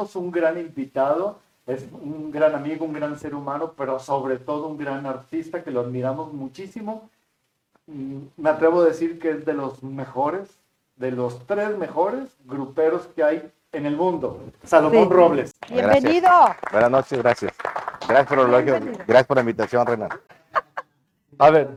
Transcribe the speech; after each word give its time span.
Tenemos 0.00 0.16
un 0.16 0.30
gran 0.30 0.58
invitado, 0.58 1.40
es 1.66 1.86
un 1.92 2.30
gran 2.30 2.54
amigo, 2.54 2.86
un 2.86 2.94
gran 2.94 3.18
ser 3.18 3.34
humano, 3.34 3.74
pero 3.76 3.98
sobre 3.98 4.38
todo 4.38 4.68
un 4.68 4.78
gran 4.78 5.04
artista 5.04 5.62
que 5.62 5.70
lo 5.70 5.80
admiramos 5.80 6.32
muchísimo. 6.32 7.10
Mm, 7.86 8.20
Me 8.38 8.48
atrevo 8.48 8.80
a 8.80 8.86
decir 8.86 9.18
que 9.18 9.30
es 9.32 9.44
de 9.44 9.52
los 9.52 9.82
mejores, 9.82 10.58
de 10.96 11.10
los 11.10 11.46
tres 11.46 11.76
mejores 11.76 12.34
gruperos 12.46 13.08
que 13.08 13.22
hay 13.22 13.52
en 13.72 13.84
el 13.84 13.94
mundo. 13.94 14.40
Salomón 14.64 15.08
Sí. 15.08 15.12
Robles. 15.14 15.52
Bienvenido. 15.68 16.30
Buenas 16.72 16.90
noches, 16.90 17.18
gracias. 17.18 17.52
Gracias 18.08 18.26
por 18.26 18.38
el 18.38 18.96
gracias 19.06 19.26
por 19.26 19.36
la 19.36 19.40
invitación, 19.42 19.86
Renan. 19.86 20.08
A 21.38 21.50
ver, 21.50 21.76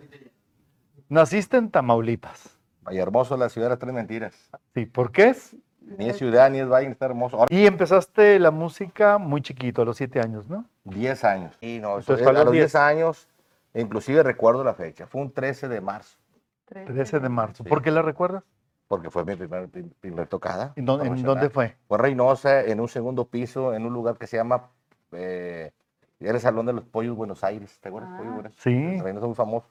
naciste 1.09 1.57
en 1.57 1.69
Tamaulipas. 1.69 2.57
Valle 2.87 2.99
Hermoso, 3.01 3.35
la 3.35 3.49
ciudad 3.49 3.67
de 3.67 3.71
las 3.71 3.79
tres 3.79 3.93
mentiras. 3.93 4.33
Sí, 4.73 4.85
¿por 4.85 5.11
qué 5.11 5.29
es? 5.29 5.57
Ni 5.85 6.09
es 6.09 6.17
ciudad, 6.17 6.49
ni 6.49 6.59
es 6.59 6.67
valle, 6.69 6.89
está 6.89 7.05
hermoso. 7.05 7.38
Ahora, 7.38 7.47
Y 7.53 7.66
empezaste 7.66 8.39
la 8.39 8.52
música 8.52 9.17
muy 9.17 9.41
chiquito, 9.41 9.81
a 9.81 9.85
los 9.85 9.97
siete 9.97 10.19
años, 10.19 10.49
¿no? 10.49 10.66
10 10.85 11.23
años. 11.23 11.55
Y 11.61 11.80
no, 11.80 11.99
Entonces, 11.99 12.21
es- 12.21 12.27
a 12.27 12.31
los 12.33 12.44
10. 12.52 12.52
10 12.71 12.75
años, 12.75 13.27
inclusive 13.73 14.23
recuerdo 14.23 14.63
la 14.63 14.73
fecha, 14.73 15.05
fue 15.08 15.21
un 15.21 15.31
13 15.31 15.67
de 15.67 15.81
marzo, 15.81 16.17
13 16.66 17.19
de 17.19 17.30
marzo. 17.30 17.63
Sí. 17.63 17.69
¿Por 17.69 17.81
qué 17.81 17.91
la 17.91 18.02
recuerdas? 18.02 18.43
porque 18.88 19.09
fue 19.09 19.25
mi 19.25 19.35
primer, 19.35 19.69
prim- 19.69 19.89
primer 20.02 20.27
tocada. 20.27 20.73
¿En 20.75 20.85
dónde, 20.85 21.08
en 21.08 21.23
dónde 21.23 21.49
fue? 21.49 21.75
Fue 21.88 21.97
en 21.97 22.03
Reynosa, 22.03 22.61
en 22.61 22.80
un 22.80 22.88
segundo 22.88 23.25
piso, 23.25 23.73
en 23.73 23.88
un 23.88 23.93
lugar 23.93 24.17
que 24.19 24.27
se 24.27 24.38
llama, 24.38 24.69
eh, 25.13 25.71
era 26.19 26.33
el 26.33 26.39
Salón 26.39 26.67
de 26.67 26.73
los 26.73 26.83
Pollos 26.86 27.15
Buenos 27.15 27.43
Aires, 27.43 27.80
¿te 27.81 27.89
acuerdas? 27.89 28.11
Ah. 28.13 28.17
Pollos 28.19 28.33
Buenos 28.36 28.53
Sí. 28.59 28.69
Aires? 28.69 29.02
Reynosa 29.03 29.25
muy 29.25 29.36
famoso. 29.36 29.67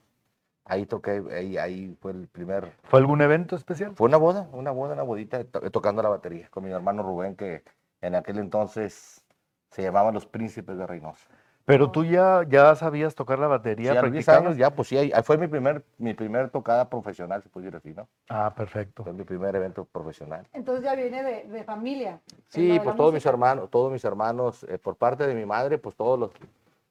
Ahí 0.65 0.85
toqué, 0.85 1.21
ahí, 1.31 1.57
ahí 1.57 1.97
fue 1.99 2.11
el 2.11 2.27
primer, 2.27 2.71
¿Fue 2.83 2.99
algún 2.99 3.21
evento 3.21 3.55
especial? 3.55 3.95
Fue 3.95 4.07
una 4.07 4.17
boda, 4.17 4.47
una 4.53 4.71
boda, 4.71 4.93
una 4.93 5.03
bodita, 5.03 5.43
to- 5.43 5.59
tocando 5.71 6.01
la 6.01 6.09
batería 6.09 6.47
con 6.49 6.63
mi 6.63 6.71
hermano 6.71 7.03
Rubén, 7.03 7.35
que 7.35 7.63
en 8.01 8.15
aquel 8.15 8.37
entonces 8.39 9.23
se 9.71 9.81
llamaban 9.81 10.13
los 10.13 10.25
príncipes 10.25 10.77
de 10.77 10.87
Reynosa. 10.87 11.27
Pero 11.65 11.91
tú 11.91 12.03
ya, 12.05 12.43
ya 12.47 12.75
sabías 12.75 13.15
tocar 13.15 13.39
la 13.39 13.47
batería, 13.47 13.91
Sí, 13.91 13.97
a 13.97 14.01
los 14.01 14.11
10 14.11 14.25
practicabas? 14.25 14.45
años 14.45 14.57
ya, 14.57 14.69
pues 14.75 14.87
sí, 14.89 14.97
ahí- 14.97 15.11
fue 15.23 15.37
mi 15.37 15.47
primer, 15.47 15.83
mi 15.97 16.13
primer 16.13 16.49
tocada 16.49 16.89
profesional, 16.89 17.41
se 17.43 17.49
puede 17.49 17.65
decir 17.65 17.77
así, 17.77 17.93
¿no? 17.93 18.07
Ah, 18.29 18.53
perfecto. 18.55 19.03
Fue 19.03 19.13
mi 19.13 19.23
primer 19.23 19.55
evento 19.55 19.85
profesional. 19.85 20.45
Entonces 20.53 20.83
ya 20.85 20.95
viene 20.95 21.23
de, 21.23 21.43
de 21.45 21.63
familia. 21.63 22.21
Sí, 22.47 22.79
pues 22.83 22.95
todos 22.95 23.13
mis 23.13 23.25
hermanos, 23.25 23.69
todos 23.69 23.91
mis 23.91 24.03
hermanos, 24.03 24.63
eh, 24.69 24.77
por 24.77 24.95
parte 24.95 25.25
de 25.27 25.35
mi 25.35 25.45
madre, 25.45 25.77
pues 25.77 25.95
todos 25.95 26.19
los, 26.19 26.31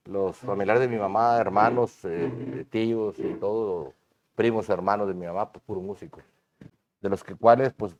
los 0.04 0.36
familiares 0.36 0.80
de 0.80 0.88
mi 0.88 0.96
mamá, 0.96 1.36
hermanos, 1.38 1.98
eh, 2.04 2.66
tíos 2.70 3.18
y 3.18 3.34
todos, 3.34 3.94
primos, 4.34 4.68
hermanos 4.68 5.08
de 5.08 5.14
mi 5.14 5.26
mamá, 5.26 5.50
pues 5.50 5.64
puro 5.64 5.80
músico. 5.80 6.20
De 7.00 7.08
los 7.08 7.22
que 7.24 7.34
cuales, 7.34 7.72
pues, 7.72 7.96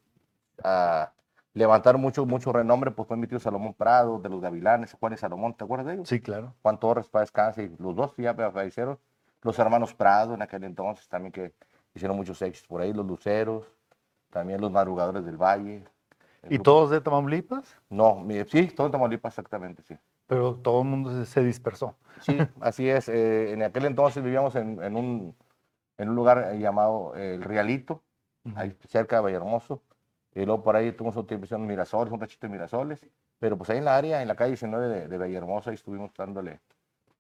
levantaron 1.55 2.01
mucho, 2.01 2.25
mucho 2.27 2.53
renombre, 2.53 2.91
pues 2.91 3.07
fue 3.09 3.17
mi 3.17 3.27
tío 3.27 3.39
Salomón 3.39 3.75
Prado, 3.75 4.19
de 4.19 4.29
los 4.29 4.41
Gavilanes, 4.41 4.97
Juan 4.99 5.13
y 5.13 5.17
Salomón, 5.17 5.55
¿te 5.55 5.65
acuerdas 5.65 5.87
de 5.87 5.95
ellos? 5.95 6.09
Sí, 6.09 6.21
claro. 6.21 6.55
Juan 6.63 6.79
Torres, 6.79 7.11
descanse, 7.13 7.65
y 7.65 7.83
los 7.83 7.95
dos 7.95 8.15
ya 8.17 8.35
fallecieron. 8.35 8.99
Los 9.43 9.59
hermanos 9.59 9.93
Prado 9.95 10.35
en 10.35 10.43
aquel 10.43 10.65
entonces 10.65 11.09
también 11.09 11.33
que 11.33 11.53
hicieron 11.95 12.17
muchos 12.17 12.41
éxitos 12.43 12.69
por 12.69 12.81
ahí, 12.81 12.93
los 12.93 13.07
Luceros, 13.07 13.67
también 14.31 14.61
los 14.61 14.71
Madrugadores 14.71 15.25
del 15.25 15.37
Valle. 15.37 15.85
¿Y 16.45 16.55
grupo- 16.57 16.63
todos 16.63 16.91
de 16.91 17.01
Tamaulipas? 17.01 17.77
no, 17.91 18.17
mi- 18.17 18.45
sí, 18.45 18.69
todo 18.69 18.87
en 18.87 18.93
Tamaulipas, 18.93 19.33
exactamente, 19.33 19.83
sí. 19.83 19.97
Pero 20.27 20.57
todo 20.57 20.83
el 20.83 20.89
mundo 20.89 21.25
se, 21.25 21.43
dispersó. 21.45 21.97
Sí, 22.21 22.47
así 22.61 22.89
es. 22.89 23.09
eh, 23.09 23.53
en 23.53 23.63
aquel 23.63 23.85
entonces 23.87 24.23
vivíamos 24.23 24.55
en, 24.57 24.83
en 24.83 24.97
un, 24.97 25.37
en 25.99 26.09
un 26.11 26.15
lugar 26.17 26.51
eh, 26.55 26.59
llamado 26.61 27.15
eh, 27.17 27.35
El 27.37 27.43
Realito, 27.45 28.03
ahí 28.55 28.77
cerca 28.89 29.17
de 29.17 29.23
Vallehermoso. 29.23 29.83
Y 30.35 30.45
luego 30.47 30.63
por 30.63 30.77
ahí 30.77 30.93
tuvimos 30.93 31.27
tiempo 31.27 31.47
en 31.55 31.67
Mirasoles, 31.67 32.13
un 32.13 32.21
rachito 32.21 32.47
de 32.47 32.53
Mirasoles. 32.53 33.01
Pero 33.39 33.59
pues 33.59 33.71
ahí 33.71 33.79
en 33.79 33.85
la 33.87 33.97
área, 33.97 34.23
en 34.23 34.29
la 34.29 34.37
calle 34.37 34.51
19 34.53 34.89
de, 34.89 35.09
de 35.09 35.19
Vallehermoso, 35.19 35.71
ahí 35.71 35.75
estuvimos 35.77 36.13
dándole. 36.17 36.61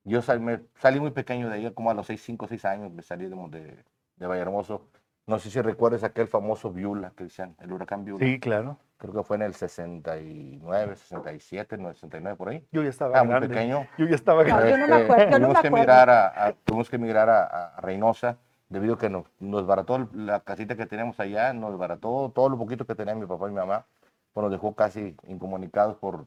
Yo 0.04 0.22
sal- 0.22 0.40
me- 0.40 0.62
salí 0.76 1.00
muy 1.00 1.10
pequeño 1.12 1.48
de 1.48 1.54
ahí, 1.56 1.72
como 1.74 1.90
a 1.90 1.94
los 1.94 2.06
6, 2.06 2.22
5, 2.22 2.48
6 2.48 2.64
años 2.64 2.92
me 2.92 3.02
salí 3.02 3.26
de, 3.28 3.36
de, 3.50 3.84
de 4.16 4.26
Vallehermoso. 4.26 4.88
No 5.26 5.38
sé 5.38 5.50
si 5.50 5.60
recuerdas 5.60 6.02
aquel 6.02 6.26
famoso 6.26 6.70
Viula 6.72 7.12
que 7.16 7.24
decían, 7.24 7.54
el 7.60 7.72
huracán 7.72 8.04
Viula. 8.04 8.24
Sí, 8.24 8.40
claro. 8.40 8.76
Creo 8.98 9.14
que 9.14 9.22
fue 9.22 9.36
en 9.36 9.42
el 9.42 9.54
69, 9.54 10.96
67, 10.96 11.76
no, 11.76 11.92
69 11.92 12.36
por 12.36 12.48
ahí. 12.48 12.64
Yo 12.72 12.82
ya 12.82 12.88
estaba 12.90 13.18
Ah, 13.18 13.22
muy 13.24 13.30
grande. 13.30 13.48
pequeño. 13.48 13.86
Yo 13.98 14.06
ya 14.06 14.14
estaba 14.14 14.42
No, 14.42 14.48
grande. 14.48 14.70
yo 14.70 14.76
no 14.78 14.88
me 14.88 14.94
acuerdo, 14.96 15.22
yo 15.24 15.30
no 15.30 15.36
tuvimos 15.38 15.54
me 15.56 15.60
que 15.62 15.68
emigrar 15.68 16.10
a, 16.10 16.46
a- 16.46 16.52
tuvimos 16.52 16.90
que 16.90 16.96
emigrar 16.96 17.28
a, 17.30 17.44
a 17.76 17.80
Reynosa 17.80 18.38
debido 18.68 18.94
a 18.94 18.98
que 18.98 19.10
nos, 19.10 19.24
nos 19.38 19.66
barató 19.66 20.08
la 20.14 20.40
casita 20.40 20.76
que 20.76 20.86
teníamos 20.86 21.18
allá, 21.20 21.52
nos 21.52 21.76
barató 21.78 22.30
todo 22.34 22.48
lo 22.48 22.58
poquito 22.58 22.86
que 22.86 22.94
tenía 22.94 23.14
mi 23.14 23.26
papá 23.26 23.46
y 23.46 23.50
mi 23.50 23.56
mamá, 23.56 23.86
pues 24.32 24.42
nos 24.42 24.50
dejó 24.52 24.74
casi 24.74 25.16
incomunicados 25.26 25.96
por 25.96 26.26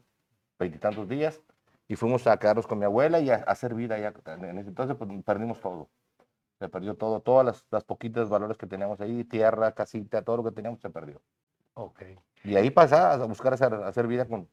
veintitantos 0.58 1.08
días 1.08 1.40
y 1.88 1.96
fuimos 1.96 2.26
a 2.26 2.36
quedarnos 2.38 2.66
con 2.66 2.78
mi 2.78 2.84
abuela 2.84 3.20
y 3.20 3.30
a, 3.30 3.36
a 3.36 3.52
hacer 3.52 3.74
vida 3.74 3.94
allá. 3.96 4.12
En 4.26 4.58
ese 4.58 4.68
entonces 4.68 4.96
pues, 4.96 5.10
perdimos 5.24 5.60
todo. 5.60 5.88
Se 6.58 6.68
perdió 6.68 6.94
todo, 6.94 7.20
todas 7.20 7.44
las, 7.44 7.64
las 7.70 7.84
poquitas 7.84 8.28
valores 8.28 8.56
que 8.56 8.66
teníamos 8.66 9.00
ahí, 9.00 9.24
tierra, 9.24 9.72
casita, 9.72 10.22
todo 10.22 10.38
lo 10.38 10.44
que 10.44 10.52
teníamos 10.52 10.80
se 10.80 10.88
perdió. 10.90 11.20
Ok. 11.74 12.02
Y 12.44 12.56
ahí 12.56 12.70
pasaba 12.70 13.12
a 13.14 13.26
buscar 13.26 13.52
hacer, 13.52 13.74
hacer 13.74 14.06
vida 14.06 14.24
con, 14.26 14.48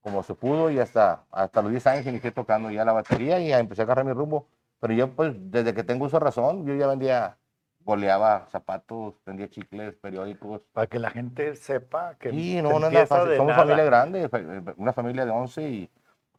como 0.00 0.22
se 0.22 0.34
pudo 0.34 0.70
y 0.70 0.78
hasta, 0.78 1.24
hasta 1.32 1.62
los 1.62 1.70
10 1.72 1.86
años 1.88 2.06
inicié 2.06 2.30
tocando 2.30 2.70
ya 2.70 2.84
la 2.84 2.92
batería 2.92 3.40
y 3.40 3.52
empecé 3.52 3.82
a 3.82 3.84
agarrar 3.84 4.04
mi 4.04 4.12
rumbo. 4.12 4.46
Pero 4.78 4.94
yo 4.94 5.10
pues 5.10 5.32
desde 5.50 5.74
que 5.74 5.82
tengo 5.82 6.06
esa 6.06 6.18
razón, 6.20 6.66
yo 6.66 6.74
ya 6.74 6.86
vendía, 6.86 7.36
goleaba 7.80 8.46
zapatos, 8.50 9.14
vendía 9.26 9.48
chicles, 9.48 9.94
periódicos. 9.96 10.60
Para 10.72 10.86
que 10.86 10.98
la 10.98 11.10
gente 11.10 11.56
sepa 11.56 12.14
que 12.16 12.30
se 12.30 12.62
no, 12.62 12.78
no, 12.78 12.90
no, 12.90 13.06
somos 13.06 13.46
nada. 13.46 13.54
familia 13.56 13.84
grande, 13.84 14.28
fa- 14.28 14.74
una 14.76 14.92
familia 14.92 15.24
de 15.24 15.30
11 15.32 15.68
y... 15.68 15.90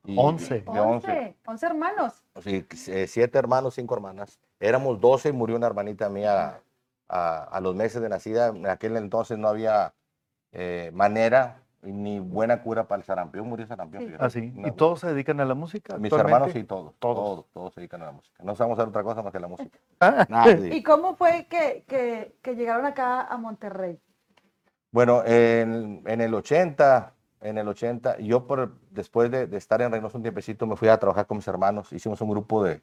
y- 0.07 0.15
11. 0.17 0.61
De 0.61 0.79
11. 0.79 1.07
11, 1.11 1.35
11 1.45 1.65
hermanos. 1.65 2.23
Sí, 2.41 2.65
eh, 2.87 3.07
siete 3.07 3.37
hermanos, 3.37 3.75
cinco 3.75 3.95
hermanas. 3.95 4.39
Éramos 4.59 4.99
12 4.99 5.29
y 5.29 5.31
murió 5.33 5.55
una 5.57 5.67
hermanita 5.67 6.09
mía 6.09 6.61
a, 7.09 7.43
a 7.43 7.59
los 7.61 7.75
meses 7.75 8.01
de 8.01 8.09
nacida. 8.09 8.47
En 8.47 8.67
aquel 8.67 8.97
entonces 8.97 9.37
no 9.37 9.47
había 9.47 9.93
eh, 10.51 10.91
manera 10.93 11.61
ni 11.81 12.19
buena 12.19 12.63
cura 12.63 12.87
para 12.87 12.99
el 12.99 13.05
sarampión. 13.05 13.47
Murió 13.47 13.67
sarampión. 13.67 14.07
Sí. 14.07 14.13
Ah, 14.17 14.29
sí. 14.29 14.51
¿Y 14.55 14.71
todos 14.71 15.01
se 15.01 15.07
dedican 15.07 15.39
a 15.39 15.45
la 15.45 15.53
música? 15.53 15.97
Mis 15.97 16.11
hermanos 16.11 16.51
sí, 16.51 16.63
todos, 16.63 16.93
Todos. 16.97 17.15
todos. 17.15 17.45
Todos, 17.53 17.73
se 17.75 17.81
dedican 17.81 18.01
a 18.01 18.05
la 18.05 18.11
música. 18.11 18.43
No 18.43 18.55
sabemos 18.55 18.79
hacer 18.79 18.89
otra 18.89 19.03
cosa 19.03 19.21
más 19.21 19.31
que 19.31 19.39
la 19.39 19.47
música. 19.47 19.77
Ah, 19.99 20.25
Nadie. 20.29 20.75
¿Y 20.75 20.81
cómo 20.83 21.15
fue 21.15 21.45
que, 21.49 21.83
que, 21.87 22.35
que 22.41 22.55
llegaron 22.55 22.85
acá 22.85 23.21
a 23.21 23.37
Monterrey? 23.37 23.99
Bueno, 24.91 25.23
en, 25.25 26.01
en 26.07 26.21
el 26.21 26.33
80, 26.33 27.13
en 27.41 27.57
el 27.57 27.67
80, 27.67 28.17
yo 28.19 28.47
por, 28.47 28.73
después 28.95 29.29
de, 29.29 29.45
de 29.47 29.57
estar 29.57 29.81
en 29.81 29.91
Reynosa 29.91 30.17
un 30.17 30.23
tiempecito 30.23 30.65
me 30.65 30.75
fui 30.75 30.87
a 30.87 30.97
trabajar 30.97 31.27
con 31.27 31.37
mis 31.37 31.47
hermanos. 31.47 31.91
Hicimos 31.93 32.19
un 32.21 32.29
grupo 32.29 32.63
de, 32.63 32.81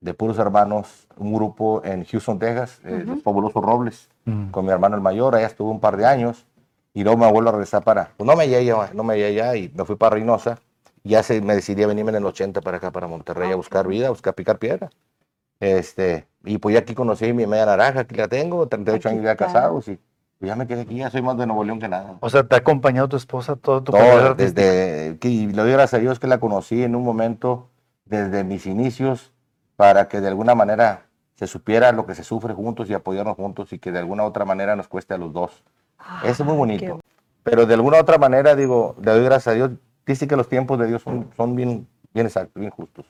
de 0.00 0.14
puros 0.14 0.38
hermanos, 0.38 1.06
un 1.16 1.34
grupo 1.34 1.82
en 1.84 2.04
Houston, 2.04 2.38
Texas, 2.38 2.80
eh, 2.84 3.02
los 3.06 3.22
Fabulosos 3.22 3.62
Robles, 3.62 4.08
Mm. 4.24 4.50
con 4.50 4.64
mi 4.64 4.70
hermano 4.72 4.94
el 4.94 5.02
mayor. 5.02 5.34
Allá 5.34 5.46
estuve 5.46 5.70
un 5.70 5.80
par 5.80 5.96
de 5.96 6.06
años 6.06 6.46
y 6.94 7.02
luego 7.02 7.18
me 7.18 7.30
vuelvo 7.32 7.48
a 7.48 7.52
regresar 7.52 7.82
para, 7.82 8.10
pues 8.16 8.26
no 8.26 8.36
me 8.36 8.48
llegué, 8.48 8.74
no 8.94 9.02
me 9.04 9.16
llegué 9.16 9.40
allá 9.42 9.56
y 9.56 9.70
me 9.74 9.84
fui 9.84 9.96
para 9.96 10.14
Reynosa. 10.16 10.58
Y 11.02 11.10
Ya 11.10 11.22
se, 11.22 11.40
me 11.40 11.54
decidí 11.54 11.82
a 11.82 11.86
venirme 11.86 12.10
en 12.10 12.16
el 12.16 12.26
80 12.26 12.60
para 12.60 12.76
acá, 12.78 12.90
para 12.90 13.06
Monterrey, 13.06 13.50
a 13.52 13.56
buscar 13.56 13.86
vida, 13.86 14.08
a 14.08 14.10
buscar 14.10 14.34
picar 14.34 14.58
piedra. 14.58 14.90
Este, 15.60 16.26
y 16.44 16.58
pues 16.58 16.74
ya 16.74 16.80
aquí 16.80 16.94
conocí 16.94 17.32
mi 17.32 17.46
media 17.46 17.66
naranja, 17.66 18.00
aquí 18.00 18.14
la 18.14 18.28
tengo, 18.28 18.66
38 18.68 19.08
Aquí 19.08 19.14
años 19.16 19.24
ya 19.24 19.36
casados 19.36 19.88
y 19.88 19.98
ya 20.40 20.56
me 20.56 20.66
quedé 20.66 20.82
aquí, 20.82 20.96
ya 20.96 21.10
soy 21.10 21.22
más 21.22 21.36
de 21.36 21.46
Nuevo 21.46 21.64
León 21.64 21.80
que 21.80 21.88
nada. 21.88 22.16
O 22.20 22.30
sea, 22.30 22.44
te 22.44 22.54
ha 22.54 22.58
acompañado 22.58 23.08
tu 23.08 23.16
esposa 23.16 23.56
todo 23.56 23.82
tu 23.82 23.92
Todo, 23.92 24.34
desde, 24.34 25.18
que, 25.18 25.28
y 25.28 25.46
le 25.46 25.62
doy 25.62 25.72
gracias 25.72 25.94
a 25.94 26.02
Dios 26.02 26.20
que 26.20 26.28
la 26.28 26.38
conocí 26.38 26.82
en 26.82 26.94
un 26.94 27.02
momento 27.02 27.68
desde 28.04 28.44
mis 28.44 28.66
inicios 28.66 29.32
para 29.76 30.08
que 30.08 30.20
de 30.20 30.28
alguna 30.28 30.54
manera 30.54 31.06
se 31.34 31.46
supiera 31.46 31.92
lo 31.92 32.06
que 32.06 32.14
se 32.14 32.24
sufre 32.24 32.54
juntos 32.54 32.88
y 32.88 32.94
apoyarnos 32.94 33.36
juntos 33.36 33.72
y 33.72 33.78
que 33.78 33.92
de 33.92 33.98
alguna 33.98 34.24
otra 34.24 34.44
manera 34.44 34.76
nos 34.76 34.88
cueste 34.88 35.14
a 35.14 35.18
los 35.18 35.32
dos. 35.32 35.62
Eso 36.24 36.42
es 36.42 36.46
muy 36.46 36.56
bonito. 36.56 37.00
Pero 37.42 37.66
de 37.66 37.74
alguna 37.74 38.00
otra 38.00 38.18
manera, 38.18 38.54
digo, 38.54 38.96
le 39.02 39.10
doy 39.12 39.24
gracias 39.24 39.48
a 39.48 39.56
Dios. 39.56 39.70
Dice 40.06 40.26
que 40.26 40.36
los 40.36 40.48
tiempos 40.48 40.78
de 40.78 40.86
Dios 40.86 41.02
son, 41.02 41.30
son 41.36 41.54
bien, 41.54 41.86
bien 42.12 42.26
exactos, 42.26 42.60
bien 42.60 42.70
justos. 42.70 43.06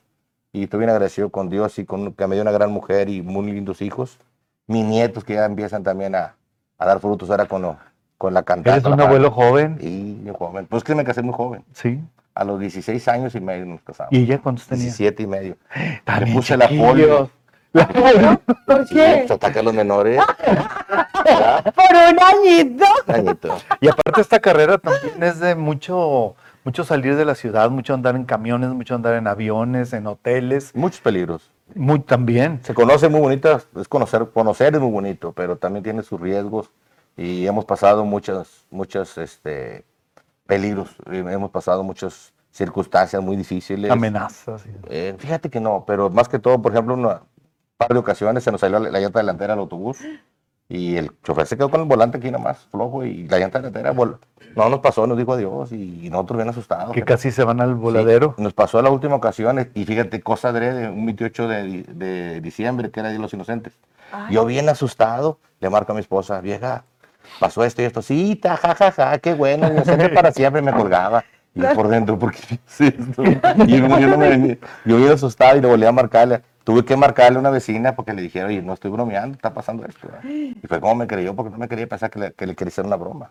Y 0.52 0.64
estoy 0.64 0.78
bien 0.78 0.90
agradecido 0.90 1.30
con 1.30 1.48
Dios 1.48 1.78
y 1.78 1.84
con 1.84 2.12
que 2.12 2.26
me 2.26 2.34
dio 2.34 2.42
una 2.42 2.52
gran 2.52 2.70
mujer 2.70 3.08
y 3.08 3.22
muy 3.22 3.50
lindos 3.52 3.82
hijos. 3.82 4.18
Mis 4.66 4.84
nietos 4.84 5.24
que 5.24 5.34
ya 5.34 5.44
empiezan 5.44 5.82
también 5.82 6.14
a, 6.14 6.36
a 6.78 6.86
dar 6.86 7.00
frutos 7.00 7.28
ahora 7.30 7.46
con, 7.46 7.62
lo- 7.62 7.76
con 8.16 8.32
la 8.34 8.42
cantante. 8.42 8.70
Eres 8.70 8.84
un 8.84 9.00
abuelo 9.00 9.30
joven. 9.30 9.78
Y 9.80 10.18
muy 10.22 10.34
joven. 10.36 10.66
Pues 10.66 10.84
que 10.84 10.94
me 10.94 11.04
casé 11.04 11.22
muy 11.22 11.34
joven. 11.34 11.64
Sí. 11.72 12.00
A 12.34 12.44
los 12.44 12.60
16 12.60 13.06
años 13.08 13.34
y 13.34 13.40
medio 13.40 13.66
nos 13.66 13.80
casamos. 13.82 14.12
¿Y 14.12 14.22
ella 14.22 14.38
cuántos 14.38 14.66
tenía? 14.66 14.84
17 14.84 15.22
y 15.22 15.26
medio. 15.26 15.56
También 16.04 16.36
puse 16.36 16.56
la 16.56 16.68
polio. 16.68 17.30
La 17.72 17.88
polio. 17.88 18.40
¿Por 18.64 18.86
Sí, 18.86 18.94
qué? 18.94 19.16
pues, 19.26 19.30
ataca 19.32 19.60
a 19.60 19.62
los 19.62 19.74
menores. 19.74 20.20
¿verdad? 21.24 21.64
Por 21.74 21.96
un 21.96 22.18
añito. 22.22 22.84
Añito. 23.08 23.56
Y 23.80 23.88
aparte 23.88 24.20
esta 24.20 24.38
carrera 24.38 24.78
también 24.78 25.20
es 25.22 25.40
de 25.40 25.54
mucho, 25.56 26.34
mucho 26.64 26.84
salir 26.84 27.16
de 27.16 27.24
la 27.24 27.34
ciudad, 27.34 27.70
mucho 27.70 27.92
andar 27.92 28.14
en 28.16 28.24
camiones, 28.24 28.70
mucho 28.70 28.94
andar 28.94 29.14
en 29.14 29.26
aviones, 29.26 29.92
en 29.92 30.06
hoteles, 30.06 30.74
Muchos 30.74 31.00
peligros. 31.00 31.50
Muy 31.74 32.00
también. 32.00 32.60
Se 32.62 32.74
conoce 32.74 33.08
muy 33.08 33.20
bonita, 33.20 33.62
es 33.78 33.88
conocer, 33.88 34.28
conocer 34.32 34.74
es 34.74 34.80
muy 34.80 34.90
bonito, 34.90 35.32
pero 35.32 35.56
también 35.56 35.82
tiene 35.82 36.02
sus 36.02 36.20
riesgos 36.20 36.70
y 37.16 37.46
hemos 37.46 37.64
pasado 37.64 38.04
muchas, 38.04 38.66
muchas, 38.70 39.18
este, 39.18 39.84
peligros, 40.46 40.96
hemos 41.10 41.50
pasado 41.50 41.82
muchas 41.82 42.32
circunstancias 42.50 43.22
muy 43.22 43.36
difíciles. 43.36 43.90
Amenazas. 43.90 44.62
sí. 44.62 44.70
Eh, 44.88 45.14
fíjate 45.18 45.50
que 45.50 45.60
no, 45.60 45.84
pero 45.86 46.10
más 46.10 46.28
que 46.28 46.38
todo, 46.38 46.60
por 46.60 46.72
ejemplo, 46.72 46.94
una 46.94 47.22
par 47.76 47.90
de 47.90 47.98
ocasiones 47.98 48.42
se 48.42 48.50
nos 48.50 48.60
salió 48.60 48.78
la, 48.78 48.90
la 48.90 49.00
llanta 49.00 49.20
delantera 49.20 49.52
del 49.52 49.60
autobús 49.60 49.98
y 50.68 50.96
el 50.96 51.10
chofer 51.22 51.46
se 51.46 51.56
quedó 51.56 51.70
con 51.70 51.80
el 51.80 51.86
volante 51.86 52.18
aquí 52.18 52.30
nomás, 52.30 52.58
flojo, 52.70 53.04
y 53.04 53.26
la 53.26 53.38
llanta 53.38 53.58
delantera 53.58 53.94
no 53.94 54.68
nos 54.68 54.80
pasó, 54.80 55.06
nos 55.06 55.16
dijo 55.16 55.32
adiós 55.34 55.72
y, 55.72 56.08
nosotros 56.10 56.38
bien 56.38 56.48
asustados. 56.48 56.92
Que 56.92 57.00
pero- 57.00 57.16
casi 57.16 57.30
se 57.30 57.44
van 57.44 57.60
al 57.60 57.70
Sí, 57.70 57.74
voladero. 57.74 58.34
nos 58.38 58.52
pasó 58.54 58.82
la 58.82 58.90
última 58.90 59.14
ocasión 59.14 59.70
y 59.74 59.84
fíjate, 59.84 60.20
cosa 60.20 60.52
de 60.52 60.88
un 60.88 61.06
28 61.06 61.48
de, 61.48 61.82
de 61.84 62.40
diciembre, 62.40 62.90
que 62.90 63.00
era 63.00 63.08
Día 63.10 63.18
de 63.18 63.22
los 63.22 63.32
Inocentes. 63.32 63.72
Ay. 64.12 64.34
Yo 64.34 64.44
bien 64.46 64.68
asustado, 64.68 65.38
le 65.60 65.70
marco 65.70 65.92
a 65.92 65.94
mi 65.94 66.00
esposa, 66.00 66.40
vieja, 66.40 66.84
pasó 67.38 67.62
esto 67.64 67.82
y 67.82 67.84
esto, 67.84 68.02
sí, 68.02 68.36
ta, 68.36 68.56
ja, 68.56 68.74
ja, 68.74 68.90
ja, 68.90 69.18
qué 69.18 69.34
bueno, 69.34 69.68
inocente 69.70 70.08
para 70.08 70.32
siempre, 70.32 70.60
me 70.62 70.72
colgaba. 70.72 71.24
Y 71.54 71.62
por 71.74 71.88
dentro, 71.88 72.18
¿por 72.18 72.32
qué 72.32 72.58
hice 72.66 72.88
esto? 72.88 73.22
Y 73.66 73.78
yo, 73.78 73.88
yo 73.98 74.08
no 74.08 74.18
me 74.18 74.28
venía- 74.28 74.58
yo 74.84 74.96
bien 74.96 75.12
asustado 75.12 75.56
y 75.56 75.60
le 75.60 75.68
volví 75.68 75.84
a 75.84 75.92
marcarle. 75.92 76.40
Tuve 76.68 76.84
que 76.84 76.98
marcarle 76.98 77.38
a 77.38 77.40
una 77.40 77.48
vecina 77.48 77.96
porque 77.96 78.12
le 78.12 78.20
dijeron, 78.20 78.50
oye, 78.50 78.60
no 78.60 78.74
estoy 78.74 78.90
bromeando, 78.90 79.34
está 79.36 79.54
pasando 79.54 79.86
esto. 79.86 80.06
¿verdad?". 80.06 80.22
Y 80.28 80.66
fue 80.66 80.80
como 80.82 80.96
me 80.96 81.06
creyó 81.06 81.34
porque 81.34 81.50
no 81.50 81.56
me 81.56 81.66
quería 81.66 81.86
pensar 81.86 82.10
que 82.10 82.18
le, 82.18 82.32
que 82.34 82.46
le 82.46 82.54
quería 82.54 82.68
hacer 82.68 82.84
una 82.84 82.96
broma. 82.96 83.30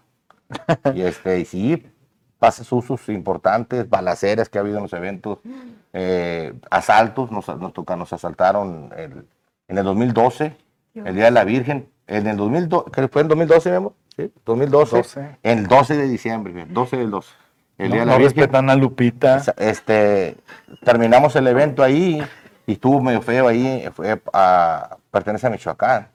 Y 0.95 1.01
este, 1.03 1.39
y 1.39 1.45
sí, 1.45 1.85
pases 2.39 2.71
usos 2.71 3.07
importantes, 3.09 3.87
balaceras 3.87 4.49
que 4.49 4.57
ha 4.57 4.61
habido 4.61 4.77
en 4.77 4.83
los 4.83 4.93
eventos, 4.93 5.37
eh, 5.93 6.51
asaltos, 6.71 7.31
nos, 7.31 7.47
nos, 7.59 7.73
toca- 7.73 7.95
nos 7.95 8.11
asaltaron 8.11 8.89
el- 8.97 9.27
en 9.67 9.77
el 9.77 9.83
2012, 9.83 10.57
el 10.95 11.13
Día 11.13 11.25
de 11.25 11.31
la 11.31 11.43
Virgen, 11.43 11.89
en 12.07 12.25
el 12.25 12.37
2012, 12.37 12.89
creo 12.89 13.07
que 13.07 13.13
fue 13.13 13.21
en 13.21 13.27
2012, 13.27 13.69
Memo, 13.69 13.93
¿sí? 14.15 14.31
2012, 14.45 14.97
12. 14.97 15.37
el 15.43 15.67
12 15.67 15.95
de 15.95 16.07
diciembre, 16.07 16.53
fíjate, 16.53 16.73
12 16.73 16.97
del 16.97 17.11
12, 17.11 17.29
el 17.77 17.89
No, 17.89 17.93
Día 17.93 17.99
de 18.01 18.05
no 18.07 18.11
la 18.13 18.17
Virgen. 18.17 18.35
respetan 18.37 18.69
a 18.71 18.75
Lupita. 18.75 19.43
Este, 19.57 20.37
terminamos 20.83 21.35
el 21.35 21.45
evento 21.45 21.83
ahí 21.83 22.19
y 22.67 22.73
estuvo 22.73 23.01
medio 23.01 23.21
feo 23.23 23.47
ahí, 23.47 23.83
fue 23.95 24.21
a, 24.33 24.97
pertenece 25.09 25.47
a 25.47 25.49
Michoacán. 25.49 26.09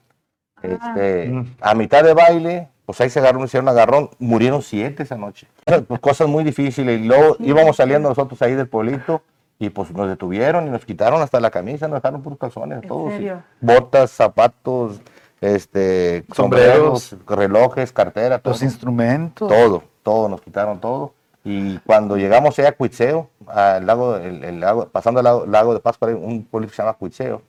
Este, 0.61 1.27
Mm. 1.29 1.45
A 1.59 1.73
mitad 1.75 2.03
de 2.05 2.13
baile, 2.13 2.69
pues 2.85 3.01
ahí 3.01 3.09
se 3.09 3.19
agarró, 3.19 3.43
hicieron 3.43 3.67
agarrón, 3.67 4.09
murieron 4.19 4.61
siete 4.61 5.03
esa 5.03 5.17
noche. 5.17 5.47
Pues, 5.87 5.99
cosas 5.99 6.29
muy 6.29 6.45
difíciles. 6.45 7.01
Y 7.01 7.03
luego 7.03 7.35
íbamos 7.39 7.75
saliendo 7.75 8.07
nosotros 8.07 8.41
ahí 8.41 8.53
del 8.55 8.69
pueblito 8.69 9.21
y 9.59 9.69
pues 9.71 9.91
nos 9.91 10.07
detuvieron 10.07 10.65
y 10.67 10.69
nos 10.69 10.85
quitaron 10.85 11.21
hasta 11.21 11.39
la 11.41 11.49
camisa, 11.51 11.87
nos 11.89 12.01
dejaron 12.01 12.21
puros 12.21 12.39
calzones, 12.39 12.81
¿En 12.83 12.87
todos. 12.87 13.13
botas, 13.59 14.11
zapatos, 14.11 15.01
este, 15.41 16.23
Sombreros. 16.33 17.03
sombreros, 17.03 17.27
relojes, 17.27 17.91
cartera, 17.91 18.39
todo. 18.39 18.53
Los 18.53 18.63
instrumentos. 18.63 19.49
Todo, 19.49 19.83
todo, 20.01 20.29
nos 20.29 20.41
quitaron 20.41 20.79
todo. 20.79 21.13
Y 21.45 21.77
cuando 21.79 22.15
llegamos 22.15 22.57
allá 22.57 22.69
a 22.69 22.71
Cuitzeo, 22.71 23.29
al 23.47 23.85
lago, 23.85 24.15
el, 24.15 24.43
el 24.43 24.59
lago, 24.61 24.87
pasando 24.87 25.19
el 25.19 25.25
lago, 25.25 25.45
lago 25.45 25.73
de 25.73 25.81
Pascua, 25.81 26.07
hay 26.07 26.13
un 26.13 26.45
pueblo 26.45 26.69
que 26.69 26.73
se 26.75 26.81
llama 26.81 26.93
Cuitzeo, 26.93 27.41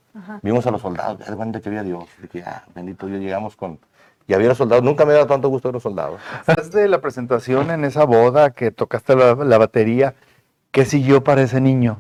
vimos 0.43 0.67
a 0.67 0.73
los 0.73 0.83
soldados, 0.83 1.19
de 1.25 1.37
cuenta 1.37 1.61
que 1.61 1.69
había 1.69 1.83
Dios. 1.85 2.05
Dije, 2.21 2.43
ah, 2.47 2.65
bendito 2.75 3.07
Dios, 3.07 3.21
llegamos 3.21 3.55
con... 3.57 3.79
Y 4.27 4.35
había 4.35 4.49
los 4.49 4.59
soldados, 4.59 4.83
nunca 4.83 5.05
me 5.05 5.13
había 5.13 5.25
dado 5.25 5.35
tanto 5.35 5.49
gusto 5.49 5.69
ver 5.69 5.75
los 5.75 5.83
soldados. 5.83 6.19
De 6.73 6.89
la 6.89 7.01
presentación 7.01 7.71
en 7.71 7.85
esa 7.85 8.05
boda 8.05 8.51
que 8.51 8.71
tocaste 8.71 9.15
la, 9.15 9.35
la 9.35 9.59
batería, 9.59 10.15
¿qué 10.71 10.85
siguió 10.85 11.23
para 11.23 11.43
ese 11.43 11.61
niño? 11.61 11.99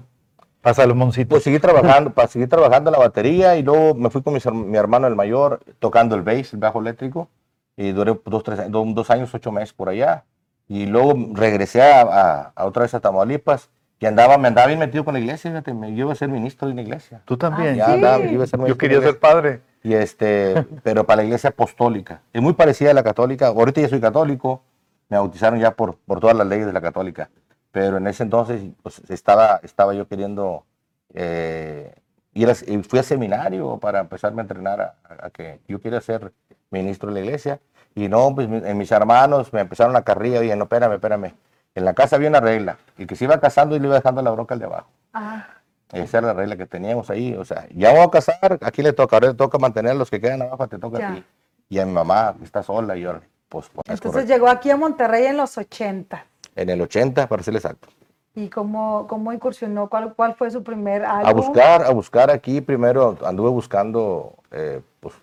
Para 0.62 0.74
Salomoncito. 0.74 1.28
Pues 1.28 1.44
seguí 1.44 1.58
trabajando, 1.58 2.10
para 2.10 2.26
seguir 2.26 2.48
trabajando 2.48 2.90
la 2.90 2.98
batería 2.98 3.56
y 3.56 3.62
luego 3.62 3.94
me 3.94 4.08
fui 4.08 4.22
con 4.22 4.32
mis 4.32 4.46
herm- 4.46 4.64
mi 4.64 4.78
hermano 4.78 5.06
el 5.06 5.14
mayor 5.14 5.60
tocando 5.78 6.16
el 6.16 6.22
bass, 6.22 6.54
el 6.54 6.60
bajo 6.60 6.80
eléctrico, 6.80 7.28
y 7.76 7.92
duré 7.92 8.18
dos, 8.24 8.42
tres, 8.42 8.70
dos, 8.70 8.94
dos 8.94 9.10
años, 9.10 9.32
ocho 9.34 9.52
meses 9.52 9.74
por 9.74 9.90
allá. 9.90 10.24
Y 10.68 10.86
luego 10.86 11.14
regresé 11.34 11.82
a, 11.82 12.00
a- 12.02 12.52
a 12.54 12.64
otra 12.66 12.82
vez 12.82 12.94
a 12.94 13.00
Tamaulipas 13.00 13.68
y 14.00 14.06
andaba, 14.06 14.38
me 14.38 14.48
andaba 14.48 14.66
bien 14.66 14.78
metido 14.78 15.04
con 15.04 15.14
la 15.14 15.20
iglesia, 15.20 15.50
fíjate, 15.50 15.72
me, 15.72 15.90
yo 15.94 16.04
iba 16.04 16.12
a 16.12 16.16
ser 16.16 16.28
ministro 16.28 16.66
de 16.66 16.72
una 16.72 16.82
iglesia. 16.82 17.22
Tú 17.24 17.36
también. 17.36 17.76
Ya 17.76 17.86
Sí. 17.86 17.92
andaba, 17.92 18.18
yo 18.24 18.30
iba 18.30 18.44
a 18.44 18.46
ser 18.46 18.60
Yo 18.66 18.76
quería 18.78 19.00
ser 19.00 19.18
padre. 19.18 19.60
y 19.82 19.94
este, 19.94 20.66
pero 20.82 21.04
para 21.04 21.18
la 21.18 21.24
iglesia 21.24 21.50
apostólica. 21.50 22.20
Es 22.32 22.42
muy 22.42 22.54
parecida 22.54 22.90
a 22.90 22.94
la 22.94 23.02
católica. 23.02 23.48
Ahorita 23.48 23.80
ya 23.80 23.88
soy 23.88 24.00
católico, 24.00 24.62
me 25.08 25.16
bautizaron 25.18 25.58
ya 25.60 25.70
por, 25.72 25.96
por 25.96 26.20
todas 26.20 26.36
las 26.36 26.46
leyes 26.46 26.66
de 26.66 26.72
la 26.72 26.80
católica. 26.80 27.28
Pero 27.70 27.96
en 27.98 28.06
ese 28.06 28.22
entonces 28.22 28.62
pues, 28.82 29.02
estaba, 29.10 29.60
estaba 29.62 29.94
yo 29.94 30.06
queriendo 30.08 30.64
eh, 31.12 31.94
ir 32.34 32.50
a, 32.50 32.54
fui 32.54 32.98
al 32.98 33.04
seminario 33.04 33.78
para 33.78 34.00
empezarme 34.00 34.40
a 34.40 34.44
entrenar 34.44 34.80
a, 34.80 34.94
a 35.26 35.30
que 35.30 35.60
yo 35.68 35.80
quería 35.80 36.00
ser 36.00 36.32
ministro 36.70 37.08
de 37.12 37.20
la 37.20 37.26
iglesia. 37.26 37.60
Y 37.94 38.08
no, 38.08 38.34
pues 38.34 38.48
en 38.50 38.76
mis 38.78 38.90
hermanos 38.90 39.52
me 39.52 39.60
empezaron 39.60 39.94
a 39.96 40.02
carrilla, 40.02 40.40
oye, 40.40 40.54
no, 40.56 40.64
espérame, 40.64 40.94
espérame. 40.94 41.32
En 41.74 41.84
la 41.84 41.94
casa 41.94 42.16
había 42.16 42.28
una 42.28 42.40
regla, 42.40 42.76
y 42.98 43.06
que 43.06 43.16
se 43.16 43.24
iba 43.24 43.38
casando 43.40 43.74
y 43.76 43.80
le 43.80 43.86
iba 43.86 43.96
dejando 43.96 44.22
la 44.22 44.30
bronca 44.30 44.54
al 44.54 44.60
de 44.60 44.66
abajo. 44.66 44.88
Ah, 45.12 45.46
Esa 45.92 46.18
era 46.18 46.28
la 46.28 46.32
regla 46.34 46.56
que 46.56 46.66
teníamos 46.66 47.08
ahí. 47.10 47.34
O 47.34 47.44
sea, 47.44 47.66
ya 47.74 47.92
vamos 47.92 48.08
a 48.08 48.10
casar, 48.10 48.58
aquí 48.62 48.82
le 48.82 48.92
toca, 48.92 49.16
ahora 49.16 49.28
le 49.28 49.34
toca 49.34 49.58
mantener 49.58 49.92
a 49.92 49.94
los 49.94 50.10
que 50.10 50.20
quedan 50.20 50.42
abajo, 50.42 50.66
te 50.68 50.78
toca 50.78 50.98
Ya. 50.98 51.08
a 51.10 51.14
ti. 51.14 51.24
Y 51.68 51.78
a 51.78 51.86
mi 51.86 51.92
mamá, 51.92 52.34
que 52.38 52.44
está 52.44 52.62
sola, 52.62 52.96
y 52.96 53.02
yo, 53.02 53.12
pues, 53.48 53.68
pues, 53.68 53.82
es 53.86 53.94
entonces 53.94 54.00
correcto. 54.02 54.32
llegó 54.34 54.48
aquí 54.48 54.70
a 54.70 54.76
Monterrey 54.76 55.26
en 55.26 55.36
los 55.36 55.56
80. 55.56 56.24
En 56.56 56.70
el 56.70 56.80
80, 56.80 57.28
para 57.28 57.42
ser 57.42 57.54
exacto. 57.54 57.88
¿Y 58.36 58.48
cómo, 58.48 59.06
cómo 59.08 59.32
incursionó? 59.32 59.88
¿Cuál, 59.88 60.14
¿Cuál 60.14 60.34
fue 60.34 60.50
su 60.50 60.62
primer 60.64 61.04
álbum? 61.04 61.28
A 61.28 61.32
buscar, 61.32 61.82
a 61.84 61.90
buscar 61.90 62.30
aquí, 62.30 62.60
primero 62.60 63.16
anduve 63.24 63.50
buscando, 63.50 64.34
eh, 64.50 64.80
pues, 65.00 65.14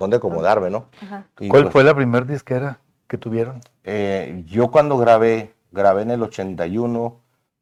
dónde 0.00 0.16
acomodarme, 0.16 0.70
¿no? 0.70 0.86
Ajá. 1.02 1.26
Y, 1.38 1.48
¿Cuál 1.48 1.64
pues, 1.64 1.72
fue 1.72 1.84
la 1.84 1.94
primer 1.94 2.26
disquera 2.26 2.80
que 3.06 3.18
tuvieron? 3.18 3.60
eh, 3.84 4.42
yo 4.46 4.70
cuando 4.70 4.96
grabé, 4.98 5.54
grabé 5.72 6.02
en 6.02 6.10
el 6.10 6.22
81 6.22 7.20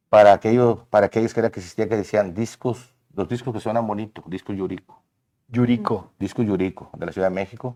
para 0.09 0.33
aquellos, 0.33 0.79
para 0.89 1.07
aquellos 1.07 1.33
que 1.33 1.39
era 1.39 1.49
que 1.51 1.59
existía 1.59 1.87
que 1.87 1.95
decían 1.95 2.33
discos, 2.33 2.93
los 3.15 3.27
discos 3.29 3.53
que 3.53 3.59
suenan 3.59 3.85
bonitos, 3.87 4.23
discos 4.27 4.55
Yurico. 4.55 5.01
Yurico. 5.47 6.11
Disco 6.19 6.43
Yurico, 6.43 6.89
de 6.97 7.05
la 7.05 7.11
Ciudad 7.11 7.29
de 7.29 7.35
México. 7.35 7.75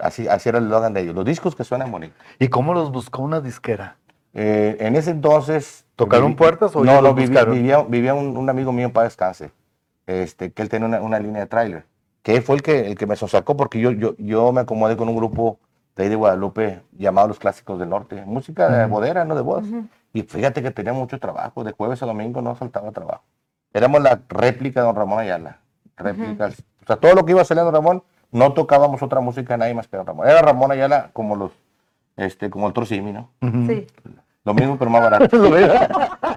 Así, 0.00 0.26
así 0.28 0.48
era 0.48 0.58
el 0.58 0.64
eslogan 0.64 0.94
de 0.94 1.02
ellos. 1.02 1.14
Los 1.14 1.24
discos 1.26 1.54
que 1.54 1.64
suenan 1.64 1.90
bonitos. 1.92 2.16
¿Y 2.38 2.48
cómo 2.48 2.72
los 2.72 2.90
buscó 2.90 3.22
una 3.22 3.40
disquera? 3.42 3.96
Eh, 4.32 4.78
en 4.80 4.96
ese 4.96 5.10
entonces... 5.10 5.84
¿Tocaron 5.96 6.34
puertas 6.36 6.74
o 6.74 6.82
No, 6.82 7.02
no, 7.02 7.14
buscaron? 7.14 7.54
vivía, 7.54 7.82
vivía 7.82 8.14
un, 8.14 8.36
un 8.38 8.48
amigo 8.48 8.72
mío 8.72 8.90
para 8.90 9.04
descanse, 9.04 9.52
este, 10.06 10.52
que 10.52 10.62
él 10.62 10.70
tenía 10.70 10.88
una, 10.88 11.02
una 11.02 11.18
línea 11.18 11.42
de 11.42 11.46
tráiler, 11.46 11.84
que 12.22 12.40
fue 12.40 12.56
el 12.56 12.62
que, 12.62 12.86
el 12.86 12.96
que 12.96 13.06
me 13.06 13.16
sacó 13.16 13.56
porque 13.56 13.80
yo, 13.80 13.90
yo, 13.90 14.14
yo 14.18 14.52
me 14.52 14.62
acomodé 14.62 14.96
con 14.96 15.08
un 15.08 15.16
grupo 15.16 15.58
de 15.96 16.04
ahí 16.04 16.08
de 16.08 16.16
Guadalupe 16.16 16.82
llamado 16.92 17.28
Los 17.28 17.38
Clásicos 17.38 17.78
del 17.78 17.90
Norte, 17.90 18.24
música 18.24 18.68
de 18.68 18.86
bodera, 18.86 19.24
no 19.24 19.34
de 19.34 19.42
bodas. 19.42 19.66
Y 20.12 20.22
fíjate 20.22 20.62
que 20.62 20.70
tenía 20.70 20.92
mucho 20.92 21.18
trabajo, 21.18 21.64
de 21.64 21.72
jueves 21.72 22.02
a 22.02 22.06
domingo 22.06 22.40
no 22.40 22.54
faltaba 22.54 22.90
trabajo. 22.92 23.24
Éramos 23.72 24.02
la 24.02 24.20
réplica 24.28 24.80
de 24.80 24.86
don 24.86 24.96
Ramón 24.96 25.20
Ayala, 25.20 25.58
réplica, 25.96 26.48
o 26.48 26.86
sea, 26.86 26.96
todo 26.96 27.14
lo 27.14 27.24
que 27.24 27.32
iba 27.32 27.44
saliendo 27.44 27.70
Ramón, 27.70 28.02
no 28.30 28.52
tocábamos 28.52 29.02
otra 29.02 29.20
música 29.20 29.56
nadie 29.56 29.74
más 29.74 29.88
que 29.88 29.96
don 29.96 30.06
Ramón. 30.06 30.28
Era 30.28 30.42
Ramón 30.42 30.70
Ayala 30.70 31.10
como 31.12 31.36
los, 31.36 31.52
este, 32.16 32.50
como 32.50 32.66
el 32.66 32.72
Trocimi, 32.72 33.12
¿no? 33.12 33.30
Sí. 33.40 33.86
Lo 34.44 34.54
mismo 34.54 34.76
pero 34.78 34.90
más 34.90 35.02
barato. 35.02 35.36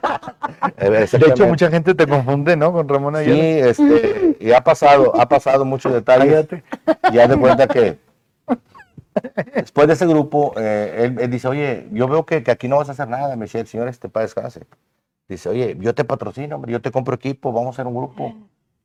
De 0.78 1.28
hecho, 1.28 1.48
mucha 1.48 1.70
gente 1.70 1.94
te 1.96 2.08
confunde, 2.08 2.56
¿no? 2.56 2.72
Con 2.74 2.88
Ramón 2.88 3.16
Ayala. 3.16 3.36
Sí, 3.36 3.42
este, 3.42 4.38
y 4.40 4.52
ha 4.52 4.62
pasado, 4.64 5.14
ha 5.20 5.28
pasado 5.28 5.66
muchos 5.66 5.94
detalles. 5.94 6.48
Cállate. 6.48 6.64
Y 7.14 7.20
haz 7.20 7.30
de 7.30 7.38
cuenta 7.38 7.68
que 7.68 7.98
después 9.56 9.88
de 9.88 9.94
ese 9.94 10.06
grupo, 10.06 10.54
eh, 10.58 11.06
él, 11.06 11.18
él 11.20 11.30
dice, 11.32 11.48
oye, 11.48 11.88
yo 11.92 12.08
veo 12.08 12.26
que, 12.26 12.44
que 12.44 12.52
aquí 12.52 12.68
no 12.68 12.78
vas 12.78 12.90
a 12.90 12.94
hacer 12.94 13.08
nada. 13.08 13.36
Me 13.36 13.46
decía 13.46 13.62
el 13.62 13.68
señor 13.68 13.88
este 13.88 14.10
para 14.10 14.26
descanse. 14.26 14.66
Dice, 15.28 15.50
oye, 15.50 15.76
yo 15.80 15.96
te 15.96 16.04
patrocino, 16.04 16.56
hombre, 16.56 16.72
yo 16.72 16.82
te 16.82 16.92
compro 16.92 17.16
equipo, 17.16 17.52
vamos 17.52 17.68
a 17.68 17.82
hacer 17.82 17.88
un 17.88 17.96
grupo. 17.96 18.36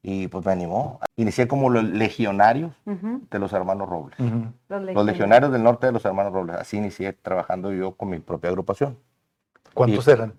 Y 0.03 0.29
pues 0.29 0.47
me 0.47 0.53
animó. 0.53 0.99
Inicié 1.17 1.47
como 1.47 1.69
los 1.69 1.85
legionarios 1.85 2.73
de 2.87 3.39
los 3.39 3.53
hermanos 3.53 3.87
Robles. 3.89 4.17
Los 4.69 5.05
legionarios 5.05 5.53
del 5.53 5.63
norte 5.63 5.87
de 5.87 5.93
los 5.93 6.03
hermanos 6.07 6.33
Robles. 6.33 6.57
Así 6.57 6.79
inicié 6.79 7.13
trabajando 7.13 7.71
yo 7.73 7.93
con 7.93 8.09
mi 8.09 8.19
propia 8.19 8.49
agrupación. 8.49 8.97
¿Cuántos 9.75 10.09
Y- 10.09 10.11
eran? 10.11 10.33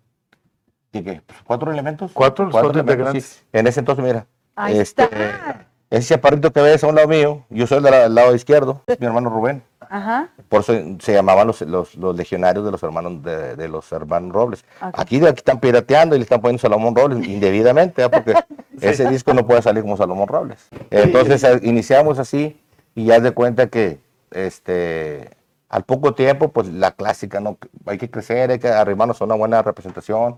¿Y 0.93 1.03
qué? 1.03 1.21
Pues, 1.25 1.39
¿Cuatro 1.43 1.71
elementos? 1.71 2.11
Cuatro, 2.13 2.49
cuatro 2.51 2.71
elementos, 2.71 2.93
integrantes. 2.93 3.25
sí. 3.25 3.43
En 3.53 3.67
ese 3.67 3.79
entonces, 3.79 4.03
mira. 4.03 4.25
Ahí 4.55 4.77
este, 4.77 5.03
está. 5.03 5.67
Ese 5.89 6.15
chaparrito 6.15 6.51
que 6.51 6.61
ves 6.61 6.83
a 6.83 6.87
un 6.87 6.95
lado 6.95 7.07
mío, 7.07 7.43
yo 7.49 7.67
soy 7.67 7.81
del, 7.83 7.91
del 7.91 8.15
lado 8.15 8.33
izquierdo, 8.33 8.81
mi 8.99 9.05
hermano 9.05 9.29
Rubén. 9.29 9.63
Ajá. 9.89 10.29
Por 10.47 10.61
eso 10.61 10.73
se 10.99 11.13
llamaban 11.13 11.47
los, 11.47 11.61
los, 11.61 11.95
los 11.95 12.15
legionarios 12.15 12.63
de 12.63 12.71
los 12.71 12.81
hermanos 12.81 13.21
de, 13.23 13.57
de 13.57 13.67
los 13.67 13.91
hermanos 13.91 14.31
Robles. 14.31 14.63
Ok. 14.81 14.93
Aquí, 14.97 15.17
aquí 15.17 15.39
están 15.39 15.59
pirateando 15.59 16.15
y 16.15 16.19
le 16.19 16.23
están 16.23 16.39
poniendo 16.39 16.61
Salomón 16.61 16.95
Robles 16.95 17.27
indebidamente, 17.27 18.03
¿eh? 18.03 18.09
porque 18.09 18.33
ese 18.79 19.09
disco 19.09 19.33
no 19.33 19.45
puede 19.45 19.61
salir 19.61 19.83
como 19.83 19.97
Salomón 19.97 20.29
Robles. 20.29 20.69
Entonces 20.89 21.43
eh, 21.43 21.59
iniciamos 21.63 22.19
así 22.19 22.57
y 22.95 23.05
ya 23.05 23.19
de 23.19 23.31
cuenta 23.31 23.67
que 23.67 23.99
este 24.31 25.31
al 25.73 25.83
poco 25.85 26.13
tiempo, 26.13 26.49
pues 26.49 26.67
la 26.67 26.91
clásica, 26.91 27.39
¿no? 27.39 27.57
Hay 27.85 27.97
que 27.97 28.11
crecer, 28.11 28.51
hay 28.51 28.59
que 28.59 28.67
arrimarnos 28.67 29.21
a 29.21 29.25
una 29.25 29.35
buena 29.35 29.61
representación. 29.61 30.37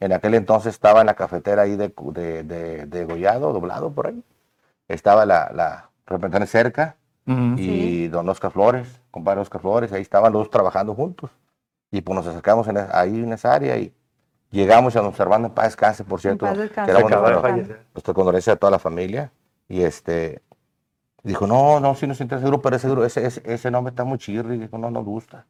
En 0.00 0.12
aquel 0.12 0.34
entonces 0.34 0.74
estaba 0.74 1.00
en 1.00 1.06
la 1.06 1.14
cafetera 1.14 1.62
ahí 1.62 1.76
de, 1.76 1.94
de, 2.12 2.42
de, 2.42 2.84
de 2.84 3.04
Gollado, 3.06 3.54
doblado 3.54 3.90
por 3.90 4.08
ahí. 4.08 4.22
Estaba 4.86 5.24
la, 5.24 5.50
la 5.54 5.90
representante 6.06 6.46
cerca 6.46 6.96
y 7.58 8.08
don 8.08 8.28
Oscar 8.28 8.50
Flores, 8.52 9.00
compadre 9.10 9.40
Oscar 9.40 9.60
Flores, 9.62 9.92
ahí 9.92 10.02
estaban 10.02 10.32
los 10.32 10.42
dos 10.42 10.50
trabajando 10.50 10.94
juntos. 10.94 11.30
Y 11.90 12.02
pues 12.02 12.14
nos 12.14 12.26
acercamos 12.26 12.68
en, 12.68 12.76
ahí 12.92 13.16
en 13.22 13.32
esa 13.32 13.54
área 13.54 13.78
y 13.78 13.94
llegamos 14.50 14.94
a 14.94 15.00
don 15.00 15.14
Servando 15.14 15.48
en 15.48 15.54
paz 15.54 15.68
descanse, 15.68 16.04
por 16.04 16.20
cierto. 16.20 16.44
paz 16.44 16.54
que 16.54 16.60
descanse. 16.64 16.90
era 16.92 17.00
los- 17.00 17.40
fallecer. 17.40 17.80
nuestra 17.94 18.12
condolencia 18.14 18.52
a 18.52 18.56
toda 18.56 18.70
la 18.72 18.78
familia. 18.78 19.32
Y 19.68 19.80
este 19.82 20.42
dijo, 21.28 21.46
no, 21.46 21.80
no, 21.80 21.94
sí 21.94 22.06
nos 22.06 22.20
interesa 22.20 22.44
el 22.46 22.50
grupo, 22.50 22.62
pero 22.62 22.76
ese, 22.76 22.88
ese, 23.06 23.26
ese, 23.26 23.42
ese 23.44 23.70
nombre 23.70 23.90
está 23.90 24.04
muy 24.04 24.18
chirri. 24.18 24.58
Dijo, 24.58 24.78
no 24.78 24.90
nos 24.90 25.04
gusta. 25.04 25.46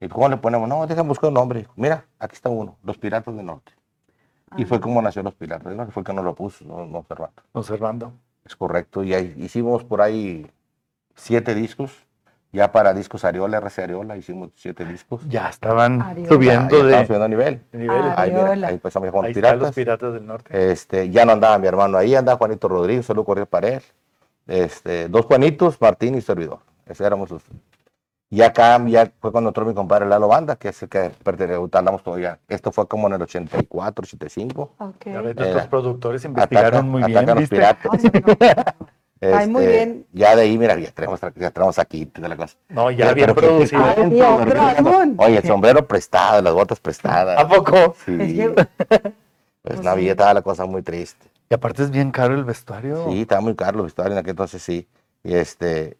Y 0.00 0.08
¿cómo 0.08 0.28
le 0.28 0.36
ponemos? 0.36 0.68
No, 0.68 0.86
déjame 0.86 1.08
buscar 1.08 1.28
un 1.28 1.34
nombre. 1.34 1.60
Dijo, 1.60 1.72
Mira, 1.76 2.04
aquí 2.18 2.34
está 2.34 2.48
uno, 2.50 2.76
Los 2.84 2.98
Piratas 2.98 3.34
del 3.34 3.46
Norte. 3.46 3.72
Y 4.56 4.64
fue 4.64 4.80
como 4.80 5.02
nació 5.02 5.22
Los 5.22 5.34
Piratas 5.34 5.66
del 5.66 5.76
Norte, 5.76 5.92
fue 5.92 6.04
que 6.04 6.12
nos 6.12 6.24
lo 6.24 6.34
puso, 6.34 6.64
no, 6.64 6.86
no 6.86 7.04
Servando. 7.08 7.42
Observando. 7.52 8.12
Es 8.44 8.54
correcto. 8.56 9.02
Y 9.02 9.14
ahí 9.14 9.34
hicimos 9.38 9.84
por 9.84 10.02
ahí 10.02 10.50
siete 11.14 11.54
discos. 11.54 11.92
Ya 12.52 12.70
para 12.72 12.94
discos 12.94 13.24
Ariola, 13.24 13.58
RC 13.58 13.82
Ariola, 13.82 14.16
hicimos 14.16 14.50
siete 14.54 14.84
discos. 14.84 15.20
Ya 15.28 15.48
estaban 15.48 16.00
Ariola. 16.00 16.28
Subiendo 16.28 16.88
ya 16.88 16.98
de 16.98 17.06
subiendo 17.06 17.24
a 17.24 17.28
nivel. 17.28 17.60
Ah, 17.90 18.14
Ahí, 18.16 18.30
mira, 18.30 18.68
ahí 18.68 18.74
empezamos 18.74 19.10
con 19.10 19.24
Ahí 19.24 19.32
los 19.32 19.34
piratas. 19.34 19.60
los 19.60 19.74
piratas 19.74 20.12
del 20.14 20.26
norte. 20.26 20.70
Este, 20.70 21.10
ya 21.10 21.26
no 21.26 21.32
andaba 21.32 21.58
mi 21.58 21.66
hermano 21.66 21.98
ahí, 21.98 22.14
andaba 22.14 22.38
Juanito 22.38 22.68
Rodríguez, 22.68 23.04
solo 23.04 23.24
corría 23.24 23.44
para 23.46 23.68
él. 23.68 23.82
Este, 24.46 25.08
dos 25.08 25.26
Juanitos, 25.26 25.80
Martín 25.80 26.14
y 26.16 26.20
servidor. 26.20 26.58
Esos 26.86 27.06
éramos 27.06 27.30
los. 27.30 27.42
Y 28.28 28.42
acá 28.42 28.84
ya 28.86 29.10
fue 29.20 29.30
cuando 29.30 29.50
entró 29.50 29.64
mi 29.64 29.72
compadre 29.74 30.06
Lalo 30.06 30.26
Banda, 30.28 30.56
que 30.56 30.68
es 30.70 30.82
el 30.82 30.88
que 30.88 31.10
pertenece, 31.22 31.60
hablamos 31.72 32.02
todavía. 32.02 32.38
Esto 32.48 32.72
fue 32.72 32.86
como 32.88 33.06
en 33.06 33.14
el 33.14 33.22
84, 33.22 34.02
85. 34.04 34.72
Ok. 34.78 34.94
Ya 35.06 35.20
ves, 35.20 35.32
Eh, 35.36 35.40
nuestros 35.40 35.66
productores 35.68 36.24
investigaron 36.24 36.80
Ataca- 36.80 36.82
muy 36.82 37.02
atacan 37.02 37.24
bien, 37.24 37.34
los 37.34 37.38
¿viste? 37.38 37.56
piratas. 37.56 37.92
Ay, 39.20 39.30
Ay, 39.32 39.48
muy 39.48 39.62
Este, 39.64 39.76
bien. 39.76 40.06
Ya 40.12 40.34
de 40.36 40.42
ahí, 40.42 40.58
mira, 40.58 40.76
ya 40.78 40.90
tenemos, 40.90 41.20
ya 41.36 41.50
tenemos 41.50 41.78
aquí 41.78 42.04
de 42.14 42.28
la 42.28 42.36
cosa. 42.36 42.56
No, 42.68 42.90
ya 42.90 43.06
Pero- 43.06 43.14
bien 43.14 43.34
producido. 43.34 43.82
Ay. 43.96 45.14
Oye, 45.18 45.36
el 45.38 45.44
sombrero 45.44 45.86
prestado, 45.86 46.42
las 46.42 46.52
botas 46.52 46.80
prestadas. 46.80 47.38
¿A 47.38 47.48
poco? 47.48 47.94
Sí, 48.04 48.16
Es 48.20 48.52
que- 48.52 48.66
pues 49.62 49.80
una 49.80 49.94
vida 49.94 50.10
estaba 50.12 50.34
la 50.34 50.42
cosa 50.42 50.66
muy 50.66 50.82
triste. 50.82 51.26
Y 51.48 51.54
aparte 51.54 51.82
es 51.82 51.90
bien 51.90 52.10
caro 52.10 52.34
el 52.34 52.44
vestuario. 52.44 53.06
Sí, 53.10 53.22
estaba 53.22 53.40
muy 53.40 53.54
caro 53.54 53.78
los 53.78 53.86
vestuarios 53.86 54.14
en 54.14 54.18
aquel 54.18 54.30
entonces 54.30 54.62
sí. 54.62 54.88
Y 55.22 55.34
este 55.34 55.96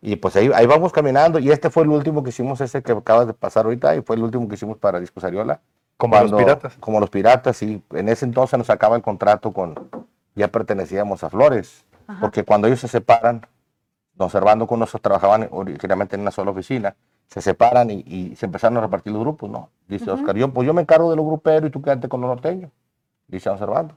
y 0.00 0.16
pues 0.16 0.34
ahí, 0.36 0.50
ahí 0.54 0.66
vamos 0.66 0.92
caminando 0.92 1.38
y 1.38 1.50
este 1.50 1.70
fue 1.70 1.84
el 1.84 1.90
último 1.90 2.22
que 2.24 2.30
hicimos 2.30 2.60
ese 2.60 2.82
que 2.82 2.92
acabas 2.92 3.26
de 3.28 3.34
pasar 3.34 3.66
ahorita 3.66 3.94
y 3.94 4.02
fue 4.02 4.16
el 4.16 4.22
último 4.24 4.48
que 4.48 4.56
hicimos 4.56 4.76
para 4.78 4.98
Discos 4.98 5.22
Ariola. 5.22 5.60
Como 5.96 6.18
los 6.18 6.32
piratas. 6.32 6.76
Como 6.80 6.98
los 6.98 7.10
piratas 7.10 7.62
y 7.62 7.82
en 7.92 8.08
ese 8.08 8.24
entonces 8.24 8.58
nos 8.58 8.68
acaba 8.70 8.96
el 8.96 9.02
contrato 9.02 9.52
con 9.52 9.90
ya 10.34 10.48
pertenecíamos 10.48 11.22
a 11.22 11.30
Flores, 11.30 11.84
porque 12.20 12.42
cuando 12.42 12.66
ellos 12.66 12.80
se 12.80 12.88
separan, 12.88 13.46
don 14.14 14.30
Servando 14.30 14.66
con 14.66 14.80
nosotros 14.80 15.02
trabajaban 15.02 15.46
originalmente 15.52 16.16
en 16.16 16.22
una 16.22 16.30
sola 16.30 16.50
oficina, 16.50 16.96
se 17.28 17.42
separan 17.42 17.90
y, 17.90 18.02
y 18.06 18.34
se 18.36 18.46
empezaron 18.46 18.78
a 18.78 18.80
repartir 18.80 19.12
los 19.12 19.22
grupos, 19.22 19.50
¿no? 19.50 19.68
Dice 19.86 20.10
Oscar, 20.10 20.34
yo 20.36 20.52
pues 20.52 20.66
yo 20.66 20.74
me 20.74 20.82
encargo 20.82 21.10
de 21.10 21.16
los 21.16 21.24
gruperos 21.24 21.68
y 21.68 21.70
tú 21.70 21.82
quédate 21.82 22.08
con 22.08 22.20
los 22.22 22.28
norteños, 22.28 22.70
dice 23.28 23.50
don 23.50 23.58
Servando. 23.58 23.94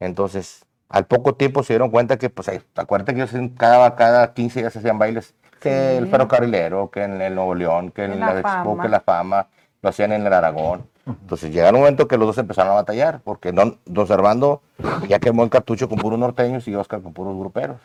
Entonces, 0.00 0.64
al 0.88 1.06
poco 1.06 1.34
tiempo 1.34 1.62
se 1.62 1.74
dieron 1.74 1.90
cuenta 1.90 2.18
que, 2.18 2.30
pues, 2.30 2.48
ahí, 2.48 2.60
acuérdate 2.74 3.14
que 3.14 3.22
ellos 3.22 3.52
cada, 3.56 3.94
cada 3.94 4.34
15 4.34 4.60
días 4.60 4.72
se 4.72 4.80
hacían 4.80 4.98
bailes, 4.98 5.34
que 5.60 5.98
el 5.98 6.08
ferrocarrilero, 6.08 6.90
que 6.90 7.04
en 7.04 7.20
el 7.20 7.34
Nuevo 7.34 7.54
León, 7.54 7.90
que 7.92 8.04
en, 8.04 8.12
En 8.14 8.20
la, 8.20 8.34
la 8.34 8.40
Expo, 8.40 8.78
que 8.78 8.88
la 8.88 9.00
fama, 9.00 9.46
lo 9.82 9.90
hacían 9.90 10.12
en 10.12 10.26
el 10.26 10.32
Aragón. 10.32 10.88
Entonces, 11.06 11.52
llega 11.52 11.70
un 11.70 11.76
momento 11.76 12.08
que 12.08 12.16
los 12.16 12.26
dos 12.26 12.38
empezaron 12.38 12.72
a 12.72 12.76
batallar, 12.76 13.20
porque 13.22 13.52
don, 13.52 13.78
don 13.84 14.06
Servando 14.06 14.62
ya 15.08 15.18
quemó 15.18 15.44
el 15.44 15.50
cartucho 15.50 15.88
con 15.88 15.98
puros 15.98 16.18
norteños 16.18 16.66
y 16.68 16.74
Oscar 16.74 17.02
con 17.02 17.12
puros 17.12 17.36
gruperos. 17.36 17.80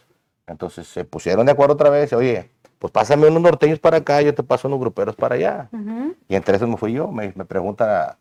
Entonces, 0.48 0.88
se 0.88 1.06
pusieron 1.06 1.46
de 1.46 1.52
acuerdo 1.52 1.74
otra 1.74 1.90
vez, 1.90 2.14
oye, 2.14 2.52
pues 2.80 2.92
pásame 2.92 3.28
unos 3.28 3.42
norteños 3.42 3.80
para 3.80 3.98
acá, 3.98 4.22
yo 4.22 4.34
te 4.36 4.44
paso 4.44 4.68
unos 4.68 4.80
gruperos 4.80 5.16
para 5.16 5.36
allá. 5.36 5.70
Y 6.28 6.36
entre 6.36 6.58
esos 6.58 6.70
me 6.70 6.78
fui 6.78 6.94
yo, 6.94 7.12
me, 7.12 7.34
me 7.36 7.46
pregunta 7.46 8.18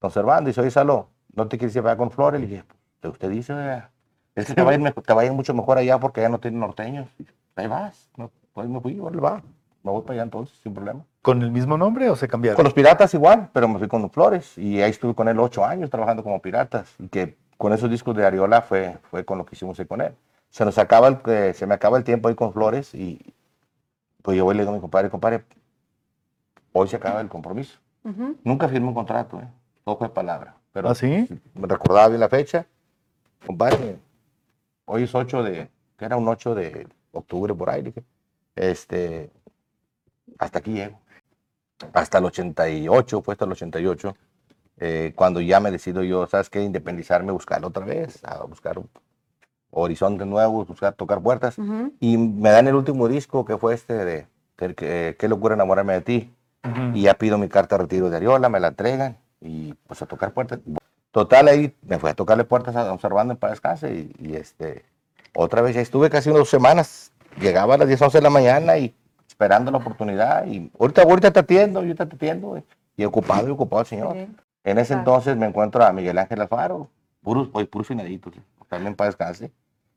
don 0.00 0.10
Servando, 0.10 0.48
dice, 0.48 0.60
oye, 0.60 0.70
Salo, 0.70 1.08
¿no 1.34 1.46
te 1.46 1.56
quieres 1.58 1.74
llevar 1.74 1.96
con 1.96 2.10
Flores? 2.10 2.40
Le 2.40 2.46
dije, 2.46 2.64
"Pues, 3.00 3.12
usted 3.12 3.30
dice, 3.30 3.52
oiga, 3.52 3.90
es 4.34 4.46
que 4.46 4.54
te 4.54 4.62
va, 4.62 4.70
a 4.72 4.74
ir, 4.74 4.92
te 4.92 5.14
va 5.14 5.22
a 5.22 5.24
ir 5.24 5.32
mucho 5.32 5.54
mejor 5.54 5.78
allá 5.78 5.98
porque 5.98 6.20
allá 6.20 6.28
no 6.28 6.38
tienen 6.38 6.60
norteños. 6.60 7.08
Ahí 7.56 7.66
vas, 7.66 8.10
no, 8.16 8.30
pues 8.52 8.68
me 8.68 8.80
fui, 8.80 8.98
órale, 9.00 9.20
va, 9.20 9.42
me 9.82 9.90
voy 9.90 10.02
para 10.02 10.14
allá 10.14 10.22
entonces, 10.22 10.58
sin 10.62 10.74
problema. 10.74 11.04
¿Con 11.22 11.42
el 11.42 11.50
mismo 11.50 11.76
nombre 11.76 12.08
o 12.08 12.16
se 12.16 12.28
cambiaron? 12.28 12.56
Con 12.56 12.64
los 12.64 12.74
piratas 12.74 13.12
igual, 13.14 13.50
pero 13.52 13.68
me 13.68 13.78
fui 13.78 13.88
con 13.88 14.08
Flores 14.10 14.56
y 14.56 14.80
ahí 14.80 14.90
estuve 14.90 15.14
con 15.14 15.28
él 15.28 15.38
ocho 15.38 15.64
años 15.64 15.90
trabajando 15.90 16.22
como 16.22 16.40
piratas 16.40 16.94
y 16.98 17.08
que 17.08 17.36
con 17.56 17.72
esos 17.72 17.90
discos 17.90 18.16
de 18.16 18.24
Ariola 18.24 18.62
fue, 18.62 18.98
fue 19.10 19.24
con 19.24 19.38
lo 19.38 19.44
que 19.44 19.54
hicimos 19.54 19.78
ahí 19.78 19.86
con 19.86 20.00
él. 20.00 20.14
Se 20.50 20.64
nos 20.64 20.78
acaba 20.78 21.08
el, 21.08 21.18
eh, 21.26 21.52
se 21.54 21.66
me 21.66 21.74
acaba 21.74 21.98
el 21.98 22.04
tiempo 22.04 22.28
ahí 22.28 22.34
con 22.34 22.52
Flores 22.52 22.94
y 22.94 23.34
pues 24.22 24.36
yo 24.36 24.44
voy 24.44 24.54
y 24.54 24.56
le 24.58 24.62
digo 24.62 24.72
a 24.72 24.74
mi 24.74 24.80
compadre, 24.80 25.10
compadre, 25.10 25.44
hoy 26.72 26.88
se 26.88 26.96
acaba 26.96 27.20
el 27.20 27.28
compromiso. 27.28 27.78
Ujú. 28.04 28.36
Nunca 28.44 28.68
firmé 28.68 28.88
un 28.88 28.94
contrato, 28.94 29.40
¿eh? 29.40 29.48
todo 29.84 29.98
fue 29.98 30.12
palabra. 30.12 30.56
Pero 30.72 30.88
¿Ah, 30.88 30.94
sí? 30.94 31.28
me 31.54 31.66
recordaba 31.66 32.08
bien 32.08 32.20
la 32.20 32.28
fecha. 32.28 32.66
Compadre, 33.46 33.98
hoy 34.84 35.04
es 35.04 35.14
8 35.14 35.42
de, 35.42 35.68
que 35.96 36.04
era 36.04 36.16
un 36.16 36.28
8 36.28 36.54
de 36.54 36.86
octubre 37.12 37.54
por 37.54 37.70
ahí. 37.70 37.92
Este, 38.56 39.30
hasta 40.38 40.58
aquí 40.58 40.72
llego. 40.74 40.98
Hasta 41.94 42.18
el 42.18 42.26
88, 42.26 43.22
fue 43.22 43.32
hasta 43.32 43.46
el 43.46 43.52
88, 43.52 44.14
eh, 44.78 45.12
cuando 45.16 45.40
ya 45.40 45.60
me 45.60 45.70
decido 45.70 46.02
yo, 46.02 46.26
¿sabes 46.26 46.50
qué? 46.50 46.62
Independizarme, 46.62 47.32
buscar 47.32 47.64
otra 47.64 47.84
vez, 47.86 48.22
a 48.24 48.44
buscar 48.44 48.78
un 48.78 48.88
horizonte 49.70 50.26
nuevo, 50.26 50.64
buscar 50.66 50.92
tocar 50.94 51.22
puertas. 51.22 51.56
Y 52.00 52.18
me 52.18 52.50
dan 52.50 52.68
el 52.68 52.74
último 52.74 53.08
disco 53.08 53.44
que 53.46 53.56
fue 53.56 53.74
este 53.74 53.94
de, 54.04 54.26
de 54.58 54.74
que- 54.74 55.16
Qué 55.18 55.28
locura 55.28 55.54
enamorarme 55.54 55.94
de 55.94 56.00
ti 56.02 56.30
y 56.94 57.02
ya 57.02 57.14
pido 57.14 57.38
mi 57.38 57.48
carta 57.48 57.76
de 57.78 57.82
retiro 57.84 58.10
de 58.10 58.16
Ariola, 58.18 58.50
me 58.50 58.60
la 58.60 58.68
entregan 58.68 59.16
y 59.40 59.72
pues 59.86 60.02
a 60.02 60.06
tocar 60.06 60.32
puertas. 60.34 60.60
Total, 61.12 61.48
ahí 61.48 61.74
me 61.82 61.98
fui 61.98 62.10
a 62.10 62.14
tocarle 62.14 62.44
puertas 62.44 62.76
a 62.76 62.84
don 62.84 63.00
Servando 63.00 63.32
en 63.32 63.38
paz 63.38 63.50
descanse 63.50 63.92
y, 63.92 64.14
y, 64.18 64.36
este, 64.36 64.84
otra 65.34 65.60
vez 65.62 65.74
ya 65.74 65.80
estuve 65.80 66.08
casi 66.10 66.28
unas 66.28 66.40
dos 66.40 66.50
semanas, 66.50 67.12
llegaba 67.40 67.74
a 67.74 67.78
las 67.78 67.88
10, 67.88 68.00
11 68.02 68.18
de 68.18 68.22
la 68.22 68.30
mañana 68.30 68.78
y 68.78 68.94
esperando 69.26 69.70
la 69.70 69.78
oportunidad 69.78 70.46
y 70.46 70.70
ahorita, 70.78 71.02
ahorita 71.02 71.30
te 71.32 71.40
atiendo, 71.40 71.80
ahorita 71.80 72.06
te 72.06 72.16
atiendo 72.16 72.62
y 72.96 73.04
ocupado 73.04 73.48
y 73.48 73.50
ocupado 73.50 73.80
el 73.82 73.86
señor. 73.86 74.12
Sí. 74.12 74.28
En 74.62 74.78
ese 74.78 74.88
Claro. 74.88 75.00
entonces 75.00 75.36
me 75.36 75.46
encuentro 75.46 75.82
a 75.84 75.92
Miguel 75.92 76.18
Ángel 76.18 76.40
Alfaro, 76.42 76.88
puros, 77.22 77.48
pues, 77.48 77.66
puros 77.66 77.88
finaditos, 77.88 78.34
también 78.68 78.94
para 78.94 79.08
descanse. 79.08 79.50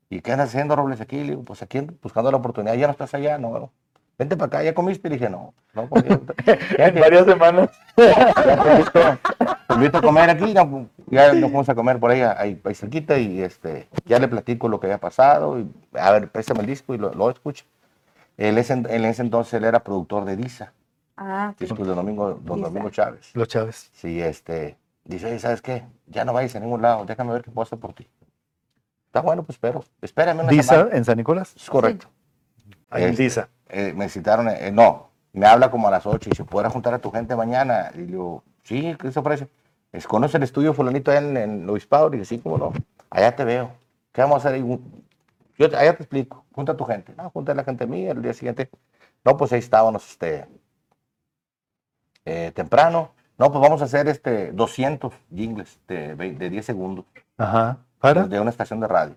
¿Y 0.08 0.20
qué 0.20 0.32
andas 0.32 0.48
haciendo, 0.48 0.74
Robles, 0.76 1.00
aquí? 1.00 1.16
Le 1.18 1.30
digo, 1.30 1.42
pues 1.42 1.62
aquí 1.62 1.78
ando 1.78 1.94
buscando 2.02 2.30
la 2.30 2.38
oportunidad, 2.38 2.74
ya 2.74 2.86
no 2.86 2.92
estás 2.92 3.14
allá, 3.14 3.38
no. 3.38 3.70
Vente 4.18 4.36
para 4.36 4.46
acá, 4.46 4.62
¿ya 4.62 4.74
comiste? 4.74 5.08
Le 5.08 5.16
dije, 5.16 5.28
no, 5.28 5.52
no, 5.74 5.88
ya 6.78 6.86
En 6.86 6.94
varias 7.00 7.24
semanas. 7.26 7.70
ya 7.96 8.34
te 8.62 8.70
invito, 8.72 9.18
te 9.68 9.74
invito 9.74 9.98
a 9.98 10.02
comer 10.02 10.30
aquí, 10.30 10.54
no, 10.54 10.88
ya 11.08 11.32
nos 11.32 11.50
fuimos 11.50 11.68
a 11.68 11.74
comer 11.74 11.98
por 11.98 12.10
ahí, 12.12 12.20
ahí, 12.22 12.60
ahí 12.64 12.74
cerquita, 12.74 13.18
y 13.18 13.42
este, 13.42 13.88
ya 14.04 14.18
le 14.20 14.28
platico 14.28 14.68
lo 14.68 14.78
que 14.78 14.86
había 14.86 14.98
pasado, 14.98 15.58
y 15.58 15.68
a 15.98 16.12
ver, 16.12 16.28
préstame 16.30 16.60
el 16.60 16.66
disco 16.66 16.94
y 16.94 16.98
lo, 16.98 17.12
lo 17.12 17.28
escucha. 17.30 17.64
Él 18.36 18.58
es 18.58 18.70
en, 18.70 18.86
en 18.88 19.04
ese 19.04 19.22
entonces 19.22 19.54
él 19.54 19.64
era 19.64 19.80
productor 19.80 20.24
de 20.24 20.36
Disa, 20.36 20.72
Ah, 21.16 21.52
sí. 21.58 21.64
discos 21.64 21.86
de 21.86 21.94
Domingo, 21.94 22.38
don 22.42 22.56
Disa. 22.58 22.68
Domingo 22.68 22.90
Chávez. 22.90 23.30
Los 23.34 23.48
Chávez. 23.48 23.90
Sí, 23.94 24.20
este, 24.20 24.76
dice, 25.04 25.26
oye, 25.26 25.38
¿sabes 25.40 25.60
qué? 25.62 25.84
Ya 26.06 26.24
no 26.24 26.32
vayas 26.32 26.54
a 26.56 26.60
ningún 26.60 26.82
lado, 26.82 27.04
déjame 27.04 27.32
ver 27.32 27.42
qué 27.42 27.50
puedo 27.50 27.64
hacer 27.64 27.78
por 27.78 27.92
ti. 27.94 28.08
Está 29.06 29.20
bueno, 29.20 29.42
pues 29.44 29.56
espero, 29.56 29.84
espérame 30.02 30.40
una 30.40 30.48
Disa 30.50 30.74
semana. 30.76 30.96
en 30.96 31.04
San 31.04 31.16
Nicolás. 31.16 31.52
Es 31.56 31.70
correcto. 31.70 32.08
Ahí 32.94 33.04
en 33.04 33.10
Este, 33.10 33.22
Disa. 33.24 33.48
eh, 33.68 33.92
me 33.94 34.08
citaron, 34.08 34.48
eh, 34.48 34.70
no, 34.72 35.10
me 35.32 35.46
habla 35.46 35.70
como 35.70 35.88
a 35.88 35.90
las 35.90 36.06
8 36.06 36.30
y 36.32 36.36
se 36.36 36.44
podrá 36.44 36.70
juntar 36.70 36.94
a 36.94 36.98
tu 37.00 37.10
gente 37.10 37.34
mañana. 37.36 37.90
Y 37.94 38.02
digo, 38.02 38.42
sí, 38.62 38.96
¿qué 39.00 39.10
se 39.12 39.18
ofrece? 39.20 39.48
Es, 39.92 40.06
¿Conoce 40.06 40.36
el 40.38 40.42
estudio 40.44 40.74
fulanito 40.74 41.12
en, 41.12 41.36
en 41.36 41.68
Obispado? 41.68 42.08
Y 42.08 42.18
dice, 42.18 42.36
sí, 42.36 42.40
cómo 42.40 42.58
no. 42.58 42.72
Allá 43.10 43.34
te 43.36 43.44
veo. 43.44 43.72
¿Qué 44.12 44.22
vamos 44.22 44.44
a 44.44 44.48
hacer 44.48 44.60
Yo 44.62 45.66
allá 45.66 45.96
te 45.96 46.02
explico. 46.04 46.44
Junta 46.52 46.72
a 46.72 46.76
tu 46.76 46.84
gente. 46.84 47.12
No, 47.16 47.30
junta 47.30 47.52
a 47.52 47.54
la 47.54 47.64
gente 47.64 47.86
mía. 47.86 48.12
El 48.12 48.22
día 48.22 48.32
siguiente, 48.32 48.70
no, 49.24 49.36
pues 49.36 49.52
ahí 49.52 49.58
estábamos, 49.60 50.08
este, 50.10 50.46
eh, 52.24 52.52
temprano. 52.54 53.12
No, 53.38 53.50
pues 53.50 53.60
vamos 53.60 53.82
a 53.82 53.86
hacer 53.86 54.08
este 54.08 54.52
200 54.52 55.12
jingles 55.34 55.80
de, 55.88 56.14
de 56.14 56.50
10 56.50 56.64
segundos 56.64 57.04
Ajá. 57.36 57.78
¿Para? 57.98 58.26
de 58.28 58.38
una 58.40 58.50
estación 58.50 58.78
de 58.80 58.86
radio. 58.86 59.16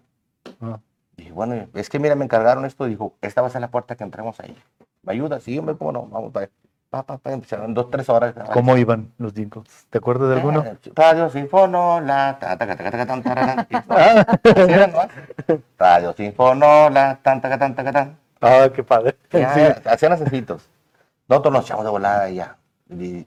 Ah. 0.61 0.79
Dije, 1.17 1.31
bueno, 1.31 1.67
es 1.73 1.89
que 1.89 1.97
mira, 1.97 2.13
me 2.15 2.25
encargaron 2.25 2.63
esto. 2.65 2.85
Dijo, 2.85 3.15
esta 3.21 3.41
va 3.41 3.47
a 3.47 3.49
ser 3.49 3.61
la 3.61 3.71
puerta 3.71 3.95
que 3.95 4.03
entremos 4.03 4.39
ahí. 4.39 4.55
¿Me 5.01 5.13
ayuda? 5.13 5.39
Sí, 5.39 5.57
hombre, 5.57 5.75
cómo 5.75 5.91
no. 5.91 6.05
Vamos, 6.05 6.31
pa, 6.31 6.47
pa, 6.91 7.01
pa, 7.03 7.17
pa, 7.17 7.31
empezaron 7.31 7.73
dos, 7.73 7.89
tres 7.89 8.07
horas. 8.07 8.35
¿Cómo 8.53 8.77
iban 8.77 9.11
los 9.17 9.33
jingles? 9.33 9.87
¿Te 9.89 9.97
acuerdas 9.97 10.29
de 10.29 10.35
alguno? 10.35 10.63
Eh, 10.63 10.77
Radio 10.95 11.27
Sinfonola, 11.29 12.37
ta, 12.39 12.55
ta, 12.55 12.67
ta, 12.67 12.91
ta, 12.91 13.21
ta. 13.23 13.67
Radio 15.79 16.13
Sinfonola, 16.13 17.19
ta, 17.23 17.41
ta. 17.41 18.15
Ah, 18.39 18.69
qué 18.73 18.83
padre. 18.83 19.17
Hacían 19.85 20.11
asesitos. 20.11 20.69
Nosotros 21.27 21.51
nos 21.51 21.65
echamos 21.65 21.83
de 21.83 21.89
volada 21.89 22.29
y 22.29 22.35
ya. 22.35 22.57
Y, 22.91 23.25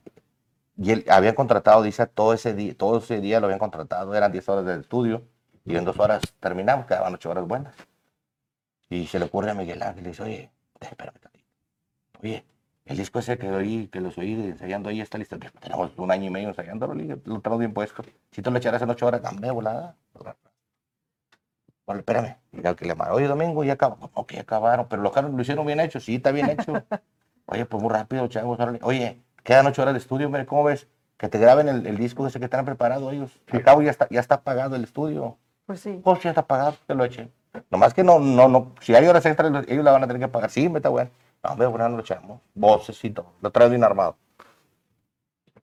y 0.77 0.93
él 0.93 1.05
habían 1.11 1.35
contratado, 1.35 1.83
dice, 1.83 2.07
todo 2.07 2.35
ese 2.35 2.55
día, 2.55 2.73
todo 2.79 2.99
ese 2.99 3.21
día 3.21 3.41
lo 3.41 3.47
habían 3.47 3.59
contratado, 3.59 4.15
eran 4.15 4.31
10 4.31 4.49
horas 4.49 4.65
de 4.65 4.79
estudio 4.79 5.23
y 5.71 5.77
en 5.77 5.85
dos 5.85 5.99
horas 5.99 6.23
terminamos, 6.41 6.87
quedaban 6.87 7.15
8 7.15 7.31
horas 7.31 7.47
buenas. 7.47 7.75
Y 8.89 9.07
se 9.07 9.19
le 9.19 9.27
ocurre 9.27 9.51
a 9.51 9.55
Miguel 9.55 9.83
Ángel, 9.83 10.03
le 10.03 10.11
dice, 10.11 10.23
oye, 10.23 10.51
espérame 10.81 11.19
tantito. 11.21 11.47
Oye, 12.23 12.45
El 12.87 12.97
disco 12.97 13.21
ese 13.21 13.39
que 13.39 13.49
oí, 13.51 13.87
que 13.89 14.01
los 14.01 14.19
oí 14.19 14.33
ensayando 14.33 14.89
ahí 14.89 15.01
está 15.01 15.17
listo. 15.19 15.39
Tenemos 15.39 15.93
un 15.97 16.11
año 16.11 16.25
y 16.27 16.31
medio 16.31 16.49
ensayándolo, 16.49 16.95
lo 16.95 17.41
tenemos 17.41 17.59
bien 17.61 17.73
puesto. 17.73 18.03
Si 18.33 18.43
tú 18.43 18.51
lo 18.51 18.59
echaras 18.59 18.83
en 18.83 18.91
ocho 18.91 19.07
horas, 19.07 19.23
dame 19.23 19.51
volada. 19.53 19.97
Bueno, 21.87 22.01
espérame. 22.01 22.37
Al 22.65 22.77
que 22.77 22.85
le 22.85 22.91
llamaba, 22.91 23.15
oye, 23.15 23.27
Domingo, 23.29 23.63
ya 23.65 23.75
acabaron. 23.75 24.09
¿Cómo 24.09 24.27
que 24.27 24.37
ya 24.37 24.43
acabaron? 24.43 24.89
Pero 24.89 25.03
los 25.03 25.13
carros 25.13 25.33
lo 25.33 25.41
hicieron 25.41 25.67
bien 25.67 25.81
hecho. 25.81 26.01
Sí, 26.01 26.17
está 26.17 26.33
bien 26.33 26.51
hecho. 26.51 26.73
Oye, 27.47 27.67
pues 27.67 27.83
muy 27.83 27.93
rápido, 27.93 28.29
chavos. 28.29 28.59
Oye, 28.83 29.21
quedan 29.43 29.67
ocho 29.67 29.83
horas 29.83 29.95
de 29.95 29.99
estudio, 29.99 30.27
hombre, 30.27 30.47
¿cómo 30.47 30.63
ves? 30.65 30.87
Que 31.17 31.29
te 31.29 31.39
graben 31.39 31.69
el, 31.69 31.87
el 31.87 31.97
disco 31.97 32.27
ese 32.27 32.39
que 32.39 32.45
están 32.45 32.65
preparado 32.65 33.11
ellos. 33.11 33.41
Al 33.51 33.63
cabo 33.65 33.83
ya 33.83 33.91
está, 33.91 34.09
ya 34.09 34.21
está 34.21 34.43
pagado 34.43 34.77
el 34.77 34.85
estudio. 34.85 35.37
Pues 35.71 35.83
sí. 35.83 36.01
Pues 36.03 36.21
ya 36.21 36.31
está 36.31 36.43
pagado, 36.43 36.75
que 36.89 36.95
lo 36.97 37.05
echen. 37.05 37.31
Nomás 37.71 37.95
que 37.95 38.03
no, 38.03 38.19
no, 38.19 38.49
no, 38.49 38.73
si 38.81 38.93
hay 38.93 39.07
horas 39.07 39.25
extras, 39.25 39.53
ellos 39.69 39.85
la 39.85 39.93
van 39.93 40.03
a 40.03 40.09
tener 40.09 40.21
que 40.21 40.27
pagar. 40.27 40.51
Sí, 40.51 40.69
me 40.69 40.79
está 40.81 40.89
bueno. 40.89 41.11
No, 41.45 41.51
hombre, 41.53 41.69
bueno, 41.69 41.89
no 41.89 41.95
lo 41.99 42.03
echamos. 42.03 42.41
Voces 42.55 43.05
y 43.05 43.11
todo. 43.11 43.27
Lo 43.41 43.53
trae 43.53 43.69
bien 43.69 43.85
armado. 43.85 44.17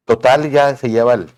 Total, 0.05 0.49
ya 0.49 0.73
se 0.77 0.89
lleva 0.89 1.13
el, 1.13 1.29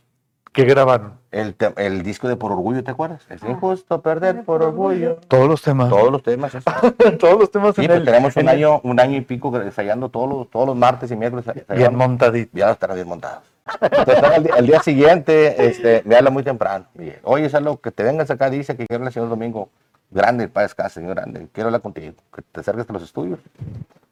¿Qué 0.54 0.66
grabaron? 0.66 1.14
el, 1.32 1.56
el 1.78 2.04
disco 2.04 2.28
de 2.28 2.36
Por 2.36 2.52
Orgullo, 2.52 2.84
¿te 2.84 2.92
acuerdas? 2.92 3.26
Es 3.32 3.42
injusto 3.42 4.04
perder 4.04 4.44
por 4.44 4.62
orgullo. 4.62 5.16
Todos 5.28 5.48
los 5.48 5.64
temas. 5.64 5.90
Todos 5.90 6.12
los 6.12 6.22
temas. 6.22 6.54
Todos 7.20 7.40
los 7.40 7.50
temas 7.50 7.74
Sí, 7.74 7.82
en 7.82 7.88
pues 7.88 8.00
el- 8.02 8.06
tenemos 8.06 8.36
un 8.36 8.50
año, 8.50 8.82
un 8.84 9.00
año 9.00 9.18
y 9.18 9.22
pico 9.22 9.56
ensayando 9.60 10.10
todos 10.10 10.30
los, 10.30 10.50
todos 10.52 10.68
los 10.68 10.76
martes 10.76 11.10
y 11.10 11.16
miércoles. 11.16 11.44
Bien 11.76 11.96
montadito. 11.96 12.56
ya 12.56 12.70
estará 12.70 12.94
bien 12.94 13.08
montado. 13.08 13.42
Entonces, 13.82 14.24
al, 14.24 14.44
día, 14.44 14.54
al 14.56 14.66
día 14.68 14.80
siguiente, 14.82 15.68
este, 15.68 16.02
me 16.06 16.16
habla 16.16 16.30
muy 16.30 16.44
temprano. 16.44 16.86
Me 16.94 17.06
dice, 17.06 17.20
Oye, 17.24 17.46
es 17.46 17.56
algo 17.56 17.80
que 17.80 17.92
te 17.92 18.04
vengas 18.04 18.30
acá, 18.32 18.50
dice 18.50 18.76
que 18.76 18.86
quiero 18.88 19.06
el 19.06 19.12
señor 19.14 19.30
Domingo. 19.30 19.70
Grande, 20.12 20.46
el 20.46 20.50
padre 20.50 20.66
Escasa, 20.68 20.90
señor 20.90 21.14
grande. 21.16 21.48
Quiero 21.52 21.68
hablar 21.68 21.82
contigo, 21.82 22.14
que 22.34 22.42
te 22.42 22.62
acerques 22.62 22.90
a 22.90 22.94
los 22.94 23.04
estudios. 23.04 23.40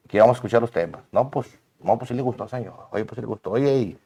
Que 0.08 0.20
vamos 0.20 0.36
a 0.36 0.38
escuchar 0.38 0.62
los 0.62 0.72
temas. 0.72 1.02
No, 1.12 1.30
pues, 1.32 1.48
no, 1.82 1.98
pues 1.98 2.10
sí 2.10 2.14
le 2.14 2.22
gustó, 2.22 2.48
señor. 2.48 2.74
Oye, 2.92 3.04
pues 3.04 3.16
sí 3.16 3.22
le 3.22 3.28
gustó. 3.28 3.52
Oye, 3.52 3.74
y 3.74 3.98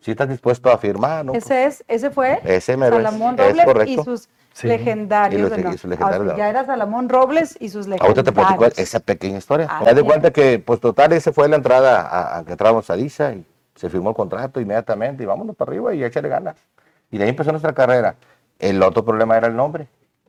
si 0.00 0.12
estás 0.12 0.28
dispuesto 0.28 0.70
a 0.70 0.78
firmar, 0.78 1.24
¿no? 1.24 1.34
Ese 1.34 1.64
es, 1.64 1.84
ese 1.88 2.10
fue 2.10 2.38
Ese 2.44 2.74
es- 2.74 2.78
Salamón 2.78 3.34
es 3.40 3.46
Robles 3.48 3.64
correcto. 3.64 3.90
y 4.00 4.04
sus 4.04 4.28
Sí. 4.52 4.68
legendarios. 4.68 5.40
Y 5.58 5.62
los- 5.62 5.74
y 5.74 5.78
sus 5.78 5.90
legendarios. 5.90 6.36
Ya 6.36 6.48
era 6.48 6.64
Salamón 6.64 7.08
Robles 7.08 7.56
y 7.60 7.68
sus 7.70 7.88
legendarios. 7.88 8.02
Ahorita 8.16 8.22
te 8.22 8.32
platico 8.32 8.80
esa 8.80 9.00
pequeña 9.00 9.38
historia. 9.38 9.68
Me 9.80 9.86
das 9.86 9.96
de 9.96 10.02
cuenta 10.04 10.30
que, 10.30 10.58
pues 10.60 10.78
total, 10.80 11.12
ese 11.12 11.32
fue 11.32 11.48
la 11.48 11.56
entrada 11.56 12.00
a, 12.02 12.38
a 12.38 12.44
que 12.44 12.52
entramos 12.52 12.88
a 12.88 12.94
DISA 12.94 13.32
y 13.32 13.44
se 13.76 13.88
firmó 13.88 14.10
el 14.10 14.16
contrato 14.16 14.60
inmediatamente 14.60 15.22
y 15.22 15.26
vámonos 15.26 15.54
para 15.54 15.70
arriba 15.70 15.94
y 15.94 16.02
échale 16.02 16.28
ganas. 16.28 16.56
Y 17.10 17.18
de 17.18 17.24
ahí 17.24 17.30
empezó 17.30 17.52
nuestra 17.52 17.72
carrera. 17.72 18.16
El 18.58 18.82
otro 18.82 19.04
problema 19.04 19.36
era 19.36 19.46
el 19.46 19.54
nombre. 19.56 19.86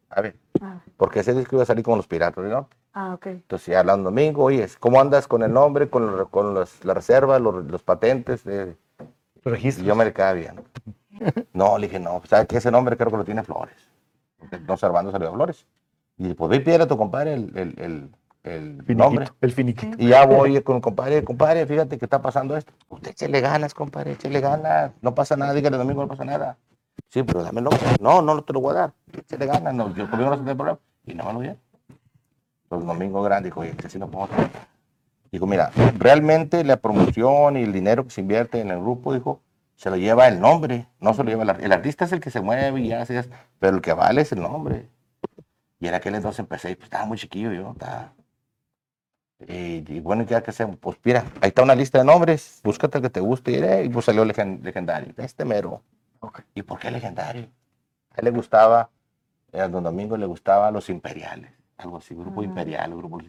A 0.10 0.22
ver, 0.22 0.36
Ah, 0.62 0.80
porque 0.96 1.20
ese 1.22 1.34
disco 1.34 1.56
iba 1.56 1.64
a 1.64 1.66
salir 1.66 1.84
con 1.84 1.98
los 1.98 2.08
Piratas 2.08 2.44
del 2.44 2.52
Norte. 2.54 2.76
ah, 2.94 3.14
ok. 3.14 3.26
Entonces 3.28 3.68
ya 3.68 3.80
hablando 3.80 4.06
domingo, 4.10 4.44
oye, 4.44 4.68
¿cómo 4.80 5.00
andas 5.02 5.28
con 5.28 5.44
el 5.44 5.52
nombre, 5.54 5.90
con, 5.90 6.16
los- 6.16 6.30
con 6.30 6.54
los- 6.54 6.84
la 6.86 6.94
reserva, 6.94 7.40
los, 7.40 7.66
los 7.66 7.84
patentes? 7.84 8.44
de- 8.44 8.76
Y 9.46 9.50
Registro. 9.50 9.86
yo 9.86 9.96
me 9.96 10.06
le 10.06 10.14
quedaba 10.14 10.34
bien. 10.34 10.62
No, 11.54 11.78
le 11.78 11.88
dije, 11.88 12.00
no, 12.00 12.20
pues, 12.20 12.30
¿sabes 12.30 12.48
qué? 12.48 12.58
Ese 12.58 12.70
nombre 12.72 12.96
creo 12.98 13.10
que 13.12 13.18
lo 13.18 13.26
tiene 13.26 13.44
Flores. 13.44 13.76
Porque 14.40 14.60
no 14.60 14.78
Servando 14.78 15.12
salió 15.12 15.30
a 15.30 15.34
Flores. 15.34 15.66
Y 16.18 16.24
dije, 16.24 16.36
pues 16.36 16.50
ve 16.50 16.56
y 16.58 16.60
pídele 16.60 16.84
a 16.84 16.88
tu 16.88 16.98
compadre 16.98 17.34
el, 17.34 17.52
el, 17.58 17.76
el, 17.80 18.10
el 18.56 18.84
Finiquito, 18.84 19.04
nombre. 19.04 19.28
El 19.42 19.52
finiquito. 19.52 19.98
Y 20.00 20.08
ya 20.10 20.26
voy 20.26 20.62
con 20.62 20.78
el 20.78 20.82
compadre, 20.82 21.24
compadre, 21.24 21.66
fíjate 21.66 21.98
que 21.98 22.06
está 22.06 22.22
pasando 22.22 22.56
esto. 22.58 22.74
Usted 22.90 23.12
échele 23.12 23.42
ganas, 23.42 23.74
compadre, 23.74 24.14
échele 24.14 24.40
ganas. 24.40 24.92
No 25.02 25.14
pasa 25.14 25.36
nada, 25.36 25.54
dígale 25.54 25.78
domingo, 25.78 26.02
no 26.02 26.08
pasa 26.08 26.26
nada. 26.26 26.58
Sí, 27.10 27.24
pero 27.24 27.44
dame 27.44 27.60
el 27.60 27.66
nombre. 27.66 27.82
No, 28.02 28.22
no, 28.22 28.36
no 28.36 28.44
te 28.44 28.54
lo 28.54 28.62
voy 28.62 28.72
a 28.72 28.80
dar. 28.80 28.94
Échele 29.14 29.46
ganas, 29.46 29.74
no, 29.74 29.94
yo 29.94 30.10
conmigo 30.10 30.30
no 30.30 30.36
se 30.36 30.44
tiene 30.44 30.56
problema. 30.56 30.80
Y 31.06 31.14
no 31.14 31.26
me 31.26 31.34
lo 31.34 31.40
dieron. 31.40 31.60
Entonces, 32.64 32.88
domingo 32.88 33.22
grande, 33.22 33.48
dijo, 33.48 33.62
oye, 33.62 33.72
que 33.72 33.88
así 33.88 33.98
no 33.98 34.08
podemos 34.08 34.30
trabajar. 34.30 34.68
Dijo, 35.32 35.46
mira, 35.46 35.72
realmente 35.98 36.64
la 36.64 36.78
promoción 36.78 37.58
y 37.58 37.64
el 37.64 37.74
dinero 37.74 38.04
que 38.04 38.10
se 38.10 38.22
invierte 38.22 38.60
en 38.60 38.72
el 38.72 38.80
grupo, 38.80 39.14
dijo, 39.14 39.42
se 39.76 39.90
lo 39.90 39.96
lleva 39.96 40.28
el 40.28 40.40
nombre, 40.40 40.88
no 41.00 41.14
se 41.14 41.24
lo 41.24 41.30
lleva 41.30 41.44
el 41.44 41.50
artista. 41.50 41.66
El 41.66 41.72
artista 41.72 42.06
es 42.06 42.12
el 42.12 42.20
que 42.20 42.32
se 42.32 42.42
mueve 42.42 42.82
y 42.82 42.92
hace, 42.92 43.24
pero 43.60 43.76
el 43.76 43.82
que 43.82 43.94
vale 43.94 44.22
es 44.22 44.32
el 44.32 44.42
nombre. 44.42 44.90
Y 45.80 45.88
en 45.88 45.94
aquel 45.94 46.16
entonces 46.16 46.40
empecé, 46.40 46.76
pues 46.76 46.86
estaba 46.86 47.06
muy 47.06 47.18
chiquillo 47.18 47.54
yo, 47.54 47.72
estaba 47.72 48.14
y, 49.48 49.84
y 49.94 50.00
bueno, 50.00 50.26
¿qué 50.26 50.36
hay 50.36 50.42
que 50.42 50.52
hacer? 50.52 50.68
Pues 50.80 50.98
mira, 51.04 51.24
ahí 51.42 51.50
está 51.50 51.62
una 51.64 51.76
lista 51.76 52.00
de 52.00 52.06
nombres, 52.06 52.60
búscate 52.64 52.98
el 52.98 53.04
que 53.04 53.10
te 53.10 53.20
guste. 53.20 53.52
Y, 53.52 53.56
eh, 53.56 53.84
y 53.86 53.90
pues 53.90 54.06
salió 54.06 54.26
legen- 54.26 54.62
legendario, 54.62 55.14
este 55.18 55.46
mero. 55.46 55.82
¿Y 56.56 56.64
por 56.64 56.80
qué 56.80 56.90
legendario? 56.90 57.48
A 58.12 58.16
él 58.20 58.26
le 58.26 58.32
gustaba, 58.32 58.90
eh, 59.54 59.62
a 59.62 59.68
don 59.68 59.84
Domingo 59.84 60.18
le 60.18 60.26
gustaba 60.26 60.72
los 60.72 60.90
imperiales, 60.90 61.52
algo 61.78 61.98
así, 61.98 62.16
grupo 62.16 62.42
Ah. 62.42 62.46
imperial, 62.46 62.96
grupo. 62.96 63.20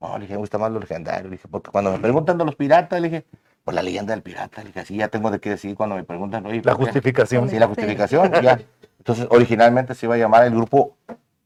No, 0.00 0.18
le 0.18 0.22
dije, 0.22 0.34
me 0.34 0.38
gusta 0.40 0.58
más 0.58 0.70
lo 0.70 0.80
legendario. 0.80 1.24
Le 1.30 1.36
dije, 1.36 1.48
porque 1.48 1.70
cuando 1.70 1.90
me 1.90 1.98
preguntan 1.98 2.36
de 2.36 2.44
los 2.44 2.54
piratas, 2.56 3.00
le 3.00 3.08
dije, 3.08 3.24
pues 3.64 3.74
la 3.74 3.82
leyenda 3.82 4.12
del 4.12 4.22
pirata. 4.22 4.60
Le 4.60 4.66
dije, 4.68 4.80
así 4.80 4.96
ya 4.96 5.08
tengo 5.08 5.30
de 5.30 5.40
qué 5.40 5.48
decir 5.50 5.74
cuando 5.74 5.96
me 5.96 6.04
preguntan, 6.04 6.44
oye, 6.44 6.56
La 6.62 6.72
¿por 6.72 6.80
qué?". 6.80 6.84
justificación. 6.92 7.48
Sí, 7.48 7.58
la 7.58 7.66
justificación, 7.68 8.30
ya. 8.42 8.60
Entonces, 8.98 9.26
originalmente 9.30 9.94
se 9.94 10.04
iba 10.04 10.14
a 10.14 10.18
llamar 10.18 10.44
el 10.44 10.50
grupo 10.54 10.96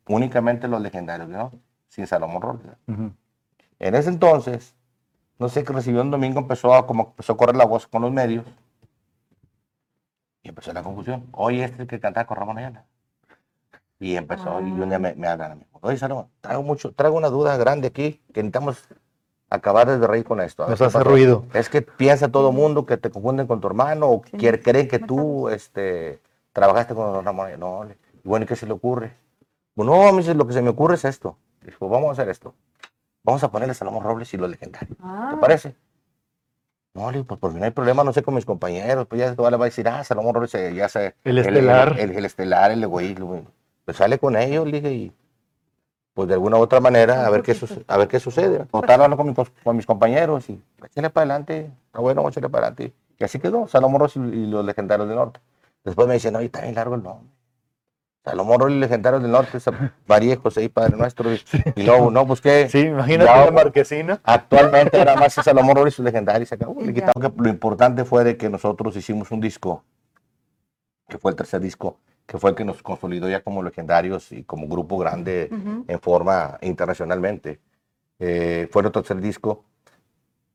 únicamente 0.09 0.67
los 0.67 0.81
legendarios, 0.81 1.29
¿no? 1.29 1.53
Sin 1.89 2.07
Salomón 2.09 2.43
Robles. 2.43 2.67
Ujú. 2.89 3.13
En 3.79 3.95
ese 3.95 4.09
entonces, 4.11 4.75
no 5.39 5.49
sé 5.49 5.65
qué 5.65 5.73
recibió 5.73 6.03
un 6.03 6.11
domingo, 6.11 6.41
empezó 6.41 6.75
a, 6.75 6.87
como 6.87 7.05
empezó 7.11 7.33
a 7.33 7.37
correr 7.37 7.57
la 7.57 7.65
voz 7.65 7.87
con 7.87 8.03
los 8.03 8.13
medios 8.13 8.45
y 10.43 10.49
empezó 10.49 10.73
la 10.73 10.83
confusión. 10.83 11.27
Oye, 11.33 11.63
este 11.65 11.75
es 11.77 11.81
el 11.81 11.87
que 11.87 12.01
cantaba 12.01 12.27
con 12.27 12.37
Ramón 12.37 12.59
Ayala. 12.59 12.85
Y 14.01 14.17
empezó, 14.17 14.61
y 14.61 14.71
un 14.71 14.89
día 14.89 14.99
me, 14.99 15.15
me 15.15 15.27
hablan 15.27 15.53
a 15.53 15.55
mí. 15.57 15.67
Oye, 15.81 15.97
Salomón, 15.97 16.29
traigo, 16.41 16.63
mucho, 16.63 16.93
traigo 16.93 17.17
una 17.17 17.29
duda 17.29 17.57
grande 17.57 17.89
aquí 17.89 18.21
que 18.33 18.43
necesitamos 18.43 18.89
acabar 19.51 19.89
de 19.99 20.07
reír 20.07 20.25
con 20.25 20.41
esto. 20.41 20.65
A 20.65 20.69
Nos 20.69 20.81
hace 20.81 20.99
pasó". 20.99 21.09
ruido. 21.09 21.47
Es 21.53 21.69
que 21.69 21.83
piensa 21.83 22.29
todo 22.29 22.53
mundo 22.53 22.87
que 22.87 22.97
te 22.97 23.11
confunden 23.11 23.47
con 23.49 23.61
tu 23.61 23.67
hermano 23.67 24.09
o 24.09 24.23
Sí. 24.25 24.37
quiere- 24.37 24.63
creen 24.63 24.87
que 24.89 25.01
tú 25.01 25.49
este, 25.49 26.21
trabajaste 26.53 26.95
con 26.95 27.25
Ramón. 27.25 27.47
Ayala. 27.47 27.59
No, 27.59 27.85
le- 27.85 27.99
bueno, 28.23 28.45
¿y 28.45 28.47
qué 28.47 28.55
se 28.57 28.67
le 28.67 28.73
ocurre? 28.73 29.17
Bueno, 29.75 29.97
no, 29.97 30.13
me 30.13 30.19
dice, 30.19 30.35
lo 30.35 30.47
que 30.47 30.53
se 30.53 30.63
me 30.63 30.71
ocurre 30.71 30.95
es 30.95 31.05
esto. 31.05 31.37
Dijo, 31.63 31.89
vamos 31.89 32.09
a 32.11 32.13
hacer 32.13 32.29
esto. 32.29 32.55
Vamos 33.25 33.43
a 33.45 33.51
ponerle 33.51 33.75
Salomón 33.75 34.05
Robles 34.05 34.33
y 34.35 34.37
los 34.37 34.49
legendarios. 34.51 34.97
Ah, 35.03 35.29
¿Te 35.33 35.37
parece? 35.41 35.77
No, 36.95 37.11
le 37.11 37.19
digo, 37.19 37.27
pues 37.27 37.41
porque 37.41 37.59
no 37.59 37.65
hay 37.65 37.71
problema, 37.71 38.03
no 38.03 38.13
sé 38.13 38.23
con 38.23 38.35
mis 38.35 38.45
compañeros, 38.47 39.07
pues 39.07 39.21
ya 39.21 39.31
le 39.31 39.57
va 39.57 39.65
a 39.65 39.69
decir, 39.69 39.87
ah, 39.89 40.03
Salomón 40.03 40.35
Robles 40.35 40.55
eh, 40.55 40.75
ya 40.75 40.89
se... 40.89 41.15
El 41.25 41.39
estelar. 41.39 41.93
El, 41.99 42.11
el- 42.11 42.17
el 42.17 42.25
estelar, 42.25 42.71
el 42.73 42.83
egoísmo. 42.83 43.45
Pues 43.85 43.97
sale 43.97 44.19
con 44.19 44.37
ellos, 44.37 44.67
le 44.67 44.81
dije, 44.81 44.93
y 44.95 45.13
pues 46.15 46.27
de 46.29 46.35
alguna 46.35 46.57
u 46.57 46.61
otra 46.61 46.81
manera, 46.81 47.25
a 47.27 47.31
ver 47.31 47.43
qué, 47.43 47.55
suce- 47.55 47.85
a 47.87 47.97
ver 47.97 48.09
qué 48.09 48.19
sucede. 48.19 48.65
Total, 48.67 49.01
hablo 49.03 49.17
con, 49.17 49.27
mi 49.29 49.35
cos- 49.35 49.53
con 49.63 49.77
mis 49.77 49.87
compañeros 49.87 50.49
y 50.51 50.61
échale 50.85 51.11
para 51.11 51.23
adelante, 51.25 51.71
está 51.87 52.01
bueno, 52.01 52.29
échale 52.29 52.49
para 52.49 52.67
adelante. 52.69 52.93
Y 53.19 53.25
así 53.25 53.39
quedó, 53.39 53.69
Salomón 53.69 54.01
Robles 54.01 54.17
y, 54.17 54.21
y 54.21 54.47
los 54.47 54.65
legendarios 54.65 55.07
del 55.09 55.17
norte. 55.17 55.41
Después 55.85 56.09
me 56.09 56.15
dicen, 56.15 56.33
no, 56.33 56.41
está 56.41 56.63
bien 56.63 56.75
largo 56.75 56.97
el 56.97 57.03
nombre. 57.03 57.29
Salomón 58.31 58.61
Robles 58.61 58.77
y 58.77 58.81
legendarios 58.81 59.23
del 59.23 59.31
norte, 59.31 59.59
José 60.43 60.65
y 60.65 60.69
Padre 60.69 60.97
Nuestro. 60.97 61.33
Y, 61.33 61.41
y 61.77 61.83
luego, 61.85 62.11
no, 62.11 62.27
pues 62.27 62.41
qué. 62.41 62.69
Sí, 62.69 62.81
imagínate 62.81 63.31
Ya, 63.31 63.45
la 63.47 63.51
marquesina. 63.51 64.21
Actualmente 64.25 64.99
nada 65.05 65.17
más 65.17 65.37
es 65.39 65.45
Salomón 65.45 65.77
Robles 65.77 65.95
y 65.95 65.97
sus 65.97 66.05
legendarios. 66.05 66.49
Se 66.49 66.55
acabó. 66.55 66.81
Y 66.81 66.87
Le 66.87 66.93
ya. 66.93 67.07
quitamos 67.07 67.33
que 67.33 67.43
lo 67.43 67.49
importante 67.49 68.05
fue 68.05 68.25
de 68.25 68.37
que 68.37 68.49
nosotros 68.51 68.97
hicimos 68.97 69.31
un 69.31 69.41
disco, 69.41 69.85
que 71.09 71.19
fue 71.19 71.31
el 71.33 71.37
tercer 71.37 71.61
disco, 71.61 71.99
que 72.27 72.39
fue 72.39 72.51
el 72.51 72.57
que 72.57 72.65
nos 72.65 72.83
consolidó 72.83 73.29
ya 73.29 73.41
como 73.43 73.63
legendarios 73.63 74.33
y 74.33 74.45
como 74.45 74.69
grupo 74.69 74.99
grande 74.99 75.49
en 75.87 76.01
forma 76.01 76.59
internacionalmente. 76.61 77.61
Eh, 78.19 78.69
fue 78.71 78.83
nuestro 78.83 79.03
tercer 79.03 79.21
disco. 79.23 79.65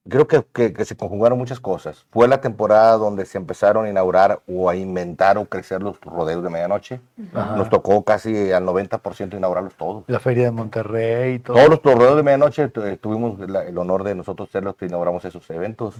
Creo 0.09 0.27
que, 0.27 0.43
que- 0.51 0.73
que 0.73 0.83
se 0.83 0.97
conjugaron 0.97 1.37
muchas 1.37 1.61
cosas. 1.61 2.05
Fue 2.11 2.27
la 2.27 2.41
temporada 2.41 2.97
donde 2.97 3.25
se 3.25 3.37
empezaron 3.37 3.85
a 3.85 3.89
inaugurar 3.89 4.41
o 4.47 4.69
a 4.69 4.75
inventar 4.75 5.37
o 5.37 5.45
crecer 5.45 5.81
los 5.81 5.99
rodeos 6.01 6.43
de 6.43 6.49
medianoche. 6.49 6.99
Ajá. 7.33 7.55
Nos 7.55 7.69
tocó 7.69 8.03
casi 8.03 8.51
al 8.51 8.65
90% 8.65 9.37
inaugurarlos 9.37 9.75
todos. 9.75 10.03
La 10.07 10.19
feria 10.19 10.43
de 10.45 10.51
Monterrey 10.51 11.35
y 11.35 11.39
todo. 11.39 11.55
Todos 11.55 11.69
los 11.69 11.81
rodeos 11.81 12.17
de 12.17 12.23
medianoche 12.23 12.69
eh, 12.75 12.97
tuvimos 12.99 13.39
la- 13.49 13.63
el 13.63 13.77
honor 13.77 14.03
de 14.03 14.13
nosotros 14.15 14.49
ser 14.49 14.63
los 14.65 14.75
que 14.75 14.87
inauguramos 14.87 15.23
esos 15.23 15.49
eventos. 15.49 15.95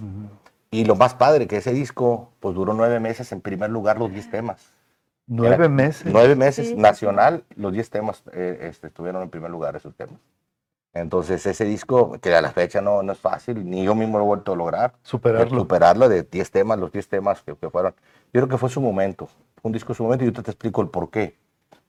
Y 0.70 0.84
lo 0.84 0.96
más 0.96 1.14
padre, 1.14 1.46
que 1.46 1.56
ese 1.56 1.72
disco 1.72 2.30
pues 2.40 2.54
duró 2.54 2.74
nueve 2.74 3.00
meses 3.00 3.32
en 3.32 3.40
primer 3.40 3.70
lugar 3.70 3.98
los 3.98 4.10
10 4.12 4.30
temas. 4.30 4.70
Nueve 5.26 5.54
Era- 5.54 5.68
meses. 5.70 6.12
Nueve 6.12 6.36
meses 6.36 6.68
sí, 6.68 6.74
nacional, 6.76 7.44
los 7.56 7.72
10 7.72 7.88
temas 7.88 8.22
eh, 8.34 8.58
este, 8.68 8.88
estuvieron 8.88 9.22
en 9.22 9.30
primer 9.30 9.50
lugar 9.50 9.74
esos 9.76 9.94
temas. 9.94 10.20
Entonces 10.94 11.44
ese 11.44 11.64
disco, 11.64 12.18
que 12.20 12.34
a 12.34 12.40
la 12.40 12.52
fecha 12.52 12.80
no, 12.80 13.02
no 13.02 13.12
es 13.12 13.18
fácil, 13.18 13.68
ni 13.68 13.84
yo 13.84 13.96
mismo 13.96 14.16
lo 14.18 14.24
he 14.24 14.26
vuelto 14.28 14.52
a 14.52 14.56
lograr, 14.56 14.94
Superarlo. 15.02 15.58
superarlo 15.60 16.08
de 16.08 16.22
10 16.22 16.50
temas, 16.52 16.78
los 16.78 16.92
10 16.92 17.08
temas 17.08 17.42
que, 17.42 17.56
que 17.56 17.68
fueron. 17.68 17.94
Yo 18.32 18.40
creo 18.40 18.48
que 18.48 18.58
fue 18.58 18.70
su 18.70 18.80
momento, 18.80 19.26
fue 19.26 19.68
un 19.68 19.72
disco 19.72 19.88
de 19.88 19.96
su 19.96 20.04
momento 20.04 20.24
y 20.24 20.28
yo 20.28 20.32
te, 20.32 20.42
te 20.42 20.52
explico 20.52 20.80
el 20.82 20.88
por 20.88 21.10
qué. 21.10 21.36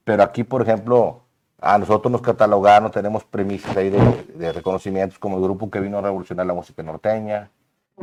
Pero 0.04 0.24
aquí, 0.24 0.44
por 0.44 0.64
ejemplo, 0.64 1.22
a 1.62 1.78
nosotros 1.78 2.12
nos 2.12 2.22
catalogaron, 2.22 2.92
tenemos 2.92 3.24
premisas 3.24 3.78
ahí 3.78 3.92
de, 3.92 4.00
de 4.36 4.52
reconocimientos 4.52 5.20
como 5.20 5.38
el 5.38 5.44
grupo 5.44 5.70
que 5.70 5.80
vino 5.80 6.00
a 6.00 6.02
revolucionar 6.02 6.46
la 6.48 6.54
música 6.54 6.82
norteña, 6.82 7.52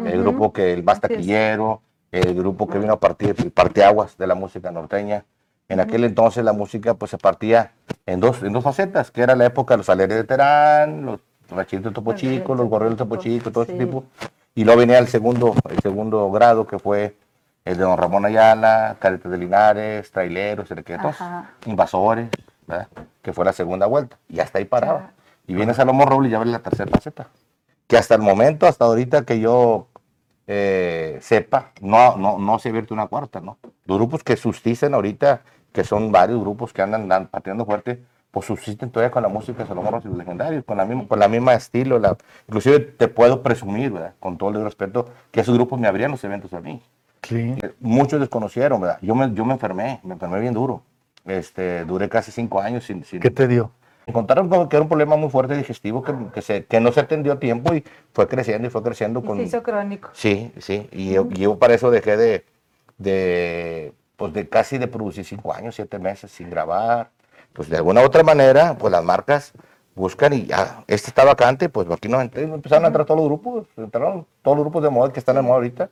el 0.04 0.22
grupo 0.22 0.52
que 0.52 0.72
el 0.72 0.84
más 0.84 1.00
taquillero, 1.00 1.82
el 2.12 2.34
grupo 2.34 2.68
que 2.68 2.78
vino 2.78 2.92
a 2.92 3.00
partir, 3.00 3.34
el 3.38 3.50
parteaguas 3.50 4.16
de 4.16 4.26
la 4.26 4.34
música 4.34 4.70
norteña. 4.70 5.24
En 5.68 5.80
aquel 5.80 6.04
entonces 6.04 6.44
la 6.44 6.52
música 6.52 6.94
pues 6.94 7.10
se 7.10 7.18
partía 7.18 7.72
en 8.06 8.20
dos, 8.20 8.42
en 8.42 8.52
dos 8.52 8.62
facetas, 8.64 9.10
que 9.10 9.22
era 9.22 9.34
la 9.36 9.46
época 9.46 9.74
de 9.74 9.78
los 9.78 9.88
aleres 9.88 10.16
de 10.16 10.24
Terán, 10.24 11.06
los 11.06 11.20
rachitos 11.50 11.84
de 11.84 11.90
Topo 11.92 12.12
Chico, 12.14 12.54
los 12.54 12.68
gorreros 12.68 12.94
de 12.94 12.98
Topo 12.98 13.16
Chico, 13.16 13.50
todo 13.50 13.64
ese 13.64 13.74
tipo. 13.74 14.04
Y 14.54 14.64
luego 14.64 14.80
venía 14.80 14.98
el 14.98 15.08
segundo, 15.08 15.54
el 15.70 15.80
segundo 15.80 16.30
grado, 16.30 16.66
que 16.66 16.78
fue 16.78 17.16
el 17.64 17.76
de 17.76 17.84
Don 17.84 17.96
Ramón 17.96 18.26
Ayala, 18.26 18.96
Cadetes 18.98 19.30
de 19.30 19.38
Linares, 19.38 20.10
Traileros, 20.10 20.70
Erequetos, 20.70 21.20
Ajá. 21.20 21.50
Invasores, 21.66 22.28
¿verdad? 22.66 22.88
que 23.22 23.32
fue 23.32 23.44
la 23.44 23.52
segunda 23.52 23.86
vuelta. 23.86 24.18
Y 24.28 24.40
hasta 24.40 24.58
ahí 24.58 24.64
paraba. 24.64 25.12
Y 25.46 25.54
viene 25.54 25.74
Salomón 25.74 26.08
Robles 26.08 26.28
y 26.28 26.32
ya 26.32 26.38
ve 26.38 26.46
la 26.46 26.58
tercera 26.58 26.90
faceta. 26.90 27.28
Que 27.86 27.96
hasta 27.96 28.14
el 28.14 28.22
momento, 28.22 28.66
hasta 28.66 28.84
ahorita 28.84 29.24
que 29.24 29.40
yo 29.40 29.86
eh, 30.46 31.18
sepa, 31.20 31.72
no, 31.80 32.16
no, 32.16 32.38
no 32.38 32.58
se 32.58 32.72
vierte 32.72 32.94
una 32.94 33.06
cuarta, 33.06 33.40
¿no? 33.40 33.58
Los 33.86 33.98
grupos 33.98 34.22
que 34.22 34.36
subsisten 34.36 34.94
ahorita, 34.94 35.42
que 35.72 35.84
son 35.84 36.12
varios 36.12 36.40
grupos 36.40 36.72
que 36.72 36.82
andan, 36.82 37.02
andan 37.02 37.26
pateando 37.28 37.64
fuerte, 37.64 38.02
pues 38.30 38.46
subsisten 38.46 38.90
todavía 38.90 39.10
con 39.10 39.22
la 39.22 39.28
música 39.28 39.62
de 39.62 39.68
Salomón 39.68 40.00
y 40.02 40.08
los 40.08 40.16
legendarios, 40.16 40.64
con 40.64 40.78
la 40.78 40.86
misma, 40.86 41.06
con 41.06 41.18
la 41.18 41.28
misma 41.28 41.54
estilo. 41.54 41.98
La, 41.98 42.16
inclusive 42.48 42.80
te 42.80 43.08
puedo 43.08 43.42
presumir, 43.42 43.90
¿verdad? 43.90 44.14
Con 44.18 44.38
todo 44.38 44.50
el 44.50 44.64
respeto, 44.64 45.08
que 45.30 45.40
esos 45.40 45.54
grupos 45.54 45.78
me 45.78 45.86
abrían 45.86 46.10
los 46.10 46.24
eventos 46.24 46.52
a 46.54 46.60
mí. 46.60 46.82
Sí. 47.22 47.54
Muchos 47.78 48.20
desconocieron, 48.20 48.80
¿verdad? 48.80 48.98
Yo 49.02 49.14
me, 49.14 49.32
yo 49.34 49.44
me 49.44 49.52
enfermé, 49.52 50.00
me 50.02 50.14
enfermé 50.14 50.40
bien 50.40 50.54
duro. 50.54 50.82
Este, 51.26 51.84
duré 51.84 52.08
casi 52.08 52.32
cinco 52.32 52.60
años 52.60 52.84
sin... 52.84 53.04
sin 53.04 53.20
¿Qué 53.20 53.30
te 53.30 53.46
dio? 53.46 53.70
Encontraron 54.06 54.48
que 54.68 54.76
era 54.76 54.82
un 54.82 54.88
problema 54.88 55.16
muy 55.16 55.30
fuerte 55.30 55.56
digestivo 55.56 56.02
que, 56.02 56.14
que, 56.34 56.42
se, 56.42 56.64
que 56.64 56.80
no 56.80 56.92
se 56.92 57.00
atendió 57.00 57.32
a 57.32 57.38
tiempo 57.38 57.74
y 57.74 57.84
fue 58.12 58.28
creciendo 58.28 58.68
y 58.68 58.70
fue 58.70 58.82
creciendo. 58.82 59.20
Y 59.20 59.24
con, 59.24 59.38
se 59.38 59.44
hizo 59.44 59.62
crónico. 59.62 60.10
Sí, 60.12 60.52
sí. 60.58 60.88
Y 60.92 61.12
yo, 61.12 61.26
y 61.30 61.40
yo 61.40 61.58
para 61.58 61.74
eso 61.74 61.90
dejé 61.90 62.16
de, 62.16 62.44
de, 62.98 63.92
pues 64.16 64.32
de 64.32 64.48
casi 64.48 64.78
de 64.78 64.88
producir 64.88 65.24
cinco 65.24 65.52
años, 65.54 65.74
siete 65.74 65.98
meses 65.98 66.30
sin 66.30 66.50
grabar. 66.50 67.10
Pues 67.52 67.68
de 67.68 67.76
alguna 67.76 68.00
u 68.00 68.04
otra 68.04 68.22
manera, 68.22 68.76
pues 68.78 68.90
las 68.90 69.04
marcas 69.04 69.52
buscan 69.94 70.32
y 70.32 70.46
ya, 70.46 70.84
este 70.86 71.08
está 71.10 71.22
vacante, 71.22 71.68
pues 71.68 71.86
aquí 71.90 72.08
entré, 72.10 72.44
empezaron 72.44 72.84
a 72.84 72.86
entrar 72.86 73.04
todos 73.04 73.20
los 73.20 73.28
grupos, 73.28 73.66
entraron 73.76 74.26
todos 74.40 74.56
los 74.56 74.64
grupos 74.64 74.82
de 74.82 74.88
moda 74.88 75.12
que 75.12 75.18
están 75.18 75.36
en 75.36 75.44
moda 75.44 75.56
ahorita, 75.56 75.90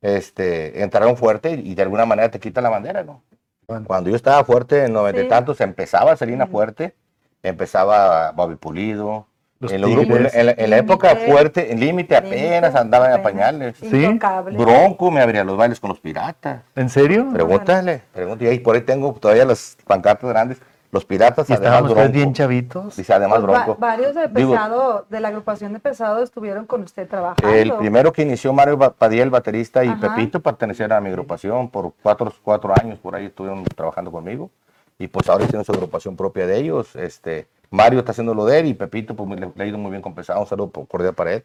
este, 0.00 0.80
entraron 0.80 1.16
fuerte 1.16 1.50
y 1.50 1.74
de 1.74 1.82
alguna 1.82 2.06
manera 2.06 2.30
te 2.30 2.38
quitan 2.38 2.62
la 2.62 2.70
bandera, 2.70 3.02
¿no? 3.02 3.20
Bueno. 3.66 3.84
Cuando 3.86 4.10
yo 4.10 4.16
estaba 4.16 4.44
fuerte, 4.44 4.84
en 4.84 4.92
noventa 4.92 5.20
y 5.20 5.24
Sí. 5.24 5.28
tantos, 5.28 5.60
empezaba 5.60 6.16
Selena 6.16 6.46
fuerte, 6.46 6.94
empezaba 7.42 8.32
Bobby 8.32 8.56
Pulido, 8.56 9.26
Los 9.60 9.72
en, 9.72 9.80
los 9.80 9.90
grupos, 9.90 10.34
en, 10.34 10.46
la, 10.46 10.52
en 10.56 10.70
la 10.70 10.76
época 10.78 11.14
fuerte, 11.16 11.72
en 11.72 11.80
límite 11.80 12.16
apenas 12.16 12.40
Límite, 12.72 12.78
andaba 12.78 13.06
en 13.06 13.12
apenas. 13.12 13.32
pañales. 13.32 13.76
Sí. 13.78 14.18
Bronco 14.56 15.10
me 15.10 15.20
abría 15.20 15.44
los 15.44 15.56
bailes 15.56 15.78
con 15.80 15.88
los 15.90 16.00
piratas. 16.00 16.62
¿En 16.76 16.88
serio? 16.88 17.28
Pregúntale, 17.32 18.02
pregúntale. 18.12 18.48
Y 18.50 18.52
ahí 18.52 18.58
por 18.60 18.74
ahí 18.74 18.82
tengo 18.82 19.12
todavía 19.14 19.44
las 19.44 19.76
pancartas 19.86 20.28
grandes. 20.30 20.60
Los 20.90 21.06
piratas, 21.06 21.48
¿Y 21.48 21.54
además 21.54 21.84
Bronco. 21.84 22.08
bien 22.12 22.34
chavitos? 22.34 22.96
Dice 22.96 23.14
además 23.14 23.40
Pues 23.40 23.50
va- 23.54 23.64
Bronco. 23.64 23.80
varios 23.80 24.14
de 24.14 24.28
Digo, 24.28 24.50
pesado, 24.52 25.06
de 25.08 25.20
la 25.20 25.28
agrupación 25.28 25.72
de 25.72 25.78
pesado 25.78 26.22
estuvieron 26.22 26.66
con 26.66 26.82
usted 26.82 27.08
trabajando. 27.08 27.48
el 27.48 27.72
primero 27.76 28.12
que 28.12 28.20
inició 28.20 28.52
Mario 28.52 28.78
Padilla, 28.78 29.22
el 29.22 29.30
baterista, 29.30 29.82
y 29.84 29.88
Ajá. 29.88 30.14
Pepito 30.14 30.40
pertenecieron 30.40 30.94
a 30.94 31.00
mi 31.00 31.08
agrupación 31.08 31.70
por 31.70 31.94
cuatro, 32.02 32.30
cuatro 32.42 32.74
años, 32.78 32.98
por 32.98 33.14
ahí 33.14 33.24
estuvieron 33.24 33.64
trabajando 33.64 34.12
conmigo. 34.12 34.50
Y 34.98 35.08
pues 35.08 35.28
ahora 35.28 35.46
tienen 35.46 35.64
su 35.64 35.72
agrupación 35.72 36.16
propia 36.16 36.46
de 36.46 36.56
ellos. 36.58 36.94
Este, 36.96 37.48
Mario 37.70 38.00
está 38.00 38.12
haciendo 38.12 38.34
lo 38.34 38.44
de 38.44 38.60
él 38.60 38.66
y 38.66 38.74
Pepito 38.74 39.16
pues, 39.16 39.28
le, 39.40 39.50
le 39.54 39.64
ha 39.64 39.66
ido 39.66 39.78
muy 39.78 39.90
bien 39.90 40.02
con 40.02 40.14
pesado. 40.14 40.40
Un 40.40 40.46
saludo 40.46 40.70
por- 40.70 40.86
cordial 40.86 41.14
para 41.14 41.32
él. 41.34 41.44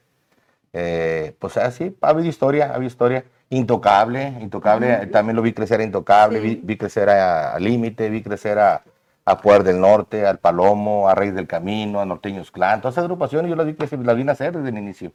Eh, 0.73 1.33
pues 1.39 1.57
así, 1.57 1.95
ha 2.01 2.09
habido 2.09 2.27
historia, 2.27 2.67
ha 2.71 2.75
habido 2.75 2.87
historia. 2.87 3.25
Intocable, 3.49 4.27
intocable. 4.41 4.93
eh, 5.03 5.07
También 5.07 5.35
lo 5.35 5.41
vi 5.41 5.53
crecer 5.53 5.79
a 5.79 5.83
Intocable, 5.83 6.41
Sí. 6.41 6.47
vi, 6.47 6.61
vi 6.63 6.77
crecer 6.77 7.09
a, 7.09 7.57
Límite, 7.59 8.09
vi 8.09 8.21
crecer 8.21 8.59
a, 8.59 8.83
a 9.25 9.37
Poder 9.41 9.63
del 9.63 9.79
Norte, 9.79 10.25
al 10.25 10.37
Palomo, 10.39 11.07
a 11.09 11.15
Reyes 11.15 11.33
del 11.33 11.47
Camino, 11.47 12.01
a 12.01 12.05
Norteños 12.05 12.51
Clan. 12.51 12.81
Todas 12.81 12.95
esas 12.95 13.05
agrupaciones 13.05 13.49
yo 13.49 13.55
las 13.55 13.65
vi 13.65 13.73
crecer, 13.75 13.99
las 13.99 14.15
vi 14.17 14.23
nacer 14.25 14.55
desde 14.57 14.69
el 14.69 14.77
inicio. 14.77 15.13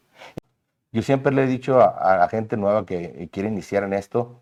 Yo 0.92 1.02
siempre 1.02 1.32
le 1.32 1.44
he 1.44 1.46
dicho 1.46 1.80
a, 1.80 1.86
a 1.88 2.16
la 2.16 2.28
gente 2.28 2.56
nueva 2.56 2.84
que 2.86 3.28
quiere 3.32 3.48
iniciar 3.50 3.84
en 3.84 3.92
esto, 3.92 4.40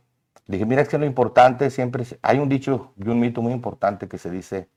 dije, 0.50 0.66
mira, 0.66 0.82
es 0.82 0.88
que 0.88 0.98
lo 0.98 1.06
importante 1.06 1.70
siempre, 1.70 2.02
es- 2.02 2.16
hay 2.22 2.38
un 2.38 2.48
dicho 2.48 2.92
y 2.96 3.08
un 3.08 3.20
mito 3.20 3.42
muy 3.42 3.52
importante 3.52 4.08
que 4.08 4.18
se 4.18 4.30
dice, 4.30 4.68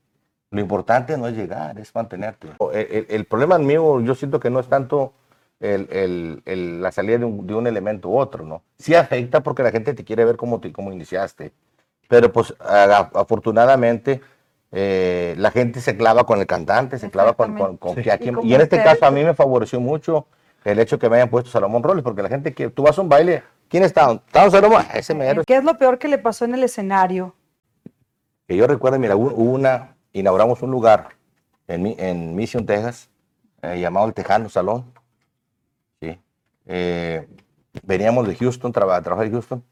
lo 0.50 0.60
importante 0.60 1.16
no 1.18 1.26
es 1.26 1.34
llegar, 1.36 1.78
es 1.78 1.94
mantenerte. 1.94 2.48
El, 2.72 2.86
el- 2.90 3.06
el 3.08 3.24
problema 3.26 3.58
mío, 3.58 4.00
yo 4.00 4.14
siento 4.14 4.38
que 4.40 4.50
no 4.50 4.60
es 4.60 4.68
tanto 4.68 5.12
el- 5.60 5.88
el- 5.90 6.42
el- 6.46 6.82
la 6.82 6.92
salida 6.92 7.18
de 7.18 7.24
un, 7.24 7.46
de 7.46 7.54
un 7.54 7.66
elemento 7.66 8.08
u 8.08 8.18
otro, 8.18 8.44
¿no? 8.44 8.62
Sí 8.78 8.94
afecta 8.94 9.42
porque 9.42 9.62
la 9.62 9.70
gente 9.70 9.94
te 9.94 10.04
quiere 10.04 10.24
ver 10.24 10.36
cómo, 10.36 10.60
te, 10.60 10.72
cómo 10.72 10.92
iniciaste, 10.92 11.52
pero 12.08 12.32
pues 12.32 12.54
a- 12.60 13.10
afortunadamente 13.14 14.20
eh, 14.76 15.34
la 15.38 15.50
gente 15.52 15.80
se 15.80 15.96
clava 15.96 16.24
con 16.24 16.40
el 16.40 16.46
cantante, 16.46 16.98
se 16.98 17.08
clava 17.10 17.34
con, 17.34 17.54
con, 17.56 17.76
con 17.76 17.94
Sí. 17.94 18.02
que 18.02 18.10
a 18.10 18.16
Y 18.20 18.48
y 18.50 18.54
en 18.54 18.60
este 18.60 18.82
caso 18.82 19.06
a 19.06 19.10
mí 19.12 19.22
me 19.22 19.32
favoreció 19.34 19.78
mucho 19.80 20.26
el 20.64 20.80
hecho 20.80 20.98
que 20.98 21.08
me 21.08 21.16
hayan 21.16 21.28
puesto 21.30 21.50
Salomón 21.50 21.82
Robles, 21.84 22.02
porque 22.02 22.22
la 22.22 22.28
gente 22.28 22.54
que 22.54 22.70
tú 22.70 22.82
vas 22.82 22.98
a 22.98 23.02
un 23.02 23.08
baile, 23.08 23.42
¿quién 23.68 23.82
está? 23.82 24.12
¿Está 24.12 24.42
don 24.42 24.50
Salomón? 24.50 24.84
Ese 24.94 25.14
mero. 25.14 25.42
¿Qué 25.46 25.56
es 25.56 25.64
lo 25.64 25.76
peor 25.78 25.98
que 25.98 26.08
le 26.08 26.18
pasó 26.18 26.44
en 26.44 26.54
el 26.54 26.62
escenario? 26.64 27.34
Que 28.46 28.56
yo 28.56 28.66
recuerdo, 28.66 28.98
mira, 28.98 29.16
hubo 29.16 29.30
una, 29.34 29.96
inauguramos 30.12 30.62
un 30.62 30.70
lugar 30.70 31.10
en, 31.66 31.86
en 31.98 32.34
Mission, 32.34 32.66
Texas, 32.66 33.08
eh, 33.62 33.80
llamado 33.80 34.06
el 34.06 34.14
Tejano 34.14 34.48
Salón. 34.48 34.92
Sí. 36.00 36.18
Eh, 36.66 37.26
veníamos 37.82 38.28
de 38.28 38.36
Houston, 38.36 38.72
traba- 38.72 38.96
a 38.96 39.02
trabajar 39.02 39.26
en 39.26 39.32
Houston, 39.32 39.64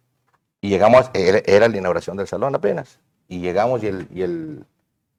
y 0.60 0.68
llegamos, 0.70 1.10
era, 1.14 1.38
era 1.44 1.68
la 1.68 1.76
inauguración 1.76 2.16
del 2.16 2.26
salón 2.26 2.54
apenas, 2.54 2.98
y 3.28 3.40
llegamos 3.40 3.82
y 3.82 3.88
el, 3.88 4.08
y 4.12 4.22
el, 4.22 4.64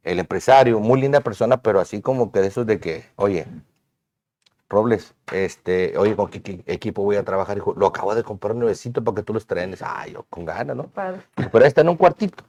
el 0.03 0.19
empresario, 0.19 0.79
muy 0.79 0.99
linda 0.99 1.21
persona, 1.21 1.57
pero 1.61 1.79
así 1.79 2.01
como 2.01 2.31
que 2.31 2.39
de 2.39 2.47
esos 2.47 2.65
de 2.65 2.79
que, 2.79 3.05
oye, 3.15 3.45
Robles, 4.73 5.13
este, 5.31 5.97
oye, 5.97 6.15
¿con 6.15 6.29
qué, 6.29 6.41
qué 6.41 6.63
equipo 6.67 7.03
voy 7.03 7.15
a 7.15 7.23
trabajar? 7.23 7.55
Dijo, 7.55 7.73
lo 7.77 7.87
acabo 7.87 8.13
de 8.15 8.23
comprar 8.23 8.55
nuevecito 8.55 9.03
para 9.03 9.15
que 9.15 9.23
tú 9.23 9.33
lo 9.33 9.39
estrenes. 9.39 9.81
Ay, 9.81 10.13
yo 10.13 10.25
con 10.29 10.43
ganas, 10.45 10.75
¿no? 10.75 10.83
Padre. 10.87 11.21
pero 11.51 11.65
está 11.65 11.81
en 11.81 11.89
un 11.89 11.95
cuartito. 11.97 12.43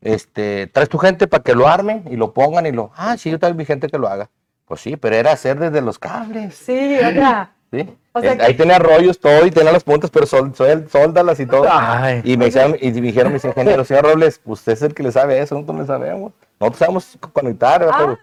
Este, 0.00 0.66
traes 0.66 0.88
tu 0.88 0.98
gente 0.98 1.26
para 1.26 1.42
que 1.42 1.54
lo 1.54 1.66
armen 1.66 2.04
y 2.10 2.16
lo 2.16 2.32
pongan 2.34 2.66
y 2.66 2.72
lo, 2.72 2.90
ah, 2.96 3.16
sí, 3.16 3.30
yo 3.30 3.38
traigo 3.38 3.56
mi 3.56 3.64
gente 3.64 3.88
que 3.88 3.98
lo 3.98 4.06
haga. 4.08 4.28
Pues 4.66 4.80
sí, 4.80 4.96
pero 4.96 5.16
era 5.16 5.32
hacer 5.32 5.58
desde 5.58 5.80
los 5.80 5.98
cables, 5.98 6.54
Sí, 6.54 6.72
oiga. 6.72 7.52
¿sí? 7.70 7.88
O 8.12 8.20
sea 8.20 8.32
Eh, 8.32 8.36
que- 8.38 8.42
Ahí 8.44 8.54
tenía 8.54 8.78
rollos 8.78 9.18
todo 9.18 9.46
y 9.46 9.50
tenía 9.50 9.72
las 9.72 9.82
puntas, 9.84 10.10
pero 10.10 10.26
sol, 10.26 10.54
sol, 10.54 10.86
sóldalas 10.90 11.40
y 11.40 11.46
todo. 11.46 11.66
Ay. 11.70 12.20
Y 12.24 12.36
me, 12.36 12.46
dijeron, 12.46 12.76
y 12.80 12.92
me 12.92 13.00
dijeron 13.00 13.32
mis 13.32 13.44
ingenieros, 13.44 13.88
señor 13.88 14.04
Robles, 14.04 14.40
usted 14.44 14.72
es 14.72 14.82
el 14.82 14.94
que 14.94 15.02
le 15.02 15.12
sabe 15.12 15.38
eso, 15.40 15.54
nosotros 15.54 15.74
no 15.76 15.82
le 15.82 15.86
sabemos. 15.86 16.32
Nosotros 16.60 16.78
sabemos 16.78 17.18
conectar, 17.32 17.80
¿verdad? 17.80 17.94
Ah. 17.96 18.00
Pero, 18.04 18.18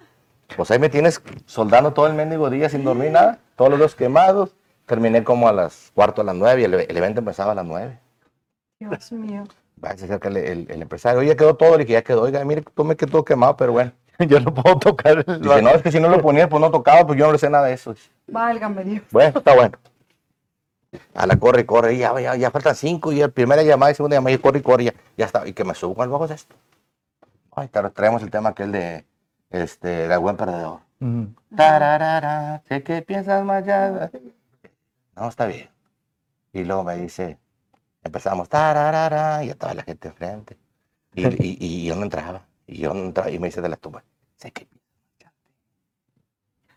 pues 0.55 0.71
ahí 0.71 0.79
me 0.79 0.89
tienes 0.89 1.21
soldando 1.45 1.93
todo 1.93 2.07
el 2.07 2.13
mendigo 2.13 2.49
día 2.49 2.69
sin 2.69 2.83
dormir 2.83 3.11
nada, 3.11 3.39
todos 3.55 3.71
los 3.71 3.79
dos 3.79 3.95
quemados. 3.95 4.55
Terminé 4.85 5.23
como 5.23 5.47
a 5.47 5.53
las 5.53 5.91
cuarto 5.93 6.21
a 6.21 6.25
las 6.25 6.35
nueve 6.35 6.61
y 6.61 6.63
el, 6.65 6.73
el 6.73 6.97
evento 6.97 7.19
empezaba 7.19 7.53
a 7.53 7.55
las 7.55 7.65
nueve. 7.65 7.97
Dios 8.79 9.11
mío. 9.11 9.43
Va, 9.83 9.95
se 9.95 10.05
acerca 10.05 10.27
el, 10.27 10.37
el- 10.37 10.67
el 10.69 10.81
empresario, 10.81 11.19
oye, 11.21 11.35
quedó 11.35 11.55
todo, 11.55 11.71
le 11.77 11.85
dije, 11.85 11.93
ya 11.93 12.01
quedó, 12.03 12.23
oiga, 12.23 12.43
mire, 12.45 12.63
tú 12.75 12.83
me 12.83 12.95
quedó 12.95 13.23
quemado, 13.23 13.55
pero 13.57 13.71
bueno. 13.71 13.91
Yo 14.19 14.39
no 14.39 14.53
puedo 14.53 14.77
tocar 14.77 15.23
el 15.25 15.41
Dice, 15.41 15.61
no, 15.61 15.69
es 15.69 15.81
que 15.81 15.91
si 15.91 15.99
no 15.99 16.09
lo 16.09 16.21
ponía, 16.21 16.47
pues 16.49 16.61
no 16.61 16.69
tocaba, 16.69 17.05
pues 17.07 17.17
yo 17.17 17.25
no 17.25 17.31
le 17.31 17.39
sé 17.39 17.49
nada 17.49 17.65
de 17.67 17.73
eso. 17.73 17.95
Válgame 18.27 18.83
Dios. 18.83 19.03
Bueno, 19.11 19.39
está 19.39 19.55
bueno. 19.55 19.77
A 21.15 21.25
la 21.25 21.37
corre 21.37 21.61
y 21.61 21.63
corre, 21.63 21.93
y 21.93 21.99
ya, 21.99 22.19
ya, 22.19 22.35
ya 22.35 22.51
faltan 22.51 22.75
cinco, 22.75 23.11
y 23.11 23.19
la 23.19 23.29
primera 23.29 23.63
llamada 23.63 23.91
y 23.91 23.95
segunda 23.95 24.17
llamada, 24.17 24.35
y 24.35 24.37
corre 24.39 24.59
y 24.59 24.61
corre, 24.61 24.83
y 24.83 24.85
ya, 24.87 24.93
ya 25.17 25.25
está, 25.25 25.47
y 25.47 25.53
que 25.53 25.63
me 25.63 25.73
subo 25.73 25.95
con 25.95 26.03
el 26.03 26.09
bajo 26.11 26.27
de 26.27 26.35
esto. 26.35 26.53
Ay, 27.55 27.69
claro, 27.69 27.91
traemos 27.91 28.21
el 28.21 28.29
tema 28.29 28.49
aquel 28.49 28.71
de, 28.71 29.05
este, 29.51 30.07
la 30.07 30.17
buen 30.17 30.37
perdedor. 30.37 30.81
Tararara, 31.55 32.63
sé 32.67 32.83
que 32.83 33.01
piensas 33.03 33.43
más 33.45 33.65
ya. 33.65 34.09
No, 35.15 35.27
está 35.29 35.45
bien. 35.45 35.69
Y 36.53 36.63
luego 36.65 36.83
me 36.85 36.97
dice, 36.97 37.39
empezamos, 38.03 38.49
tararara, 38.49 39.43
y 39.43 39.47
ya 39.47 39.53
estaba 39.53 39.73
la 39.75 39.83
gente 39.83 40.09
enfrente. 40.09 40.57
Y, 41.15 41.25
y, 41.27 41.57
y 41.59 41.85
yo 41.85 41.95
no 41.95 42.03
entraba. 42.03 42.47
Y 42.67 42.79
yo 42.79 42.93
no 42.93 43.01
entraba, 43.05 43.31
y 43.31 43.39
me 43.39 43.47
dice 43.49 43.61
de 43.61 43.69
la 43.69 43.77
tumba, 43.77 44.03
sé 44.37 44.51
que. 44.51 44.67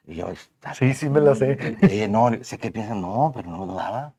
Y 0.07 0.17
yo, 0.17 0.29
"Está 0.29 0.75
Sí, 0.75 0.93
sí 0.95 1.09
me 1.09 1.21
la 1.21 1.35
sé. 1.35 1.57
eh, 1.83 2.09
no, 2.09 2.31
sé 2.43 2.59
que 2.59 2.71
piensan, 2.71 3.01
no, 3.01 3.33
pero 3.35 3.51
no 3.51 3.67
dudaba. 3.67 4.15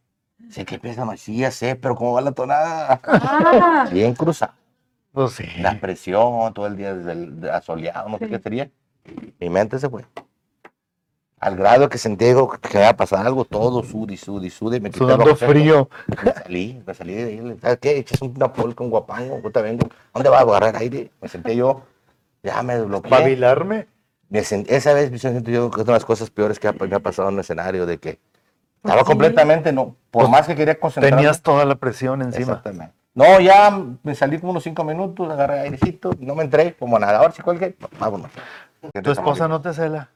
Sé 0.49 0.65
que 0.65 0.79
piensan, 0.79 1.17
sí, 1.17 1.37
ya 1.39 1.51
sé, 1.51 1.75
pero 1.75 1.95
¿cómo 1.95 2.13
va 2.13 2.21
la 2.21 2.31
tonada? 2.31 3.01
Ah, 3.03 3.89
Bien 3.91 4.13
cruzado. 4.15 4.53
Pues 5.15 5.31
sí. 5.31 5.47
La 5.59 5.79
presión, 5.79 6.53
todo 6.53 6.67
el 6.67 6.75
día 6.75 6.93
desde 6.93 7.11
el, 7.13 7.49
asoleado, 7.49 8.09
no 8.09 8.17
sé 8.19 8.25
Sí. 8.25 8.31
qué 8.31 8.39
sería. 8.39 8.69
Mi 9.39 9.49
mente 9.49 9.79
se 9.79 9.89
fue. 9.89 10.05
Al 11.39 11.55
grado 11.55 11.89
que 11.89 11.97
sentí 11.97 12.25
digo, 12.25 12.49
que 12.49 12.73
me 12.73 12.79
iba 12.81 12.89
a 12.89 12.97
pasar 12.97 13.25
algo, 13.25 13.45
todo 13.45 13.83
sudi, 13.83 14.17
sudi, 14.17 14.49
sudi. 14.49 14.79
Me 14.79 14.89
quité 14.89 15.05
el 15.05 15.11
Sudando 15.11 15.35
frío. 15.35 15.89
Me 16.07 16.33
salí, 16.33 16.83
me 16.85 16.93
salí 16.93 17.13
de 17.13 17.23
ahí. 17.23 17.57
¿Sabes 17.61 17.77
qué? 17.79 17.97
Echas 17.97 18.21
una 18.21 18.51
polca, 18.51 18.83
un 18.83 18.89
guapango, 18.89 19.35
ahorita 19.35 19.61
vengo. 19.61 19.87
¿Dónde 20.13 20.29
vas 20.29 20.39
a 20.39 20.43
agarrar 20.43 20.75
aire? 20.77 21.11
Me 21.21 21.27
senté 21.27 21.55
yo, 21.55 21.83
ya 22.43 22.61
me 22.63 22.75
desbloqueé. 22.77 23.09
¿Pabilarme? 23.09 23.87
Me 24.29 24.39
sent- 24.41 24.65
esa 24.69 24.93
vez 24.93 25.11
me 25.11 25.19
siento 25.19 25.51
yo 25.51 25.69
que 25.69 25.75
es 25.81 25.83
una 25.83 25.93
de 25.93 25.99
las 25.99 26.05
cosas 26.05 26.29
peores 26.31 26.59
que 26.59 26.71
me 26.71 26.95
ha 26.95 26.99
pasado 26.99 27.29
en 27.29 27.35
un 27.35 27.39
escenario, 27.41 27.85
de 27.85 27.99
que 27.99 28.19
estaba 28.77 29.01
sí. 29.01 29.05
completamente, 29.05 29.71
no, 29.71 29.95
por 30.11 30.23
Pues, 30.23 30.29
más 30.29 30.47
que 30.47 30.55
quería 30.55 30.79
concentrarme. 30.79 31.17
Tenías 31.17 31.41
toda 31.41 31.63
la 31.65 31.75
presión 31.75 32.21
encima. 32.21 32.53
Exactamente. 32.53 32.93
No, 33.15 33.39
ya 33.39 33.71
me 34.03 34.13
salí 34.13 34.39
como 34.39 34.51
unos 34.51 34.63
cinco 34.63 34.83
minutos, 34.83 35.31
agarré 35.31 35.61
airecito, 35.61 36.11
no 36.19 36.35
me 36.35 36.43
entré, 36.43 36.75
como 36.75 36.99
nada. 36.99 37.19
Ahora 37.19 37.31
sí 37.31 37.41
cuelgue, 37.41 37.77
vámonos. 37.97 38.29
¿Tu 39.01 39.11
esposa 39.11 39.47
no 39.47 39.61
te 39.61 39.73
cela? 39.73 40.09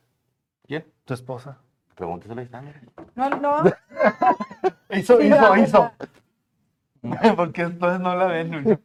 ¿Quién? 0.68 0.86
¿Tu 1.06 1.14
esposa? 1.14 1.58
Pregúnteselo 1.96 2.42
ahí 2.42 2.50
no, 3.16 3.30
no. 3.30 3.64
Hizo, 4.92 5.20
Sí, 5.20 5.28
hizo, 5.28 5.56
hizo. 5.58 5.92
Porque 7.38 7.62
entonces 7.62 8.02
no 8.02 8.16
la 8.16 8.26
ven. 8.26 8.80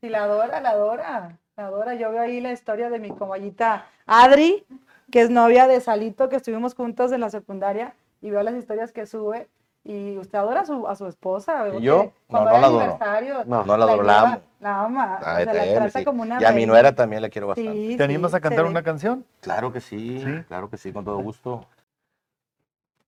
Sí, 0.00 0.08
la 0.08 0.24
adora, 0.24 0.60
la 0.60 0.70
adora, 0.70 1.38
la 1.56 1.66
adora. 1.66 1.94
Yo 1.94 2.10
veo 2.10 2.20
ahí 2.20 2.40
la 2.40 2.52
historia 2.52 2.90
de 2.90 2.98
mi 2.98 3.10
compañita 3.10 3.86
Adri, 4.06 4.66
que 5.10 5.22
es 5.22 5.30
novia 5.30 5.66
de 5.66 5.80
Salito, 5.80 6.28
que 6.28 6.36
estuvimos 6.36 6.74
juntos 6.74 7.12
en 7.12 7.20
la 7.20 7.30
secundaria, 7.30 7.94
y 8.20 8.30
veo 8.30 8.42
las 8.42 8.54
historias 8.54 8.92
que 8.92 9.06
sube. 9.06 9.48
Y 9.90 10.18
usted 10.18 10.36
adora 10.38 10.60
a 10.60 10.66
su, 10.66 10.86
a 10.86 10.94
su 10.94 11.06
esposa. 11.06 11.64
¿Y 11.78 11.80
yo? 11.80 12.02
que 12.02 12.12
cuando 12.26 12.50
No, 12.50 12.56
no 12.56 12.60
la 12.60 12.66
adoro. 12.66 12.80
aniversario, 12.82 13.44
No, 13.46 13.64
no 13.64 13.76
la 13.78 13.84
adoro, 13.86 14.02
la 14.02 14.20
amo. 14.20 14.40
La 14.60 14.80
ama, 14.82 15.14
o 15.14 15.24
Ay, 15.24 15.44
sea, 15.44 15.44
la 15.46 15.52
también, 15.60 15.74
trata 15.76 15.98
sí. 16.00 16.04
como 16.04 16.22
una 16.24 16.42
Y 16.42 16.44
a 16.44 16.52
mi 16.52 16.66
nuera 16.66 16.94
también 16.94 17.22
la 17.22 17.30
quiero 17.30 17.46
bastante. 17.46 17.72
Sí, 17.72 17.96
¿Te 17.96 18.04
animas 18.04 18.32
sí, 18.32 18.36
a 18.36 18.40
cantar 18.40 18.66
una 18.66 18.82
canción? 18.82 19.24
Claro 19.40 19.72
que 19.72 19.80
sí, 19.80 20.20
Sí. 20.22 20.44
claro 20.46 20.68
que 20.68 20.76
sí, 20.76 20.92
con 20.92 21.06
todo 21.06 21.16
gusto. 21.20 21.64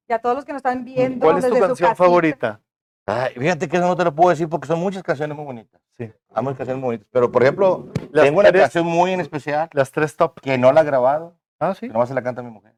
Y 0.09 0.13
a 0.15 0.19
todos 0.21 0.37
los 0.37 0.45
que 0.47 0.53
nos 0.53 0.61
están 0.61 0.83
viendo 0.87 1.27
¿Cuál 1.27 1.37
es 1.39 1.45
tu 1.47 1.51
desde 1.55 1.67
canción 1.67 1.95
favorita? 1.97 2.61
Ay, 3.05 3.35
fíjate 3.35 3.69
que 3.69 3.77
eso 3.77 3.87
no 3.87 3.95
te 3.97 4.05
lo 4.05 4.15
puedo 4.15 4.31
decir 4.31 4.49
porque 4.49 4.67
son 4.67 4.81
muchas 4.81 5.03
canciones 5.03 5.37
muy 5.37 5.45
bonitas. 5.45 5.81
Sí. 5.99 6.11
Hay 6.33 6.43
muchas 6.43 6.59
canciones 6.59 6.81
muy 6.81 6.87
bonitas. 6.89 7.09
Pero, 7.13 7.31
por 7.31 7.43
ejemplo, 7.43 7.89
Las 8.11 8.25
tengo 8.25 8.41
una 8.41 8.53
canción 8.53 8.87
muy 8.87 9.13
en 9.13 9.21
especial 9.21 9.69
Las 9.73 9.91
tres 9.93 10.17
top. 10.17 10.41
que 10.41 10.57
no 10.57 10.73
la 10.73 10.81
he 10.81 10.85
grabado, 10.85 11.35
Ah, 11.59 11.75
que 11.79 11.87
sí. 11.87 11.89
nomás 11.89 12.09
se 12.09 12.15
la 12.15 12.23
canta 12.23 12.43
mi 12.43 12.51
mujer. 12.51 12.73